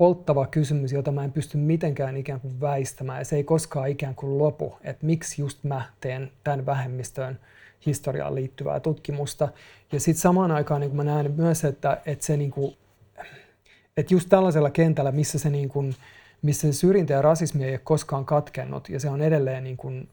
polttava 0.00 0.46
kysymys, 0.46 0.92
jota 0.92 1.12
mä 1.12 1.24
en 1.24 1.32
pysty 1.32 1.58
mitenkään 1.58 2.16
ikään 2.16 2.40
kuin 2.40 2.60
väistämään. 2.60 3.18
Ja 3.18 3.24
se 3.24 3.36
ei 3.36 3.44
koskaan 3.44 3.88
ikään 3.88 4.14
kuin 4.14 4.38
lopu, 4.38 4.76
että 4.84 5.06
miksi 5.06 5.42
just 5.42 5.64
mä 5.64 5.82
teen 6.00 6.30
tämän 6.44 6.66
vähemmistöön 6.66 7.38
historiaan 7.86 8.34
liittyvää 8.34 8.80
tutkimusta. 8.80 9.48
Ja 9.92 10.00
sitten 10.00 10.20
samaan 10.20 10.50
aikaan 10.50 10.80
niin 10.80 10.96
mä 10.96 11.04
näen 11.04 11.32
myös, 11.36 11.64
että, 11.64 12.00
että 12.06 12.26
se 12.26 12.36
niin 12.36 12.50
kuin, 12.50 12.76
että 13.96 14.14
just 14.14 14.28
tällaisella 14.28 14.70
kentällä, 14.70 15.12
missä 15.12 15.38
se, 15.38 15.50
niin 15.50 15.68
kuin, 15.68 15.94
missä 16.42 16.72
se 16.72 16.78
syrjintä 16.78 17.12
ja 17.12 17.22
rasismi 17.22 17.64
ei 17.64 17.72
ole 17.72 17.80
koskaan 17.84 18.24
katkennut 18.24 18.88
ja 18.88 19.00
se 19.00 19.10
on 19.10 19.22
edelleen 19.22 19.64
niin 19.64 19.76
kuin, 19.76 20.08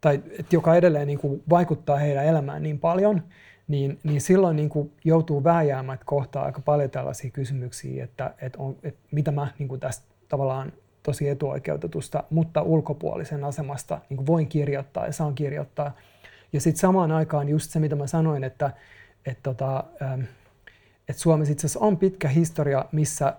tai 0.00 0.22
että 0.38 0.56
joka 0.56 0.74
edelleen 0.74 1.06
niin 1.06 1.18
kuin 1.18 1.42
vaikuttaa 1.48 1.96
heidän 1.96 2.26
elämään 2.26 2.62
niin 2.62 2.78
paljon, 2.78 3.22
niin, 3.70 3.98
niin 4.02 4.20
silloin 4.20 4.56
niin 4.56 4.68
kuin 4.68 4.92
joutuu 5.04 5.44
vääjäämään 5.44 5.98
kohtaa 6.04 6.44
aika 6.44 6.60
paljon 6.60 6.90
tällaisia 6.90 7.30
kysymyksiä, 7.30 8.04
että, 8.04 8.34
että, 8.40 8.58
on, 8.58 8.76
että 8.82 9.00
mitä 9.10 9.30
mä 9.30 9.48
niin 9.58 9.68
kuin 9.68 9.80
tästä 9.80 10.06
tavallaan 10.28 10.72
tosi 11.02 11.28
etuoikeutetusta, 11.28 12.24
mutta 12.30 12.62
ulkopuolisen 12.62 13.44
asemasta 13.44 14.00
niin 14.08 14.16
kuin 14.16 14.26
voin 14.26 14.48
kirjoittaa 14.48 15.06
ja 15.06 15.12
saan 15.12 15.34
kirjoittaa. 15.34 15.96
Ja 16.52 16.60
sitten 16.60 16.80
samaan 16.80 17.12
aikaan 17.12 17.48
just 17.48 17.70
se, 17.70 17.78
mitä 17.78 17.96
mä 17.96 18.06
sanoin, 18.06 18.44
että, 18.44 18.70
että, 19.26 19.42
tota, 19.42 19.84
että 21.08 21.22
Suomessa 21.22 21.52
itse 21.52 21.66
asiassa 21.66 21.86
on 21.86 21.96
pitkä 21.96 22.28
historia, 22.28 22.84
missä 22.92 23.34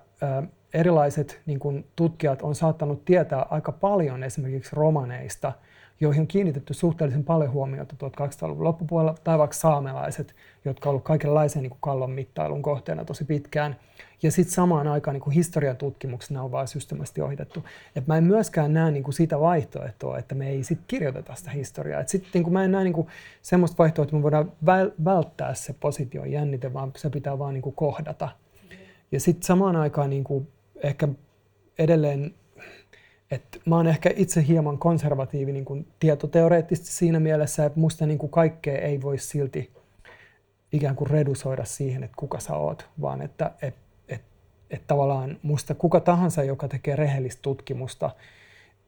erilaiset 0.73 1.41
niin 1.45 1.59
kuin 1.59 1.85
tutkijat 1.95 2.41
on 2.41 2.55
saattanut 2.55 3.05
tietää 3.05 3.45
aika 3.49 3.71
paljon 3.71 4.23
esimerkiksi 4.23 4.75
romaneista– 4.75 5.53
joihin 6.01 6.21
on 6.21 6.27
kiinnitetty 6.27 6.73
suhteellisen 6.73 7.23
paljon 7.23 7.51
huomiota 7.51 7.95
1200-luvun 8.03 8.63
loppupuolella, 8.63 9.15
tai 9.23 9.37
vaikka 9.37 9.57
saamelaiset, 9.57 10.35
jotka 10.65 10.89
ovat 10.89 10.93
olleet 10.93 11.05
kaikenlaisen 11.05 11.63
niin 11.63 11.77
kallon 11.81 12.11
mittailun 12.11 12.61
kohteena 12.61 13.05
tosi 13.05 13.25
pitkään. 13.25 13.75
Ja 14.23 14.31
sitten 14.31 14.53
samaan 14.53 14.87
aikaan 14.87 15.19
niin 15.19 15.31
historian 15.31 15.77
tutkimuksena 15.77 16.43
on 16.43 16.51
vain 16.51 16.67
systemaattisesti 16.67 17.21
ohitettu. 17.21 17.63
Et 17.95 18.07
mä 18.07 18.17
en 18.17 18.23
myöskään 18.23 18.73
näe 18.73 18.91
niin 18.91 19.03
kuin 19.03 19.13
sitä 19.13 19.39
vaihtoehtoa, 19.39 20.17
että 20.17 20.35
me 20.35 20.49
ei 20.49 20.63
sitten 20.63 20.85
kirjoiteta 20.87 21.35
sitä 21.35 21.51
historiaa. 21.51 22.01
Et 22.01 22.09
sit, 22.09 22.27
niin 22.33 22.53
mä 22.53 22.63
en 22.63 22.71
näe 22.71 22.83
niin 22.83 22.93
kuin 22.93 23.07
semmoista 23.41 23.77
vaihtoehtoa, 23.77 24.03
että 24.03 24.15
me 24.15 24.23
voidaan 24.23 24.51
välttää 25.05 25.53
se 25.53 25.75
position 25.79 26.31
jännite, 26.31 26.73
vaan 26.73 26.91
se 26.97 27.09
pitää 27.09 27.39
vaan 27.39 27.53
niin 27.53 27.61
kuin 27.61 27.75
kohdata. 27.75 28.29
Ja 29.11 29.19
sitten 29.19 29.43
samaan 29.43 29.75
aikaan 29.75 30.09
niin 30.09 30.23
kuin 30.23 30.47
ehkä 30.83 31.07
edelleen 31.79 32.33
et 33.31 33.61
mä 33.65 33.75
oon 33.75 33.87
ehkä 33.87 34.13
itse 34.15 34.47
hieman 34.47 34.77
konservatiivi 34.77 35.51
niin 35.51 35.65
kuin 35.65 35.87
tietoteoreettisesti 35.99 36.91
siinä 36.91 37.19
mielessä, 37.19 37.65
että 37.65 37.79
musta 37.79 38.05
niin 38.05 38.19
kuin 38.19 38.29
kaikkea 38.29 38.77
ei 38.77 39.01
voi 39.01 39.17
silti 39.17 39.71
ikään 40.71 40.95
kuin 40.95 41.09
redusoida 41.09 41.65
siihen, 41.65 42.03
että 42.03 42.17
kuka 42.17 42.39
sä 42.39 42.55
oot, 42.55 42.89
vaan 43.01 43.21
että 43.21 43.51
et, 43.61 43.75
et, 44.09 44.21
et 44.69 44.81
tavallaan 44.87 45.37
musta 45.41 45.75
kuka 45.75 45.99
tahansa, 45.99 46.43
joka 46.43 46.67
tekee 46.67 46.95
rehellistä 46.95 47.41
tutkimusta, 47.41 48.09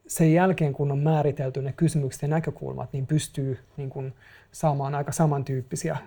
sen 0.08 0.34
jälkeen 0.34 0.74
kun 0.74 0.92
on 0.92 1.00
määritelty 1.00 1.62
ne 1.62 1.74
kysymykset 1.78 2.22
ja 2.22 2.28
näkökulmat, 2.28 2.94
niin 2.94 3.08
pystyy 3.08 3.60
niin 3.78 3.90
kuin 3.90 4.14
saamaan 4.52 4.96
aika 4.96 5.12
samantyyppisiä 5.12 5.98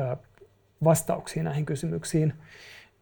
ö, 0.00 0.16
vastauksia 0.84 1.42
näihin 1.42 1.66
kysymyksiin. 1.66 2.32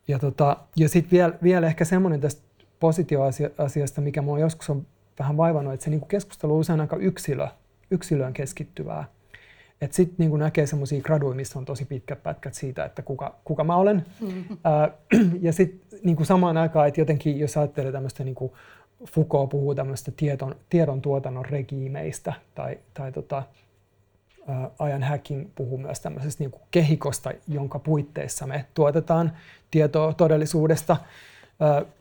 Ja, 0.08 0.18
tota, 0.18 0.56
ja 0.76 0.88
sitten 0.88 1.10
vielä, 1.10 1.34
vielä 1.42 1.66
ehkä 1.66 1.84
semmoinen 1.84 2.20
tästä 2.20 2.42
positioasiasta, 2.82 4.00
mikä 4.00 4.22
mua 4.22 4.38
joskus 4.38 4.70
on 4.70 4.86
vähän 5.18 5.36
vaivannut, 5.36 5.74
että 5.74 5.84
se 5.84 5.90
niin 5.90 6.08
keskustelu 6.08 6.52
on 6.54 6.60
usein 6.60 6.80
aika 6.80 6.96
yksilö, 6.96 7.48
yksilöön 7.90 8.32
keskittyvää. 8.32 9.04
Että 9.80 9.96
sitten 9.96 10.16
niin 10.18 10.38
näkee 10.38 10.66
semmoisia 10.66 11.02
graduja, 11.02 11.34
missä 11.34 11.58
on 11.58 11.64
tosi 11.64 11.84
pitkät 11.84 12.22
pätkät 12.22 12.54
siitä, 12.54 12.84
että 12.84 13.02
kuka, 13.02 13.34
kuka 13.44 13.64
mä 13.64 13.76
olen. 13.76 14.06
Mm-hmm. 14.20 14.56
Ää, 14.64 14.90
ja 15.46 15.52
sitten 15.52 16.00
niin 16.04 16.26
samaan 16.26 16.56
aikaan, 16.56 16.88
että 16.88 17.00
jotenkin 17.00 17.38
jos 17.38 17.56
ajattelee 17.56 17.92
tämmöistä, 17.92 18.24
niin 18.24 18.34
kuin 18.34 18.52
Foucault 19.06 19.50
puhuu 19.50 19.74
tämmöistä 19.74 20.12
tiedon, 20.16 20.56
tiedon 20.70 21.02
tuotannon 21.02 21.44
regiimeistä, 21.44 22.32
tai, 22.54 22.78
tai 22.94 23.12
tota, 23.12 23.42
ää, 24.48 24.70
Ajan 24.78 25.02
Hacking 25.02 25.48
puhuu 25.54 25.78
myös 25.78 26.00
tämmöisestä 26.00 26.44
niin 26.44 26.50
kuin 26.50 26.62
kehikosta, 26.70 27.30
jonka 27.48 27.78
puitteissa 27.78 28.46
me 28.46 28.64
tuotetaan 28.74 29.32
tietoa 29.70 30.12
todellisuudesta. 30.12 30.96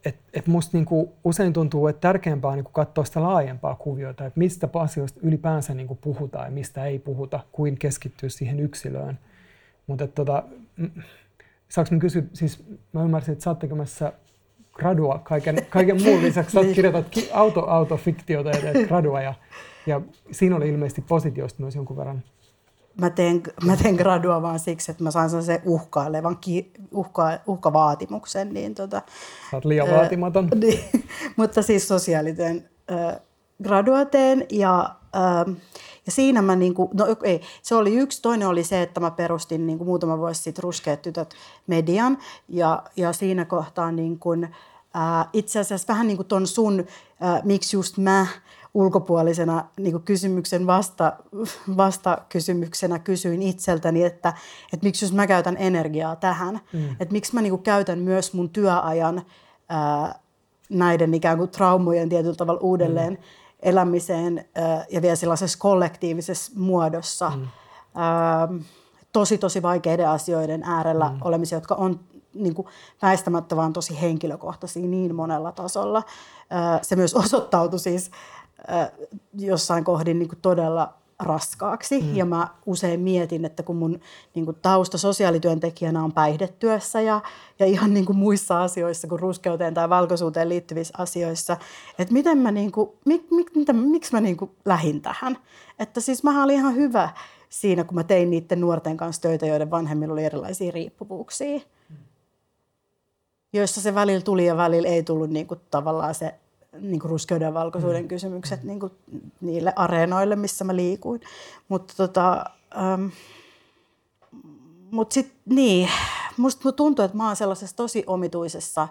Et, 0.06 0.16
et 0.34 0.48
musta 0.48 0.78
niinku 0.78 1.14
usein 1.24 1.54
tuntuu, 1.54 1.88
että 1.88 2.02
tärkeämpää 2.02 2.52
on 2.52 2.58
niinku 2.58 2.72
katsoa 2.72 3.06
sitä 3.06 3.22
laajempaa 3.22 3.76
kuviota, 3.76 4.26
että 4.26 4.40
mistä 4.40 4.70
asioista 4.74 5.20
ylipäänsä 5.24 5.74
niinku 5.74 5.96
puhutaan 5.96 6.46
ja 6.46 6.52
mistä 6.52 6.86
ei 6.86 7.00
puhuta, 7.00 7.40
kuin 7.52 7.78
keskittyä 7.78 8.30
siihen 8.30 8.60
yksilöön. 8.60 9.20
Mutta 9.88 10.08
tota, 10.08 10.44
saanko 11.70 11.96
mä 11.96 12.00
kysyä, 12.00 12.24
siis 12.34 12.64
mä 12.94 13.04
ymmärsin, 13.04 13.32
että 13.32 13.44
sä 13.44 13.50
oot 13.50 13.60
tekemässä 13.60 14.14
gradua 14.74 15.20
kaiken, 15.24 15.66
kaiken 15.70 16.04
muun 16.04 16.24
lisäksi. 16.28 16.54
Sä 16.54 16.62
niin. 16.62 16.76
kirjoitat 16.76 17.08
auto, 17.34 17.66
autofiktiota 17.66 18.50
ja 18.50 18.62
teet 18.62 18.88
gradua 18.88 19.22
ja, 19.22 19.34
ja 19.88 20.02
siinä 20.32 20.56
oli 20.56 20.70
ilmeisesti 20.70 21.02
positiosta 21.02 21.64
myös 21.64 21.76
jonkun 21.76 21.98
verran 21.98 22.24
mä 23.02 23.10
teen, 23.10 23.44
mä 23.66 23.78
teen 23.78 23.96
gradua 23.96 24.42
vaan 24.42 24.60
siksi, 24.60 24.92
että 24.92 25.04
mä 25.04 25.12
saan 25.12 25.44
sen 25.44 25.62
uhkailevan 25.66 26.38
ki, 26.38 26.72
uhka, 26.92 27.24
uhkavaatimuksen. 27.48 28.54
Niin 28.54 28.76
tota, 28.76 29.02
Sä 29.52 29.58
oot 29.58 29.66
liian 29.66 29.88
vaatimaton. 29.90 30.44
Ää, 30.44 30.60
niin, 30.60 30.80
mutta 31.36 31.62
siis 31.62 31.88
sosiaalityön 31.88 32.70
ää, 32.88 33.20
gradua 33.64 34.06
teen 34.06 34.46
ja, 34.50 34.96
ää, 35.14 35.46
ja 36.06 36.12
siinä 36.12 36.42
mä, 36.42 36.56
niin 36.56 36.74
kuin, 36.74 36.90
no 36.94 37.06
ei, 37.24 37.42
se 37.62 37.76
oli 37.76 37.96
yksi. 37.96 38.22
Toinen 38.22 38.48
oli 38.48 38.64
se, 38.64 38.82
että 38.82 39.00
mä 39.00 39.12
perustin 39.12 39.68
niin 39.68 39.78
kuin 39.78 39.88
muutama 39.88 40.18
vuosi 40.18 40.42
sitten 40.42 40.64
Ruskeat 40.64 41.02
tytöt 41.02 41.34
median 41.68 42.18
ja, 42.50 42.84
ja 42.96 43.14
siinä 43.14 43.46
kohtaa 43.46 43.92
niin 43.92 44.20
kuin, 44.20 44.56
ää, 44.94 45.30
itse 45.34 45.60
asiassa 45.60 45.94
vähän 45.94 46.08
niin 46.08 46.18
kuin 46.18 46.28
ton 46.28 46.48
sun, 46.48 46.86
ää, 47.20 47.42
miksi 47.44 47.76
just 47.76 47.98
mä, 47.98 48.28
ulkopuolisena 48.74 49.66
niin 49.78 49.92
kuin 49.92 50.04
kysymyksen 50.04 50.68
vasta, 50.68 51.14
vastakysymyksenä 51.78 53.00
kysyin 53.00 53.42
itseltäni, 53.42 54.04
että, 54.04 54.34
että 54.74 54.86
miksi 54.86 55.06
jos 55.06 55.14
mä 55.14 55.28
käytän 55.28 55.58
energiaa 55.60 56.16
tähän, 56.16 56.60
mm. 56.74 56.92
että 57.00 57.12
miksi 57.12 57.36
mä 57.36 57.42
niin 57.42 57.52
kuin 57.52 57.64
käytän 57.64 58.00
myös 58.00 58.34
mun 58.34 58.50
työajan 58.50 59.22
ää, 59.70 60.20
näiden 60.70 61.14
ikään 61.14 61.38
kuin 61.38 61.50
traumojen 61.50 62.10
tietyllä 62.10 62.36
tavalla 62.36 62.62
uudelleen 62.62 63.14
mm. 63.14 63.20
elämiseen 63.60 64.46
ää, 64.56 64.86
ja 64.92 65.02
vielä 65.02 65.16
sellaisessa 65.16 65.60
kollektiivisessa 65.60 66.52
muodossa. 66.56 67.30
Mm. 67.30 67.48
Ää, 67.96 68.48
tosi, 69.14 69.38
tosi 69.38 69.62
vaikeiden 69.62 70.10
asioiden 70.10 70.64
äärellä 70.64 71.10
mm. 71.10 71.18
olemisia, 71.22 71.58
jotka 71.58 71.76
on 71.76 72.00
niin 72.34 72.56
kuin 72.56 72.68
väistämättä 73.02 73.56
vaan 73.56 73.74
tosi 73.74 74.02
henkilökohtaisia 74.02 74.88
niin 74.88 75.16
monella 75.16 75.52
tasolla. 75.52 76.04
Se 76.82 76.96
myös 76.96 77.14
osoittautui 77.14 77.80
siis 77.80 78.12
jossain 79.34 79.84
kohdin 79.84 80.20
niin 80.20 80.30
kuin 80.30 80.40
todella 80.42 80.94
raskaaksi. 81.24 82.02
Mm. 82.02 82.16
Ja 82.16 82.26
mä 82.26 82.48
usein 82.66 83.00
mietin, 83.00 83.46
että 83.46 83.64
kun 83.64 83.76
mun 83.76 84.00
niin 84.36 84.46
kuin 84.46 84.58
tausta 84.62 84.98
sosiaalityöntekijänä 84.98 86.04
on 86.04 86.12
päihdetyössä 86.12 87.02
ja, 87.02 87.22
ja 87.60 87.66
ihan 87.66 87.94
niin 87.94 88.06
kuin 88.06 88.18
muissa 88.18 88.64
asioissa 88.64 89.08
kuin 89.08 89.20
ruskeuteen 89.20 89.74
tai 89.74 89.90
valkoisuuteen 89.90 90.50
liittyvissä 90.50 90.94
asioissa, 90.98 91.58
että 92.00 92.14
miten 92.14 92.38
mä 92.38 92.52
niin 92.52 92.72
kuin, 92.72 92.90
mik, 93.06 93.32
mik, 93.32 93.56
mitä, 93.56 93.74
miksi 93.74 94.14
mä 94.14 94.22
niin 94.22 94.38
kuin 94.38 94.52
lähin 94.66 95.02
tähän. 95.02 95.38
Että 95.80 96.02
siis 96.02 96.24
mä 96.24 96.44
olin 96.44 96.56
ihan 96.56 96.76
hyvä 96.76 97.10
siinä, 97.50 97.84
kun 97.84 97.96
mä 97.96 98.04
tein 98.04 98.30
niiden 98.30 98.62
nuorten 98.62 98.98
kanssa 98.98 99.22
töitä, 99.22 99.46
joiden 99.46 99.72
vanhemmilla 99.72 100.14
oli 100.14 100.26
erilaisia 100.26 100.72
riippuvuuksia. 100.72 101.60
Mm. 101.90 101.96
Joissa 103.54 103.82
se 103.82 103.96
välillä 103.96 104.22
tuli 104.22 104.46
ja 104.46 104.58
välillä 104.58 104.88
ei 104.88 105.04
tullut 105.04 105.30
niin 105.30 105.48
kuin 105.48 105.60
tavallaan 105.72 106.16
se 106.16 106.36
niin 106.80 107.00
kuin 107.00 107.10
ruskeuden 107.10 107.46
ja 107.46 107.54
valkoisuuden 107.54 108.02
mm. 108.02 108.08
kysymykset 108.08 108.64
niin 108.64 108.80
kuin 108.80 108.92
niille 109.42 109.74
areenoille, 109.76 110.36
missä 110.36 110.64
mä 110.64 110.76
liikuin. 110.76 111.22
Mutta 111.70 111.94
tota, 111.98 112.46
ähm, 112.78 113.06
mut 114.92 115.12
sitten 115.12 115.56
niin, 115.56 115.90
musta 116.38 116.72
tuntuu, 116.72 117.06
että 117.06 117.18
mä 117.18 117.28
oon 117.28 117.36
sellaisessa 117.36 117.76
tosi 117.76 118.04
omituisessa 118.08 118.88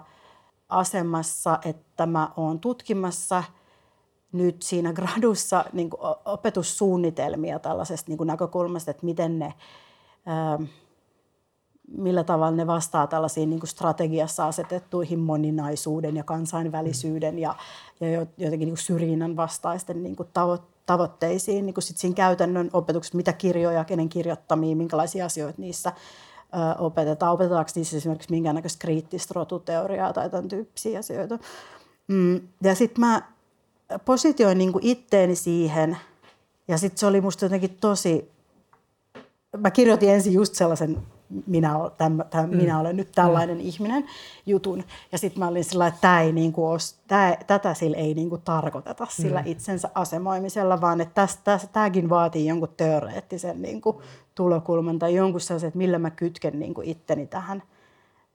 asemassa, 0.69 1.59
että 1.65 2.05
mä 2.05 2.31
oon 2.37 2.59
tutkimassa 2.59 3.43
nyt 4.31 4.61
siinä 4.61 4.93
gradussa 4.93 5.65
niin 5.73 5.89
opetussuunnitelmia 6.25 7.59
tällaisesta 7.59 8.11
niin 8.11 8.27
näkökulmasta, 8.27 8.91
että 8.91 9.05
miten 9.05 9.39
ne 9.39 9.53
ähm, 10.27 10.63
millä 11.97 12.23
tavalla 12.23 12.55
ne 12.55 12.67
vastaa 12.67 13.07
tällaisiin 13.07 13.49
niin 13.49 13.59
kuin 13.59 13.69
strategiassa 13.69 14.47
asetettuihin 14.47 15.19
moninaisuuden 15.19 16.15
ja 16.15 16.23
kansainvälisyyden 16.23 17.39
ja, 17.39 17.55
ja 17.99 18.25
jotenkin 18.37 18.65
niin 18.65 18.75
kuin 18.75 18.77
syrjinnän 18.77 19.35
vastaisten 19.35 20.03
niin 20.03 20.15
kuin 20.15 20.29
tavo- 20.29 20.63
tavoitteisiin 20.85 21.65
niin 21.65 21.73
kuin 21.73 21.83
sit 21.83 21.97
siinä 21.97 22.15
käytännön 22.15 22.69
opetuksessa, 22.73 23.17
mitä 23.17 23.33
kirjoja, 23.33 23.83
kenen 23.83 24.09
kirjoittamia, 24.09 24.75
minkälaisia 24.75 25.25
asioita 25.25 25.61
niissä 25.61 25.93
ö, 25.93 26.81
opetetaan. 26.81 27.33
Opetetaanko 27.33 27.71
niissä 27.75 27.97
esimerkiksi 27.97 28.31
minkäännäköistä 28.31 28.81
kriittistä 28.81 29.33
rotuteoriaa 29.35 30.13
tai 30.13 30.29
tämän 30.29 30.47
tyyppisiä 30.47 30.99
asioita. 30.99 31.39
Mm, 32.07 32.41
ja 32.63 32.75
sitten 32.75 33.01
mä 33.01 33.21
positioin 34.05 34.57
niin 34.57 34.71
kuin 34.71 34.85
itteeni 34.85 35.35
siihen 35.35 35.97
ja 36.67 36.77
sitten 36.77 36.97
se 36.97 37.05
oli 37.05 37.21
musta 37.21 37.45
jotenkin 37.45 37.77
tosi, 37.81 38.31
mä 39.57 39.71
kirjoitin 39.71 40.09
ensin 40.09 40.33
just 40.33 40.55
sellaisen 40.55 40.97
minä, 41.47 41.73
täm, 41.97 42.19
täm, 42.29 42.49
mm. 42.49 42.57
minä 42.57 42.79
olen 42.79 42.97
nyt 42.97 43.11
tällainen 43.15 43.57
mm. 43.57 43.63
ihminen 43.63 44.05
jutun. 44.45 44.83
Ja 45.11 45.17
sitten 45.17 45.39
mä 45.39 45.47
olin 45.47 45.63
sillä 45.63 45.87
että 45.87 46.01
tää 46.01 46.21
ei 46.21 46.31
niinku 46.31 46.69
os, 46.69 46.95
tää, 47.07 47.37
tätä 47.47 47.73
sillä 47.73 47.97
ei 47.97 48.13
niinku 48.13 48.37
tarkoiteta 48.37 49.07
sillä 49.09 49.41
mm. 49.41 49.47
itsensä 49.47 49.89
asemoimisella, 49.95 50.81
vaan 50.81 51.01
että 51.01 51.27
tämäkin 51.73 52.09
vaatii 52.09 52.47
jonkun 52.47 52.73
teoreettisen 52.77 53.61
niinku 53.61 54.01
tulokulman 54.35 54.99
tai 54.99 55.15
jonkun 55.15 55.41
sellaisen, 55.41 55.67
että 55.67 55.77
millä 55.77 55.99
mä 55.99 56.09
kytken 56.09 56.59
niinku 56.59 56.81
itteni 56.85 57.27
tähän, 57.27 57.63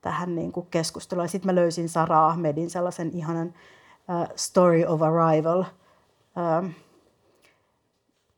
tähän 0.01 0.35
niinku 0.35 0.63
keskusteluun. 0.63 1.29
Sitten 1.29 1.49
mä 1.49 1.55
löysin 1.55 1.89
Sara 1.89 2.27
Ahmedin 2.27 2.71
sellaisen 2.71 3.11
ihanan 3.15 3.49
uh, 3.49 4.29
Story 4.37 4.85
of 4.85 5.03
Arrival 5.03 5.61
uh, 5.61 6.71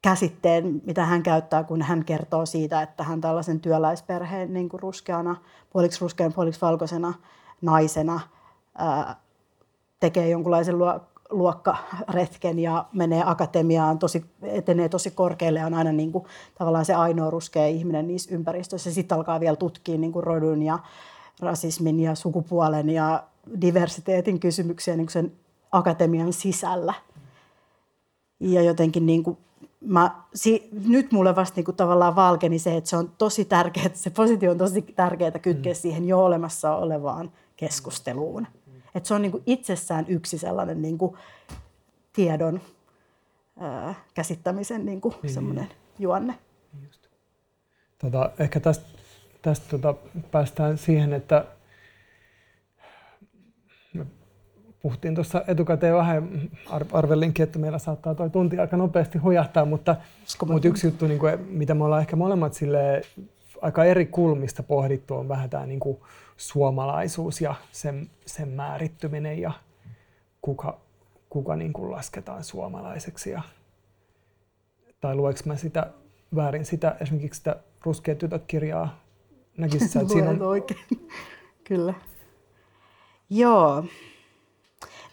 käsitteen, 0.03 0.83
mitä 0.87 1.05
hän 1.05 1.23
käyttää, 1.23 1.65
kun 1.65 1.83
hän 1.83 2.05
kertoo 2.05 2.47
siitä, 2.47 2.83
että 2.83 3.05
hän 3.05 3.21
tällaisen 3.21 3.61
työläisperheen 3.61 4.53
niin 4.53 4.69
kuin 4.69 4.81
ruskeana, 4.81 5.37
puoliksi 5.73 6.01
ruskean, 6.01 6.33
puoliksi 6.33 6.61
valkoisena 6.61 7.15
naisena 7.63 8.21
ää, 8.79 9.17
tekee 10.01 10.29
jonkunlaisen 10.29 10.77
luokkaretken 11.31 12.59
ja 12.59 12.85
menee 12.93 13.23
akatemiaan, 13.27 13.99
tosi, 13.99 14.25
etenee 14.43 14.89
tosi 14.89 15.11
korkealle 15.11 15.59
ja 15.59 15.67
on 15.67 15.75
aina 15.75 15.93
niin 15.93 16.13
kuin, 16.13 16.25
tavallaan 16.59 16.85
se 16.85 16.95
ainoa 16.95 17.31
ruskea 17.31 17.67
ihminen 17.67 18.07
niissä 18.07 18.35
ympäristöissä. 18.35 18.93
Sitten 18.93 19.19
alkaa 19.19 19.41
vielä 19.41 19.57
tutkia 19.57 19.99
niin 19.99 20.13
kuin 20.13 20.25
rodun 20.25 20.63
ja 20.63 20.79
rasismin 21.41 22.01
ja 22.01 22.15
sukupuolen 22.15 22.91
ja 22.91 23.25
diversiteetin 23.61 24.41
kysymyksiä 24.41 24.97
niin 24.97 25.07
kuin 25.07 25.13
sen 25.13 25.33
akatemian 25.73 26.33
sisällä. 26.33 26.95
Ja 28.41 28.63
jotenkin 28.63 29.07
niin 29.07 29.23
kuin 29.23 29.39
mä, 29.81 30.23
si, 30.35 30.69
nyt 30.89 31.13
mulle 31.13 31.37
vasta 31.37 31.57
niinku 31.57 31.73
tavallaan 31.73 32.17
valkeni 32.17 32.59
se, 32.59 32.77
että 32.77 32.91
se 32.91 32.97
on 32.97 33.13
tosi 33.19 33.45
tärkeää, 33.45 33.91
se 33.95 34.11
positio 34.11 34.51
on 34.51 34.59
tosi 34.59 34.83
tärkeää 34.83 35.31
kytkeä 35.31 35.73
mm. 35.73 35.77
siihen 35.77 36.09
jo 36.09 36.25
olemassa 36.25 36.77
olevaan 36.77 37.33
keskusteluun. 37.57 38.47
Et 38.95 39.07
se 39.07 39.15
on 39.15 39.23
niinku 39.23 39.43
itsessään 39.47 40.05
yksi 40.09 40.39
sellainen 40.39 40.83
niinku 40.83 41.17
tiedon 42.13 42.61
ää, 43.61 43.95
käsittämisen 44.15 44.87
niinku 44.87 45.15
niin, 45.23 45.35
semmoinen 45.35 45.65
niin. 45.65 45.77
juonne. 45.99 46.39
Just. 46.85 47.09
Tota, 47.99 48.31
ehkä 48.39 48.61
tästä, 48.61 48.87
tästä 49.43 49.67
tota, 49.71 49.95
päästään 50.31 50.79
siihen, 50.79 51.13
että 51.13 51.45
puhuttiin 54.83 55.15
tuossa 55.15 55.45
etukäteen 55.47 55.95
vähän, 55.95 56.51
arvelinkin, 56.93 57.43
että 57.43 57.59
meillä 57.59 57.79
saattaa 57.79 58.15
tuo 58.15 58.29
tunti 58.29 58.59
aika 58.59 58.77
nopeasti 58.77 59.19
hujahtaa, 59.19 59.65
mutta, 59.65 59.97
mutta 60.47 60.69
yksi 60.69 60.87
juttu, 60.87 61.07
niin 61.07 61.19
kuin, 61.19 61.41
mitä 61.41 61.75
me 61.75 61.85
ollaan 61.85 62.01
ehkä 62.01 62.17
molemmat 62.17 62.55
sille 62.55 63.03
aika 63.63 63.85
eri 63.85 64.07
kulmista 64.07 64.63
pohdittu, 64.63 65.15
on 65.15 65.29
vähän 65.29 65.51
tämä 65.51 65.67
niin 65.67 65.81
kuin 65.81 65.99
suomalaisuus 66.37 67.41
ja 67.41 67.55
sen, 67.73 68.11
sen 68.27 68.49
määrittyminen 68.49 69.39
ja 69.39 69.53
kuka, 70.43 70.81
kuka 71.31 71.57
niin 71.57 71.73
kuin 71.73 71.91
lasketaan 71.91 72.45
suomalaiseksi. 72.45 73.31
Ja, 73.31 73.43
tai 75.01 75.15
lueks 75.15 75.45
mä 75.45 75.57
sitä 75.57 75.91
väärin 76.37 76.65
sitä, 76.65 76.97
esimerkiksi 77.01 77.39
sitä 77.39 77.57
Ruskeat 77.85 78.19
tytöt-kirjaa, 78.19 79.01
näkisit 79.57 79.97
että 79.97 80.13
siinä 80.13 80.31
on... 80.41 80.43
oikein, 80.43 80.81
kyllä. 81.65 81.95
Joo, 83.31 83.85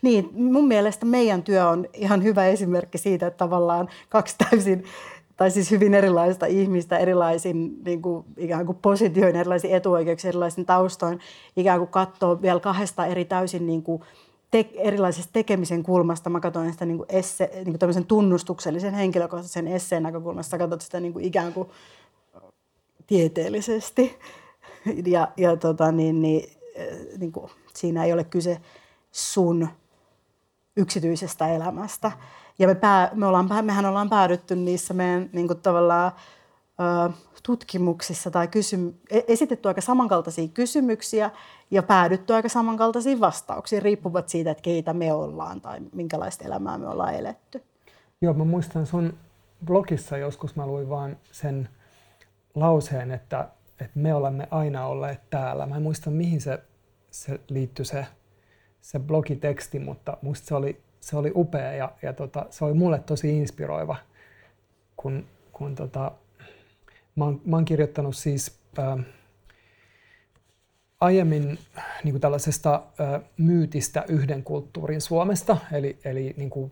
niin, 0.05 0.29
mun 0.33 0.67
mielestä 0.67 1.05
meidän 1.05 1.43
työ 1.43 1.67
on 1.67 1.87
ihan 1.93 2.23
hyvä 2.23 2.45
esimerkki 2.45 2.97
siitä, 2.97 3.27
että 3.27 3.37
tavallaan 3.37 3.89
kaksi 4.09 4.35
täysin 4.37 4.83
tai 5.37 5.51
siis 5.51 5.71
hyvin 5.71 5.93
erilaista 5.93 6.45
ihmistä 6.45 6.97
erilaisin 6.97 7.83
niin 7.85 8.01
kuin, 8.01 8.25
ikään 8.37 8.65
kuin 8.65 8.77
positioin, 8.81 9.35
erilaisiin 9.35 9.75
etuoikeuksiin, 9.75 10.29
erilaisin 10.29 10.65
taustoin, 10.65 11.19
ikään 11.57 11.79
kuin 11.79 11.89
katsoo 11.89 12.41
vielä 12.41 12.59
kahdesta 12.59 13.05
eri 13.05 13.25
täysin 13.25 13.67
niin 13.67 13.83
kuin, 13.83 14.01
te, 14.51 14.69
erilaisesta 14.73 15.33
tekemisen 15.33 15.83
kulmasta. 15.83 16.29
Mä 16.29 16.39
katsoin 16.39 16.71
sitä 16.71 16.85
niin 16.85 16.97
kuin 16.97 17.07
esse, 17.09 17.51
niin 17.65 17.79
kuin 17.79 18.05
tunnustuksellisen 18.05 18.93
henkilökohtaisen 18.93 19.67
esseen 19.67 20.03
näkökulmasta, 20.03 20.57
katsot 20.57 20.81
sitä 20.81 20.99
niin 20.99 21.13
kuin 21.13 21.25
ikään 21.25 21.53
kuin 21.53 21.69
tieteellisesti. 23.07 24.17
Ja, 25.05 25.27
ja 25.37 25.57
tota, 25.57 25.91
niin, 25.91 26.21
niin, 26.21 26.49
niin 27.17 27.31
kuin, 27.31 27.51
siinä 27.73 28.05
ei 28.05 28.13
ole 28.13 28.23
kyse 28.23 28.57
sun 29.11 29.67
yksityisestä 30.77 31.47
elämästä. 31.47 32.11
Ja 32.59 32.67
me 32.67 32.75
pää, 32.75 33.11
me 33.13 33.25
ollaan, 33.25 33.65
mehän 33.65 33.85
ollaan 33.85 34.09
päädytty 34.09 34.55
niissä 34.55 34.93
meidän 34.93 35.29
niin 35.33 35.47
kuin 35.47 35.61
tavallaan, 35.61 36.11
ö, 36.79 37.13
tutkimuksissa 37.43 38.31
tai 38.31 38.47
kysym, 38.47 38.93
e, 39.09 39.19
esitetty 39.27 39.67
aika 39.67 39.81
samankaltaisia 39.81 40.47
kysymyksiä 40.47 41.31
ja 41.71 41.83
päädytty 41.83 42.33
aika 42.33 42.49
samankaltaisiin 42.49 43.19
vastauksiin, 43.19 43.81
riippuvat 43.81 44.29
siitä, 44.29 44.51
että 44.51 44.61
keitä 44.61 44.93
me 44.93 45.13
ollaan 45.13 45.61
tai 45.61 45.79
minkälaista 45.93 46.45
elämää 46.45 46.77
me 46.77 46.87
ollaan 46.87 47.15
eletty. 47.15 47.63
Joo, 48.21 48.33
mä 48.33 48.43
muistan 48.43 48.85
sun 48.85 49.13
blogissa 49.65 50.17
joskus 50.17 50.55
mä 50.55 50.67
luin 50.67 50.89
vaan 50.89 51.17
sen 51.31 51.69
lauseen, 52.55 53.11
että, 53.11 53.49
että 53.79 53.99
me 53.99 54.13
olemme 54.13 54.47
aina 54.51 54.87
olleet 54.87 55.29
täällä. 55.29 55.65
Mä 55.65 55.75
en 55.75 55.81
muista, 55.81 56.09
mihin 56.09 56.41
se, 56.41 56.63
se 57.11 57.39
liittyi 57.49 57.85
se, 57.85 58.05
se 58.85 58.99
blogiteksti, 58.99 59.79
mutta 59.79 60.17
musta 60.21 60.47
se 60.47 60.55
oli, 60.55 60.81
se 60.99 61.17
oli 61.17 61.31
upea 61.35 61.73
ja, 61.73 61.91
ja 62.01 62.13
tota, 62.13 62.45
se 62.49 62.65
oli 62.65 62.73
mulle 62.73 62.99
tosi 62.99 63.37
inspiroiva, 63.37 63.95
kun, 64.97 65.25
kun 65.51 65.75
tota, 65.75 66.11
mä, 67.15 67.25
oon, 67.25 67.41
mä 67.45 67.55
oon 67.55 67.65
kirjoittanut 67.65 68.15
siis 68.15 68.59
ää, 68.77 68.97
aiemmin 70.99 71.59
niin 72.03 72.13
kuin 72.13 72.21
tällaisesta 72.21 72.83
ää, 72.99 73.21
myytistä 73.37 74.05
yhden 74.07 74.43
kulttuurin 74.43 75.01
Suomesta, 75.01 75.57
eli, 75.71 75.97
eli 76.05 76.33
niin 76.37 76.49
kuin, 76.49 76.71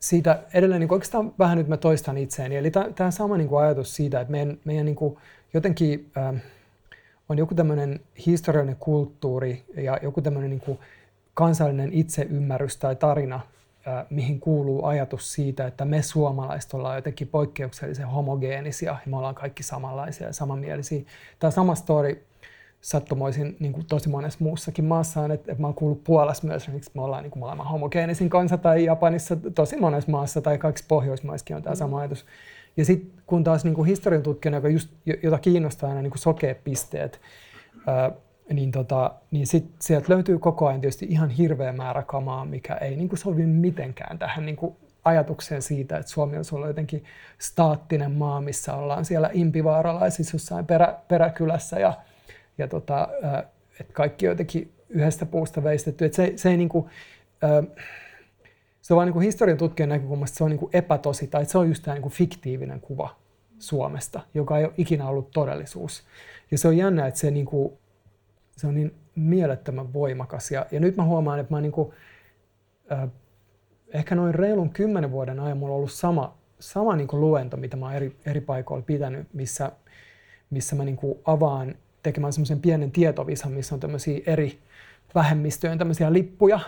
siitä 0.00 0.42
edelleen 0.54 0.80
niin 0.80 0.88
kuin 0.88 0.96
oikeastaan 0.96 1.32
vähän 1.38 1.58
nyt 1.58 1.68
mä 1.68 1.76
toistan 1.76 2.18
itseäni. 2.18 2.56
Eli 2.56 2.70
tämä 2.94 3.10
sama 3.10 3.36
niin 3.36 3.48
kuin 3.48 3.64
ajatus 3.64 3.96
siitä, 3.96 4.20
että 4.20 4.30
meidän, 4.30 4.58
meidän 4.64 4.86
niin 4.86 4.96
kuin 4.96 5.16
jotenkin 5.54 6.10
äh, 6.16 6.42
on 7.28 7.38
joku 7.38 7.54
tämmöinen 7.54 8.00
historiallinen 8.26 8.76
kulttuuri 8.76 9.64
ja 9.76 9.98
joku 10.02 10.22
tämmöinen 10.22 10.50
niin 10.50 10.60
kuin 10.60 10.78
kansallinen 11.38 11.92
itseymmärrys 11.92 12.76
tai 12.76 12.96
tarina, 12.96 13.40
mihin 14.10 14.40
kuuluu 14.40 14.84
ajatus 14.84 15.32
siitä, 15.32 15.66
että 15.66 15.84
me 15.84 16.02
suomalaiset 16.02 16.74
ollaan 16.74 16.96
jotenkin 16.96 17.28
poikkeuksellisen 17.28 18.06
homogeenisia 18.06 18.90
ja 18.90 19.10
me 19.10 19.16
ollaan 19.16 19.34
kaikki 19.34 19.62
samanlaisia 19.62 20.26
ja 20.26 20.32
samanmielisiä. 20.32 21.02
Tämä 21.38 21.50
sama 21.50 21.74
story 21.74 22.24
sattumoisin 22.80 23.56
niin 23.60 23.72
kuin 23.72 23.86
tosi 23.86 24.08
monessa 24.08 24.38
muussakin 24.42 24.84
maassa 24.84 25.20
on, 25.20 25.30
että, 25.30 25.52
että 25.52 25.62
mä 25.62 25.66
oon 25.66 25.74
kuullut 25.74 26.04
Puolassa 26.04 26.46
myös, 26.46 26.68
miksi 26.68 26.90
me 26.94 27.02
ollaan 27.02 27.22
niin 27.22 27.30
kuin 27.30 27.40
maailman 27.40 27.66
homogeenisin 27.66 28.30
kansa, 28.30 28.58
tai 28.58 28.84
Japanissa 28.84 29.36
tosi 29.54 29.76
monessa 29.76 30.10
maassa, 30.10 30.40
tai 30.40 30.58
kaikissa 30.58 30.88
Pohjoismaissakin 30.88 31.56
on 31.56 31.62
tämä 31.62 31.74
mm. 31.74 31.78
sama 31.78 31.98
ajatus. 31.98 32.26
Ja 32.76 32.84
sitten 32.84 33.22
kun 33.26 33.44
taas 33.44 33.64
niin 33.64 33.74
kuin 33.74 33.86
historian 33.86 34.22
tutkijana, 34.22 34.56
joka 34.56 34.68
just, 34.68 34.90
jota 35.22 35.38
kiinnostaa 35.38 35.88
aina 35.88 36.02
niin 36.02 36.10
kuin 36.10 36.18
sokeat 36.18 36.64
pisteet, 36.64 37.20
ää, 37.86 38.10
niin, 38.52 38.72
tota, 38.72 39.14
niin 39.30 39.46
sit 39.46 39.64
sieltä 39.80 40.14
löytyy 40.14 40.38
koko 40.38 40.66
ajan 40.66 40.80
tietysti 40.80 41.06
ihan 41.10 41.30
hirveä 41.30 41.72
määrä 41.72 42.02
kamaa, 42.02 42.44
mikä 42.44 42.74
ei 42.74 42.96
niin 42.96 43.08
kuin 43.08 43.18
sovi 43.18 43.46
mitenkään 43.46 44.18
tähän 44.18 44.46
niin 44.46 44.56
kuin 44.56 44.76
ajatukseen 45.04 45.62
siitä, 45.62 45.98
että 45.98 46.12
Suomi 46.12 46.36
on 46.36 46.44
ollut 46.52 46.68
jotenkin 46.68 47.04
staattinen 47.38 48.12
maa, 48.12 48.40
missä 48.40 48.74
ollaan 48.74 49.04
siellä 49.04 49.30
impivaaralaisissa 49.32 50.34
jossain 50.34 50.66
perä, 50.66 50.94
peräkylässä 51.08 51.78
ja 51.78 51.94
ja 52.58 52.68
tota, 52.68 53.08
että 53.80 53.92
kaikki 53.92 54.26
jotenkin 54.26 54.72
yhdestä 54.88 55.26
puusta 55.26 55.64
veistetty. 55.64 56.04
Että 56.04 56.16
se, 56.16 56.32
se 56.36 56.50
ei 56.50 56.56
niin 56.56 56.68
kuin, 56.68 56.86
se 58.82 58.94
on 58.94 58.96
vain 58.96 59.12
niin 59.12 59.20
historian 59.22 59.58
tutkijan 59.58 59.88
näkökulmasta 59.88 60.36
se 60.36 60.44
on 60.44 60.50
niin 60.50 60.58
kuin 60.58 60.70
epätosi, 60.72 61.26
tai 61.26 61.44
se 61.44 61.58
on 61.58 61.68
just 61.68 61.82
tämä 61.82 61.94
niin 61.94 62.02
kuin 62.02 62.12
fiktiivinen 62.12 62.80
kuva 62.80 63.16
Suomesta, 63.58 64.20
joka 64.34 64.58
ei 64.58 64.64
ole 64.64 64.74
ikinä 64.76 65.08
ollut 65.08 65.30
todellisuus. 65.30 66.02
Ja 66.50 66.58
se 66.58 66.68
on 66.68 66.76
jännä, 66.76 67.06
että 67.06 67.20
se, 67.20 67.30
niin 67.30 67.46
kuin, 67.46 67.72
se 68.58 68.66
on 68.66 68.74
niin 68.74 68.94
mielettömän 69.14 69.92
voimakas. 69.92 70.50
Ja, 70.50 70.66
ja 70.70 70.80
nyt 70.80 70.96
mä 70.96 71.04
huomaan, 71.04 71.38
että 71.38 71.54
mä 71.54 71.60
niin 71.60 71.72
kuin, 71.72 71.90
äh, 72.92 73.08
ehkä 73.94 74.14
noin 74.14 74.34
reilun 74.34 74.70
kymmenen 74.70 75.10
vuoden 75.10 75.40
ajan 75.40 75.58
mulla 75.58 75.72
on 75.72 75.76
ollut 75.76 75.92
sama, 75.92 76.38
sama 76.58 76.96
niin 76.96 77.08
kuin 77.08 77.20
luento, 77.20 77.56
mitä 77.56 77.76
mä 77.76 77.86
oon 77.86 77.94
eri, 77.94 78.16
eri 78.26 78.40
paikoilla 78.40 78.84
pitänyt, 78.86 79.34
missä, 79.34 79.72
missä 80.50 80.76
mä 80.76 80.84
niin 80.84 80.96
kuin 80.96 81.18
avaan 81.24 81.74
tekemään 82.02 82.32
semmoisen 82.32 82.60
pienen 82.60 82.90
tietovisan, 82.90 83.52
missä 83.52 83.74
on 83.74 83.80
tämmöisiä 83.80 84.20
eri 84.26 84.58
vähemmistöjen 85.14 85.78
tämmöisiä 85.78 86.12
lippuja. 86.12 86.60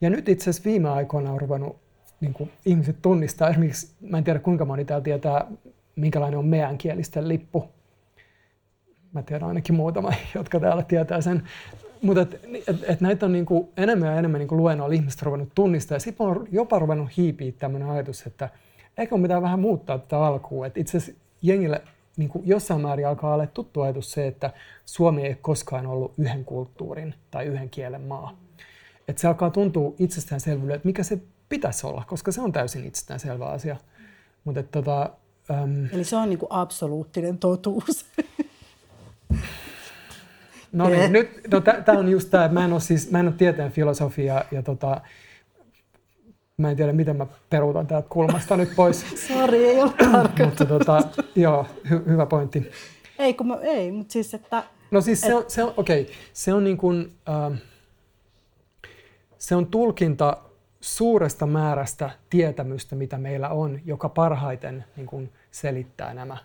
Ja 0.00 0.10
nyt 0.10 0.28
itse 0.28 0.50
asiassa 0.50 0.70
viime 0.70 0.88
aikoina 0.88 1.32
on 1.32 1.40
ruvennut 1.40 1.76
niin 2.20 2.34
kuin 2.34 2.50
ihmiset 2.66 3.02
tunnistaa, 3.02 3.50
esimerkiksi 3.50 3.94
mä 4.00 4.18
en 4.18 4.24
tiedä 4.24 4.38
kuinka 4.38 4.64
moni 4.64 4.84
täällä 4.84 5.04
tietää, 5.04 5.46
minkälainen 5.96 6.38
on 6.38 6.46
meidän 6.46 6.78
kielisten 6.78 7.28
lippu. 7.28 7.70
Mä 9.12 9.22
tiedän 9.22 9.48
ainakin 9.48 9.74
muutama, 9.74 10.12
jotka 10.34 10.60
täällä 10.60 10.82
tietää 10.82 11.20
sen. 11.20 11.42
Mutta 12.02 12.22
et, 12.22 12.40
et, 12.66 12.76
et 12.88 13.00
näitä 13.00 13.26
on 13.26 13.32
niinku 13.32 13.72
enemmän 13.76 14.08
ja 14.08 14.18
enemmän 14.18 14.38
niinku 14.38 14.56
luennoilla 14.56 14.94
ihmiset 14.94 15.22
ruvennut 15.22 15.48
tunnistaa. 15.54 15.98
Sitten 15.98 16.26
on 16.26 16.46
jopa 16.50 16.78
ruvennut 16.78 17.16
hiipiä 17.16 17.52
tämmöinen 17.52 17.90
ajatus, 17.90 18.26
että 18.26 18.48
eikö 18.98 19.16
mitään 19.16 19.42
vähän 19.42 19.60
muuttaa 19.60 19.98
tätä 19.98 20.18
alkuun. 20.18 20.66
Et 20.66 20.78
itse 20.78 20.98
asiassa 20.98 21.20
jengille 21.42 21.82
niin 22.16 22.28
kuin 22.28 22.48
jossain 22.48 22.80
määrin 22.80 23.08
alkaa 23.08 23.34
olla 23.34 23.46
tuttu 23.46 23.80
ajatus 23.80 24.12
se, 24.12 24.26
että 24.26 24.50
Suomi 24.84 25.22
ei 25.22 25.34
koskaan 25.34 25.86
ollut 25.86 26.12
yhden 26.18 26.44
kulttuurin 26.44 27.14
tai 27.30 27.46
yhden 27.46 27.70
kielen 27.70 28.02
maa. 28.02 28.36
Että 29.08 29.20
se 29.20 29.28
alkaa 29.28 29.50
tuntua 29.50 29.94
itsestäänselvyydelle, 29.98 30.74
että 30.74 30.88
mikä 30.88 31.02
se 31.02 31.18
pitäisi 31.48 31.86
olla, 31.86 32.04
koska 32.06 32.32
se 32.32 32.40
on 32.40 32.52
täysin 32.52 32.84
itsestäänselvä 32.84 33.46
asia. 33.46 33.76
Mutta 34.44 34.62
tota, 34.62 35.10
äm... 35.50 35.88
Eli 35.92 36.04
se 36.04 36.16
on 36.16 36.28
niin 36.28 36.38
kuin 36.38 36.52
absoluuttinen 36.52 37.38
totuus. 37.38 38.06
No 40.72 40.88
niin, 40.88 41.12
nyt, 41.12 41.40
no 41.50 41.60
tämä 41.60 41.98
on 41.98 42.08
just 42.08 42.30
tämä, 42.30 42.48
mä 42.48 42.64
en 42.64 42.72
ole 42.72 42.80
siis, 42.80 43.10
mä 43.10 43.20
en 43.20 43.26
ole 43.26 43.34
tieteen 43.38 43.72
filosofia 43.72 44.44
ja 44.50 44.62
tota, 44.62 45.00
Mä 46.56 46.70
en 46.70 46.76
tiedä, 46.76 46.92
miten 46.92 47.16
mä 47.16 47.26
peruutan 47.50 47.86
täältä 47.86 48.08
kulmasta 48.08 48.56
nyt 48.56 48.68
pois. 48.76 49.04
Sori, 49.28 49.64
ei 49.64 49.82
ole 49.82 49.92
tarkoitus. 50.12 50.46
mutta 50.46 50.66
tota, 50.66 51.02
joo, 51.34 51.66
hy- 51.88 52.08
hyvä 52.08 52.26
pointti. 52.26 52.70
Ei, 53.18 53.34
kun 53.34 53.46
mä, 53.46 53.58
ei, 53.62 53.92
mutta 53.92 54.12
siis, 54.12 54.34
että... 54.34 54.64
No 54.90 55.00
siis 55.00 55.20
se 55.20 55.34
on, 55.34 55.44
se 55.48 55.64
on 55.64 55.74
okei, 55.76 56.02
okay. 56.02 56.14
se 56.32 56.54
on 56.54 56.64
niin 56.64 56.76
kuin, 56.76 57.12
äh, 57.28 57.58
se 59.38 59.56
on 59.56 59.66
tulkinta 59.66 60.36
suuresta 60.80 61.46
määrästä 61.46 62.10
tietämystä, 62.30 62.96
mitä 62.96 63.18
meillä 63.18 63.48
on, 63.48 63.80
joka 63.84 64.08
parhaiten 64.08 64.84
niin 64.96 65.06
kuin 65.06 65.32
selittää 65.50 66.14
nämä 66.14 66.36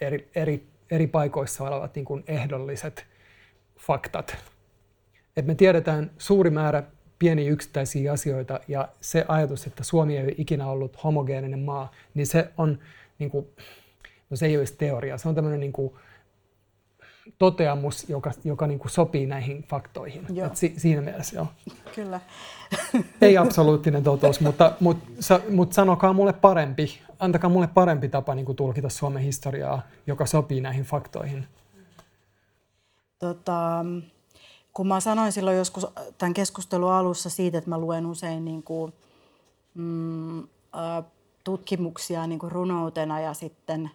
eri, 0.00 0.30
eri, 0.34 0.66
eri 0.92 1.06
paikoissa 1.06 1.64
olevat 1.64 1.94
niin 1.94 2.04
kuin 2.04 2.24
ehdolliset 2.26 3.06
faktat. 3.78 4.36
Et 5.36 5.46
me 5.46 5.54
tiedetään 5.54 6.10
suuri 6.18 6.50
määrä 6.50 6.82
pieniä 7.18 7.50
yksittäisiä 7.50 8.12
asioita 8.12 8.60
ja 8.68 8.88
se 9.00 9.24
ajatus, 9.28 9.66
että 9.66 9.84
Suomi 9.84 10.16
ei 10.16 10.24
ole 10.24 10.34
ikinä 10.38 10.66
ollut 10.66 11.04
homogeeninen 11.04 11.60
maa, 11.60 11.90
niin 12.14 12.26
se 12.26 12.50
on, 12.56 12.78
niin 13.18 13.30
kuin, 13.30 13.46
no 14.30 14.36
se 14.36 14.46
ei 14.46 14.56
ole 14.56 14.64
teoria, 14.78 15.18
se 15.18 15.28
on 15.28 15.34
tämmöinen 15.34 15.60
niin 15.60 15.72
kuin, 15.72 15.94
toteamus, 17.38 18.08
joka, 18.08 18.30
joka 18.44 18.66
niin 18.66 18.78
kuin 18.78 18.90
sopii 18.90 19.26
näihin 19.26 19.62
faktoihin. 19.62 20.26
Et 20.46 20.56
si, 20.56 20.74
siinä 20.76 21.02
mielessä 21.02 21.36
joo. 21.36 21.46
Kyllä. 21.94 22.20
ei 23.20 23.38
absoluuttinen 23.38 24.02
totuus, 24.02 24.40
mutta, 24.40 24.72
mutta, 24.80 25.06
mutta 25.50 25.74
sanokaa 25.74 26.12
mulle 26.12 26.32
parempi, 26.32 27.00
antakaa 27.18 27.50
mulle 27.50 27.66
parempi 27.66 28.08
tapa 28.08 28.34
niin 28.34 28.46
kuin 28.46 28.56
tulkita 28.56 28.88
Suomen 28.88 29.22
historiaa, 29.22 29.82
joka 30.06 30.26
sopii 30.26 30.60
näihin 30.60 30.84
faktoihin. 30.84 31.46
Tota, 33.18 33.84
kun 34.72 34.86
mä 34.86 35.00
sanoin 35.00 35.32
silloin 35.32 35.56
joskus 35.56 35.86
tämän 36.18 36.34
keskustelun 36.34 36.92
alussa 36.92 37.30
siitä, 37.30 37.58
että 37.58 37.70
mä 37.70 37.78
luen 37.78 38.06
usein 38.06 38.44
niin 38.44 38.62
kuin, 38.62 38.92
mm, 39.74 40.40
ä, 40.40 40.46
tutkimuksia 41.44 42.26
niin 42.26 42.38
kuin 42.38 42.52
runoutena 42.52 43.20
ja 43.20 43.34
sitten 43.34 43.90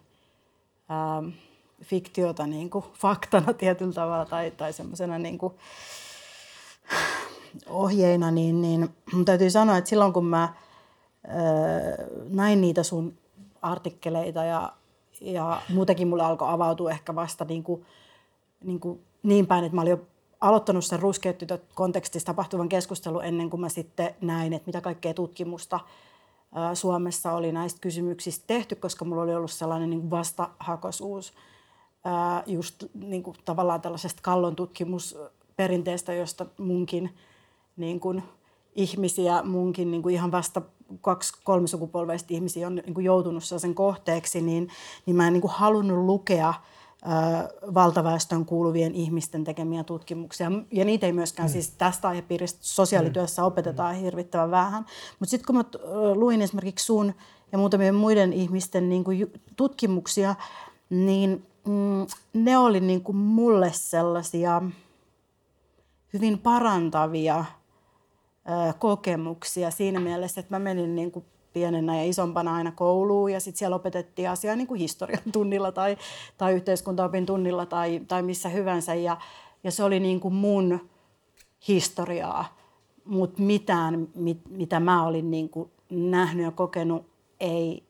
ä, 0.90 1.32
fiktiota 1.82 2.46
niin 2.46 2.70
kuin 2.70 2.84
faktana 2.92 3.52
tietyllä 3.58 3.92
tavalla 3.92 4.24
tai, 4.24 4.50
tai 4.50 4.72
semmoisena 4.72 5.18
niin 5.18 5.38
ohjeina, 7.68 8.30
niin, 8.30 8.62
niin 8.62 8.88
mun 9.12 9.24
täytyy 9.24 9.50
sanoa, 9.50 9.76
että 9.76 9.90
silloin 9.90 10.12
kun 10.12 10.26
mä 10.26 10.54
näin 12.28 12.60
niitä 12.60 12.82
sun 12.82 13.18
artikkeleita 13.62 14.44
ja, 14.44 14.72
ja 15.20 15.62
muutenkin 15.68 16.08
mulle 16.08 16.22
alkoi 16.22 16.48
avautua 16.50 16.90
ehkä 16.90 17.14
vasta 17.14 17.44
niin, 17.44 17.62
kuin, 17.62 17.86
niin, 18.64 18.80
kuin 18.80 19.00
niin 19.22 19.46
päin, 19.46 19.64
että 19.64 19.74
mä 19.76 19.80
olin 19.80 19.90
jo 19.90 20.00
aloittanut 20.40 20.84
sen 20.84 21.00
ruskeat 21.00 21.36
kontekstissa 21.74 22.26
tapahtuvan 22.26 22.68
keskustelun 22.68 23.24
ennen 23.24 23.50
kuin 23.50 23.60
mä 23.60 23.68
sitten 23.68 24.14
näin, 24.20 24.52
että 24.52 24.66
mitä 24.66 24.80
kaikkea 24.80 25.14
tutkimusta 25.14 25.80
Suomessa 26.74 27.32
oli 27.32 27.52
näistä 27.52 27.80
kysymyksistä 27.80 28.44
tehty, 28.46 28.74
koska 28.74 29.04
mulla 29.04 29.22
oli 29.22 29.34
ollut 29.34 29.50
sellainen 29.50 29.90
niin 29.90 30.10
vastahakoisuus 30.10 31.32
just 32.46 32.84
niin 32.94 33.22
kuin 33.22 33.36
tavallaan 33.44 33.80
tällaisesta 33.80 34.22
kallon 34.22 34.56
tutkimusperinteestä, 34.56 36.12
josta 36.12 36.46
munkin 36.58 37.10
niin 37.76 38.00
kuin 38.00 38.22
ihmisiä, 38.74 39.42
munkin 39.42 39.90
niin 39.90 40.02
kuin 40.02 40.14
ihan 40.14 40.32
vasta 40.32 40.62
kaksi, 41.00 41.32
kolme 41.44 41.66
sukupolveista 41.66 42.34
ihmisiä 42.34 42.66
on 42.66 42.74
niin 42.74 42.94
kuin 42.94 43.04
joutunut 43.04 43.44
sen 43.44 43.74
kohteeksi, 43.74 44.40
niin, 44.40 44.68
niin 45.06 45.16
mä 45.16 45.26
en 45.26 45.32
niin 45.32 45.40
kuin 45.40 45.52
halunnut 45.52 46.04
lukea– 46.04 46.54
valtaväestön 47.74 48.44
kuuluvien 48.44 48.94
ihmisten 48.94 49.44
tekemiä 49.44 49.84
tutkimuksia. 49.84 50.52
Ja 50.72 50.84
niitä 50.84 51.06
ei 51.06 51.12
myöskään 51.12 51.48
mm. 51.48 51.52
siis 51.52 51.70
tästä 51.70 52.08
aihepiiristä 52.08 52.58
sosiaalityössä 52.62 53.42
mm. 53.42 53.46
opetetaan 53.46 53.94
hirvittävän 53.94 54.50
vähän. 54.50 54.86
Mutta 55.18 55.30
sitten 55.30 55.46
kun 55.46 55.56
mä 55.56 55.64
luin 56.14 56.42
esimerkiksi 56.42 56.86
sun 56.86 57.14
ja 57.52 57.58
muutamien 57.58 57.94
muiden 57.94 58.32
ihmisten 58.32 58.88
niin 58.88 59.04
kuin 59.04 59.32
tutkimuksia, 59.56 60.34
niin 60.90 61.46
mm, 61.68 62.06
ne 62.32 62.58
oli 62.58 62.80
niin 62.80 63.02
kuin 63.02 63.16
mulle 63.16 63.70
sellaisia 63.72 64.62
hyvin 66.12 66.38
parantavia 66.38 67.44
kokemuksia 68.78 69.70
siinä 69.70 70.00
mielessä, 70.00 70.40
että 70.40 70.54
mä 70.54 70.58
menin 70.58 70.94
niin 70.94 71.10
kuin 71.10 71.24
pienenä 71.52 71.96
ja 71.96 72.04
isompana 72.04 72.54
aina 72.54 72.72
kouluun 72.72 73.32
ja 73.32 73.40
sitten 73.40 73.58
siellä 73.58 73.76
opetettiin 73.76 74.30
asiaa 74.30 74.56
niin 74.56 74.66
kuin 74.66 74.80
historian 74.80 75.22
tunnilla 75.32 75.72
tai, 75.72 75.96
tai 76.38 76.54
yhteiskuntaopin 76.54 77.26
tunnilla 77.26 77.66
tai, 77.66 78.00
tai 78.08 78.22
missä 78.22 78.48
hyvänsä. 78.48 78.94
Ja, 78.94 79.16
ja 79.64 79.70
se 79.70 79.84
oli 79.84 80.00
niin 80.00 80.20
kuin 80.20 80.34
mun 80.34 80.88
historiaa, 81.68 82.56
mutta 83.04 83.42
mitään, 83.42 84.08
mit, 84.14 84.40
mitä 84.50 84.80
mä 84.80 85.06
olin 85.06 85.30
niin 85.30 85.48
kuin 85.48 85.70
nähnyt 85.90 86.44
ja 86.44 86.50
kokenut, 86.50 87.06
ei 87.40 87.87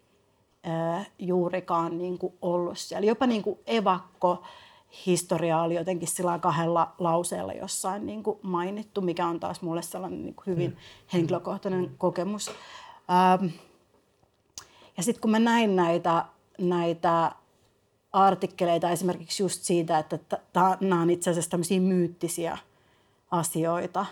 juurikaan 1.18 1.98
niin 1.98 2.18
kuin 2.18 2.34
ollut 2.42 2.78
siellä. 2.78 3.06
Jopa 3.06 3.26
niin 3.26 3.42
kuin 3.42 3.58
evakko 3.66 4.42
historia 5.06 5.62
oli 5.62 5.74
jotenkin 5.74 6.08
sillä 6.08 6.38
kahdella 6.38 6.94
lauseella 6.98 7.52
jossain 7.52 8.06
niin 8.06 8.22
kuin 8.22 8.38
mainittu, 8.42 9.00
mikä 9.00 9.26
on 9.26 9.40
taas 9.40 9.62
mulle 9.62 9.82
sellainen 9.82 10.22
niin 10.22 10.34
kuin 10.34 10.46
hyvin 10.46 10.70
mm. 10.70 10.76
henkilökohtainen 11.12 11.90
kokemus. 11.98 12.50
Ähm, 13.10 13.46
ja 14.96 15.02
sitten 15.02 15.20
kun 15.20 15.30
mä 15.30 15.38
näin 15.38 15.76
näitä, 15.76 16.24
näitä 16.58 17.32
artikkeleita 18.12 18.90
esimerkiksi 18.90 19.42
just 19.42 19.62
siitä, 19.62 19.98
että 19.98 20.18
nämä 20.80 21.02
on 21.02 21.10
itse 21.10 21.30
asiassa 21.30 21.50
tämmöisiä 21.50 21.80
myyttisiä 21.80 22.58
asioita, 23.30 24.06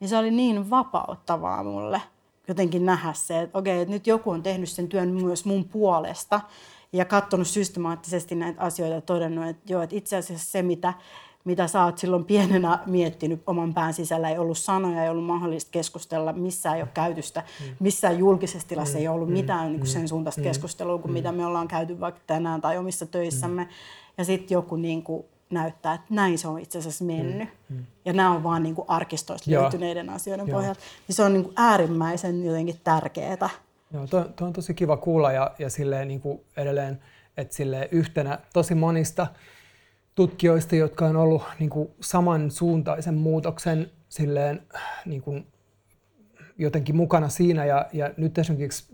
niin 0.00 0.08
se 0.08 0.16
oli 0.16 0.30
niin 0.30 0.70
vapauttavaa 0.70 1.64
mulle 1.64 2.02
jotenkin 2.48 2.86
nähdä 2.86 3.12
se, 3.12 3.40
että 3.40 3.58
okei, 3.58 3.80
että 3.80 3.94
nyt 3.94 4.06
joku 4.06 4.30
on 4.30 4.42
tehnyt 4.42 4.68
sen 4.68 4.88
työn 4.88 5.08
myös 5.08 5.44
mun 5.44 5.64
puolesta 5.64 6.40
ja 6.92 7.04
katsonut 7.04 7.46
systemaattisesti 7.46 8.34
näitä 8.34 8.62
asioita 8.62 8.94
ja 8.94 9.00
todennut, 9.00 9.48
että 9.48 9.72
joo, 9.72 9.82
että 9.82 9.96
itse 9.96 10.16
asiassa 10.16 10.50
se, 10.50 10.62
mitä, 10.62 10.94
mitä 11.44 11.66
sä 11.66 11.84
oot 11.84 11.98
silloin 11.98 12.24
pienenä 12.24 12.78
miettinyt 12.86 13.42
oman 13.46 13.74
pään 13.74 13.94
sisällä, 13.94 14.30
ei 14.30 14.38
ollut 14.38 14.58
sanoja, 14.58 15.04
ei 15.04 15.10
ollut 15.10 15.24
mahdollista 15.24 15.70
keskustella, 15.70 16.32
missään 16.32 16.76
ei 16.76 16.82
ole 16.82 16.90
käytöstä, 16.94 17.42
missään 17.80 18.18
julkisessa 18.18 18.68
tilassa 18.68 18.98
ei 18.98 19.08
ollut 19.08 19.28
mitään 19.28 19.68
niin 19.68 19.80
kuin 19.80 19.88
sen 19.88 20.08
suuntaista 20.08 20.42
keskustelua 20.42 20.98
kuin 20.98 21.12
mitä 21.12 21.32
me 21.32 21.46
ollaan 21.46 21.68
käyty 21.68 22.00
vaikka 22.00 22.20
tänään 22.26 22.60
tai 22.60 22.78
omissa 22.78 23.06
töissämme. 23.06 23.68
Ja 24.18 24.24
sitten 24.24 24.54
joku 24.54 24.76
niin 24.76 25.02
kuin 25.02 25.24
näyttää, 25.50 25.94
että 25.94 26.06
näin 26.10 26.38
se 26.38 26.48
on 26.48 26.60
itse 26.60 26.78
asiassa 26.78 27.04
mennyt. 27.04 27.48
Mm, 27.68 27.76
mm. 27.76 27.84
Ja 28.04 28.12
nämä 28.12 28.30
on 28.30 28.42
vaan 28.42 28.62
niin 28.62 28.74
kuin 28.74 28.84
arkistoista 28.88 29.50
löytyneiden 29.50 30.10
asioiden 30.10 30.48
Joo. 30.48 30.58
pohjalta. 30.58 30.80
Niin 31.08 31.16
se 31.16 31.22
on 31.22 31.32
niin 31.32 31.44
kuin 31.44 31.54
äärimmäisen 31.56 32.44
jotenkin 32.44 32.80
tärkeää. 32.84 33.50
Joo, 33.92 34.06
tuo, 34.06 34.24
tuo 34.24 34.46
on 34.46 34.52
tosi 34.52 34.74
kiva 34.74 34.96
kuulla 34.96 35.32
ja, 35.32 35.50
ja 35.58 35.70
silleen 35.70 36.08
niin 36.08 36.20
kuin 36.20 36.40
edelleen, 36.56 37.02
että 37.36 37.54
silleen 37.54 37.88
yhtenä 37.90 38.38
tosi 38.52 38.74
monista 38.74 39.26
tutkijoista, 40.14 40.76
jotka 40.76 41.06
on 41.06 41.16
ollut 41.16 41.42
niin 41.58 41.70
kuin 41.70 41.88
samansuuntaisen 42.00 43.14
muutoksen 43.14 43.90
silleen, 44.08 44.62
niin 45.04 45.22
kuin 45.22 45.46
jotenkin 46.58 46.96
mukana 46.96 47.28
siinä. 47.28 47.64
Ja, 47.64 47.86
ja 47.92 48.10
nyt 48.16 48.38
esimerkiksi 48.38 48.84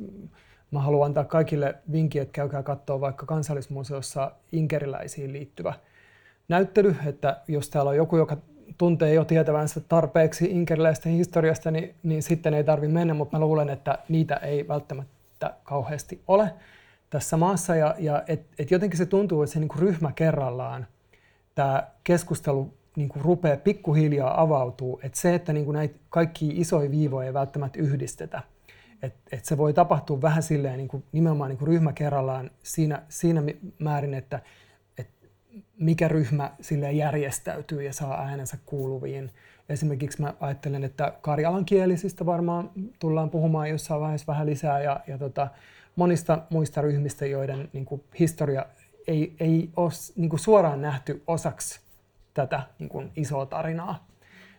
mä 0.70 0.80
haluan 0.80 1.06
antaa 1.06 1.24
kaikille 1.24 1.74
vinkki, 1.92 2.18
että 2.18 2.32
käykää 2.32 2.62
katsoa 2.62 3.00
vaikka 3.00 3.26
kansallismuseossa 3.26 4.32
inkeriläisiin 4.52 5.32
liittyvä 5.32 5.74
näyttely, 6.52 6.96
että 7.06 7.40
jos 7.48 7.70
täällä 7.70 7.88
on 7.88 7.96
joku, 7.96 8.16
joka 8.16 8.36
tuntee 8.78 9.14
jo 9.14 9.24
tietävänsä 9.24 9.80
tarpeeksi 9.80 10.44
inkeriläisten 10.50 11.12
historiasta, 11.12 11.70
niin, 11.70 11.94
niin 12.02 12.22
sitten 12.22 12.54
ei 12.54 12.64
tarvitse 12.64 12.92
mennä, 12.94 13.14
mutta 13.14 13.38
mä 13.38 13.44
luulen, 13.44 13.68
että 13.68 13.98
niitä 14.08 14.36
ei 14.36 14.68
välttämättä 14.68 15.54
kauheasti 15.64 16.22
ole 16.28 16.54
tässä 17.10 17.36
maassa. 17.36 17.76
Ja, 17.76 17.94
ja 17.98 18.22
et, 18.26 18.46
et 18.58 18.70
jotenkin 18.70 18.98
se 18.98 19.06
tuntuu, 19.06 19.42
että 19.42 19.52
se 19.52 19.60
niin 19.60 19.68
kuin 19.68 19.78
ryhmä 19.78 20.12
kerrallaan 20.12 20.86
tämä 21.54 21.88
keskustelu 22.04 22.74
niin 22.96 23.08
kuin 23.08 23.22
rupeaa 23.22 23.56
pikkuhiljaa 23.56 24.40
avautuu. 24.40 25.00
Että 25.02 25.20
se, 25.20 25.34
että 25.34 25.52
niin 25.52 25.64
kuin 25.64 25.74
näitä 25.74 25.98
kaikki 26.10 26.48
isoja 26.60 26.90
viivoja 26.90 27.26
ei 27.26 27.34
välttämättä 27.34 27.80
yhdistetä, 27.80 28.42
että 29.02 29.20
et 29.32 29.44
se 29.44 29.58
voi 29.58 29.72
tapahtua 29.72 30.22
vähän 30.22 30.42
silleen 30.42 30.76
niin 30.76 30.88
kuin 30.88 31.04
nimenomaan 31.12 31.50
niin 31.50 31.58
kuin 31.58 31.68
ryhmä 31.68 31.92
kerrallaan 31.92 32.50
siinä, 32.62 33.02
siinä 33.08 33.42
määrin, 33.78 34.14
että 34.14 34.40
mikä 35.82 36.08
ryhmä 36.08 36.50
sille 36.60 36.92
järjestäytyy 36.92 37.82
ja 37.82 37.92
saa 37.92 38.22
äänensä 38.22 38.58
kuuluviin. 38.66 39.30
Esimerkiksi 39.68 40.20
mä 40.20 40.34
ajattelen, 40.40 40.84
että 40.84 41.12
karjalan 41.20 41.64
kielisistä 41.64 42.26
varmaan 42.26 42.70
tullaan 42.98 43.30
puhumaan 43.30 43.70
jossain 43.70 44.00
vaiheessa 44.00 44.32
vähän 44.32 44.46
lisää 44.46 44.82
ja, 44.82 45.00
ja 45.06 45.18
tota, 45.18 45.48
monista 45.96 46.38
muista 46.50 46.82
ryhmistä, 46.82 47.26
joiden 47.26 47.68
niin 47.72 47.84
kuin, 47.84 48.04
historia 48.18 48.66
ei, 49.06 49.36
ei 49.40 49.70
ole 49.76 49.90
niin 50.16 50.30
kuin, 50.30 50.40
suoraan 50.40 50.82
nähty 50.82 51.22
osaksi 51.26 51.80
tätä 52.34 52.62
niin 52.78 52.88
kuin, 52.88 53.10
isoa 53.16 53.46
tarinaa. 53.46 54.06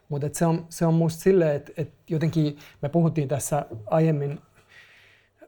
Mutta 0.10 0.28
se 0.32 0.46
on, 0.46 0.66
se 0.70 0.86
on 0.86 0.94
musta 0.94 1.22
silleen, 1.22 1.56
että 1.56 1.72
et 1.78 1.92
jotenkin 2.10 2.58
me 2.82 2.90
puhuttiin 2.90 3.28
tässä 3.28 3.66
aiemmin 3.86 4.40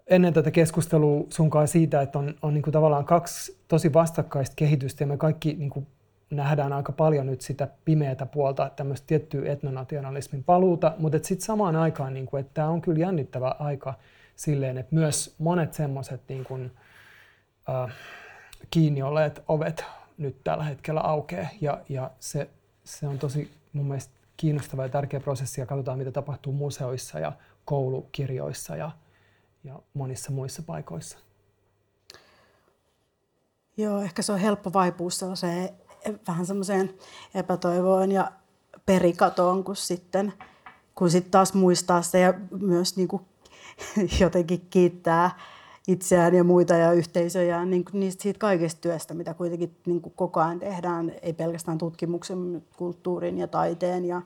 ennen 0.08 0.34
tätä 0.34 0.52
keskustelua 0.52 1.26
sunkaan 1.30 1.68
siitä, 1.68 2.02
että 2.02 2.20
on, 2.20 2.36
on 2.42 2.54
niin 2.54 2.62
kuin 2.62 2.72
tavallaan 2.74 3.06
kaksi 3.06 3.58
tosi 3.68 3.94
vastakkaista 3.94 4.54
kehitystä 4.56 5.04
ja 5.04 5.08
me 5.08 5.18
kaikki 5.18 5.54
niin 5.54 5.70
kuin 5.70 5.88
nähdään 6.30 6.74
aika 6.74 6.92
paljon 6.92 7.26
nyt 7.26 7.42
sitä 7.42 7.68
pimeätä 7.86 8.26
puolta, 8.26 8.72
tämmöistä 8.76 9.08
tiettyä 9.08 9.52
etnonationalismin 9.52 10.44
paluuta, 10.44 10.94
mutta 10.98 11.20
sitten 11.22 11.46
samaan 11.46 11.76
aikaan, 11.76 12.14
niin 12.14 12.26
kuin, 12.26 12.42
että 12.42 12.54
tämä 12.54 12.70
on 12.70 12.82
kyllä 12.82 13.00
jännittävä 13.00 13.56
aika 13.60 13.94
silleen, 14.36 14.78
että 14.78 14.96
myös 14.96 15.36
monet 15.38 15.74
semmoiset 15.74 16.22
niin 16.28 16.44
kuin, 16.44 16.72
äh, 17.70 17.94
kiinni 18.70 19.02
olleet 19.02 19.44
ovet 19.48 19.86
nyt 20.18 20.44
tällä 20.44 20.64
hetkellä 20.64 21.02
aukeaa. 21.02 21.48
Ja, 21.62 21.82
ja 21.90 22.12
se, 22.20 22.50
se 22.84 23.08
on 23.08 23.20
tosi 23.20 23.52
mun 23.74 23.86
mielestä 23.86 24.14
kiinnostava 24.38 24.84
ja 24.84 24.90
tärkeä 24.90 25.20
prosessi 25.20 25.62
ja 25.62 25.66
katsotaan 25.66 25.98
mitä 25.98 26.12
tapahtuu 26.12 26.54
museoissa 26.54 27.20
ja 27.20 27.32
koulukirjoissa 27.66 28.76
ja 28.76 28.92
ja 29.66 29.80
monissa 29.94 30.32
muissa 30.32 30.64
paikoissa. 30.64 31.18
Joo, 33.78 34.02
ehkä 34.02 34.22
se 34.22 34.32
on 34.32 34.40
helppo 34.40 34.74
vaipua 34.74 35.10
sellaiseen 35.10 35.70
vähän 36.28 36.46
semmoiseen 36.46 36.94
epätoivoon 37.34 38.12
ja 38.12 38.32
perikatoon, 38.86 39.64
kun 39.64 39.76
sitten 39.76 40.34
kun 40.96 41.10
sitten 41.10 41.32
taas 41.32 41.54
muistaa 41.54 42.02
se 42.02 42.20
ja 42.20 42.34
myös 42.60 42.98
niin 42.98 43.08
kuin 43.08 43.22
jotenkin 44.22 44.68
kiittää 44.70 45.40
itseään 45.88 46.36
ja 46.36 46.44
muita 46.44 46.74
ja 46.74 46.92
yhteisöjä 46.92 47.66
niin 47.66 47.86
niistä 47.94 48.24
siitä 48.24 48.40
kaikesta 48.40 48.82
työstä, 48.82 49.14
mitä 49.14 49.34
kuitenkin 49.34 49.76
niin 49.86 50.02
kuin 50.02 50.14
koko 50.16 50.40
ajan 50.40 50.60
tehdään, 50.60 51.12
ei 51.22 51.34
pelkästään 51.34 51.78
tutkimuksen, 51.78 52.64
kulttuurin 52.78 53.38
ja 53.38 53.48
taiteen 53.48 54.06
ja 54.06 54.22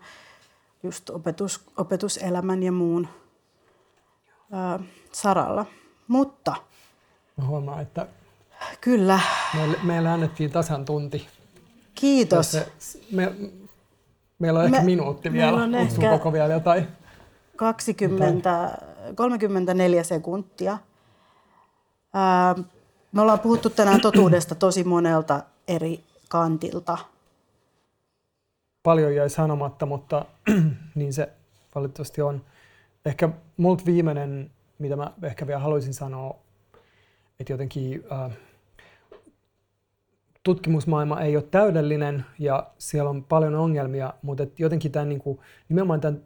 just 0.84 1.10
opetus, 1.10 1.62
opetuselämän 1.78 2.64
ja 2.64 2.72
muun 2.72 3.08
ää, 4.52 4.80
saralla. 5.12 5.66
Mutta... 6.08 6.56
Mä 7.38 7.46
huomaan, 7.46 7.82
että 7.82 8.08
Kyllä. 8.82 9.20
Meille, 9.56 9.78
meillä 9.84 10.14
annettiin 10.14 10.52
tasan 10.52 10.86
tunti. 10.86 11.28
Kiitos. 11.96 12.52
Se, 12.52 12.72
me, 13.12 13.34
meillä 14.40 14.60
on 14.60 14.66
ehkä 14.66 14.80
me, 14.80 14.86
minuutti 14.86 15.34
vielä. 15.34 15.64
On 15.64 15.76
ehkä 15.76 16.10
koko 16.10 16.34
vielä 16.34 16.54
jotain? 16.54 16.88
20, 17.56 18.78
34 19.16 20.04
sekuntia. 20.04 20.78
Ää, 22.14 22.56
me 23.12 23.22
ollaan 23.22 23.40
puhuttu 23.40 23.70
tänään 23.70 24.02
totuudesta 24.02 24.56
tosi 24.56 24.84
monelta 24.84 25.44
eri 25.68 26.04
kantilta. 26.30 26.98
Paljon 28.84 29.16
jäi 29.16 29.30
sanomatta, 29.30 29.86
mutta 29.86 30.26
niin 30.96 31.14
se 31.14 31.30
valitettavasti 31.76 32.22
on. 32.22 32.42
Ehkä 33.06 33.30
multa 33.58 33.86
viimeinen, 33.86 34.52
mitä 34.80 34.96
mä 34.96 35.14
ehkä 35.24 35.48
vielä 35.48 35.60
haluaisin 35.60 35.94
sanoa, 35.94 36.40
että 37.40 37.54
jotenkin 37.54 38.04
äh, 38.12 38.32
tutkimusmaailma 40.44 41.22
ei 41.22 41.36
ole 41.36 41.44
täydellinen 41.52 42.26
ja 42.40 42.68
siellä 42.78 43.10
on 43.10 43.24
paljon 43.24 43.56
ongelmia, 43.56 44.14
mutta 44.22 44.44
et 44.44 44.60
jotenkin 44.60 44.92
tämän, 44.92 45.10
niin 45.10 45.20
kuin, 45.20 45.40
nimenomaan 45.70 46.02
tämän 46.02 46.22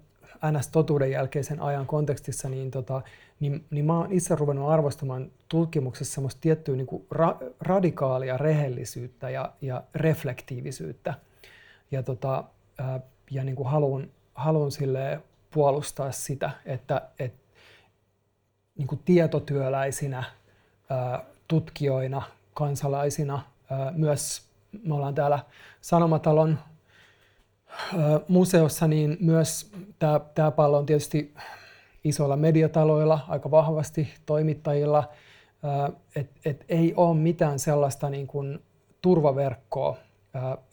NS-totuuden 0.52 1.12
jälkeisen 1.12 1.62
ajan 1.62 1.86
kontekstissa, 1.86 2.50
niin, 2.50 2.72
tota, 2.72 3.02
niin, 3.40 3.66
niin 3.70 3.86
mä 3.86 3.98
oon 3.98 4.12
itse 4.12 4.36
ruvennut 4.36 4.70
arvostamaan 4.70 5.32
tutkimuksessa 5.50 6.14
semmoista 6.14 6.42
tiettyä 6.42 6.76
niin 6.76 6.88
kuin 6.88 7.06
ra- 7.16 7.54
radikaalia 7.62 8.38
rehellisyyttä 8.38 9.30
ja, 9.30 9.54
ja 9.62 9.84
reflektiivisyyttä. 9.96 11.14
Ja, 11.92 12.04
tota, 12.04 12.44
ää, 12.78 13.00
ja 13.32 13.44
niin 13.44 13.56
kuin 13.56 13.70
haluan, 13.70 14.08
haluan 14.36 14.72
puolustaa 15.54 16.12
sitä, 16.12 16.52
että, 16.66 17.02
että 17.20 17.44
niin 18.78 18.88
kuin 18.88 19.02
tietotyöläisinä, 19.06 20.24
tutkijoina, 21.48 22.22
kansalaisina– 22.54 23.44
myös 23.92 24.42
me 24.84 24.96
ollaan 24.96 25.16
täällä 25.16 25.40
Sanomatalon 25.82 26.60
museossa, 28.28 28.88
niin 28.88 29.18
myös 29.20 29.72
tämä, 30.00 30.20
tämä 30.36 30.52
pallo 30.52 30.78
on 30.78 30.86
tietysti 30.86 31.34
isoilla 32.04 32.36
mediataloilla, 32.36 33.20
aika 33.28 33.52
vahvasti 33.52 34.14
toimittajilla, 34.26 35.10
että 36.16 36.40
et 36.46 36.66
ei 36.70 36.94
ole 36.96 37.18
mitään 37.18 37.60
sellaista 37.60 38.10
niin 38.10 38.28
kuin 38.28 38.60
turvaverkkoa, 39.02 39.98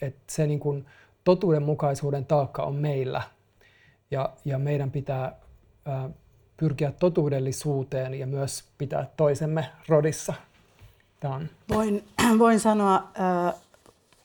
että 0.00 0.22
se 0.30 0.46
niin 0.46 0.60
kuin 0.60 0.86
totuudenmukaisuuden 1.24 2.26
taakka 2.26 2.62
on 2.62 2.74
meillä 2.74 3.22
ja, 4.10 4.30
ja 4.44 4.58
meidän 4.58 4.90
pitää 4.90 5.36
pyrkiä 6.56 6.92
totuudellisuuteen 6.92 8.14
ja 8.14 8.26
myös 8.26 8.64
pitää 8.78 9.06
toisemme 9.16 9.66
rodissa. 9.88 10.34
Tämä 11.20 11.34
on. 11.34 11.48
Voin, 11.68 12.04
voin 12.38 12.60
sanoa 12.60 12.94
äh, 12.96 13.54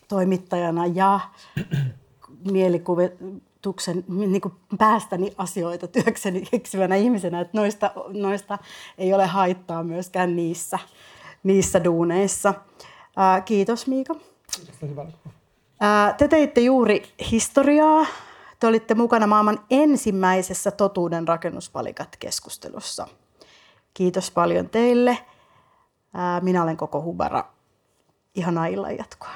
toimittajana 0.08 0.86
ja 0.86 1.20
mielikuvituksen 2.52 4.04
niin 4.08 4.42
kuin 4.42 4.54
päästäni 4.78 5.34
asioita 5.38 5.88
työkseni 5.88 6.42
keksivänä 6.52 6.96
ihmisenä, 6.96 7.42
että 7.42 7.58
noista, 7.58 7.92
noista 8.14 8.58
ei 8.98 9.14
ole 9.14 9.26
haittaa 9.26 9.84
myöskään 9.84 10.36
niissä, 10.36 10.80
niissä 11.44 11.84
duuneissa. 11.84 12.54
Äh, 13.20 13.46
kiitos 13.46 13.88
Miika. 13.88 14.16
Kiitos, 14.56 14.76
te 16.18 16.28
teitte 16.28 16.62
juuri 16.62 17.04
historiaa. 17.32 18.06
Te 18.60 18.68
olitte 18.68 18.96
mukana 18.96 19.28
maailman 19.28 19.60
ensimmäisessä 19.70 20.72
totuuden 20.72 21.28
rakennuspalikat-keskustelussa. 21.28 23.08
Kiitos 23.94 24.32
paljon 24.32 24.70
teille. 24.70 25.18
Minä 26.42 26.64
olen 26.64 26.78
koko 26.78 27.02
Hubara. 27.02 27.44
Ihanaa 28.36 28.66
illan 28.66 28.98
jatkoa. 28.98 29.30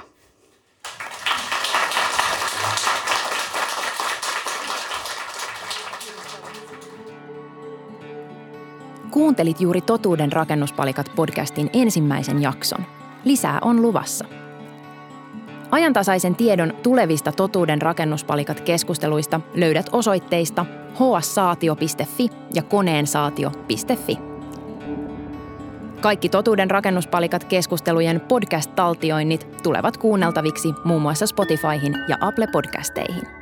Kuuntelit 9.11 9.61
juuri 9.61 9.81
Totuuden 9.81 10.31
rakennuspalikat 10.31 11.11
podcastin 11.15 11.69
ensimmäisen 11.73 12.41
jakson. 12.41 12.85
Lisää 13.25 13.59
on 13.61 13.81
luvassa. 13.81 14.25
Ajantasaisen 15.71 16.35
tiedon 16.35 16.73
tulevista 16.83 17.31
totuuden 17.31 17.81
rakennuspalikat 17.81 18.61
keskusteluista 18.61 19.41
löydät 19.53 19.89
osoitteista 19.91 20.65
hsaatio.fi 20.95 22.29
ja 22.53 22.63
koneensaatio.fi. 22.63 24.17
Kaikki 26.01 26.29
totuuden 26.29 26.71
rakennuspalikat 26.71 27.43
keskustelujen 27.43 28.21
podcast-taltioinnit 28.21 29.47
tulevat 29.63 29.97
kuunneltaviksi 29.97 30.73
muun 30.83 31.01
muassa 31.01 31.27
Spotifyhin 31.27 31.93
ja 32.07 32.17
Apple 32.21 32.47
Podcasteihin. 32.51 33.38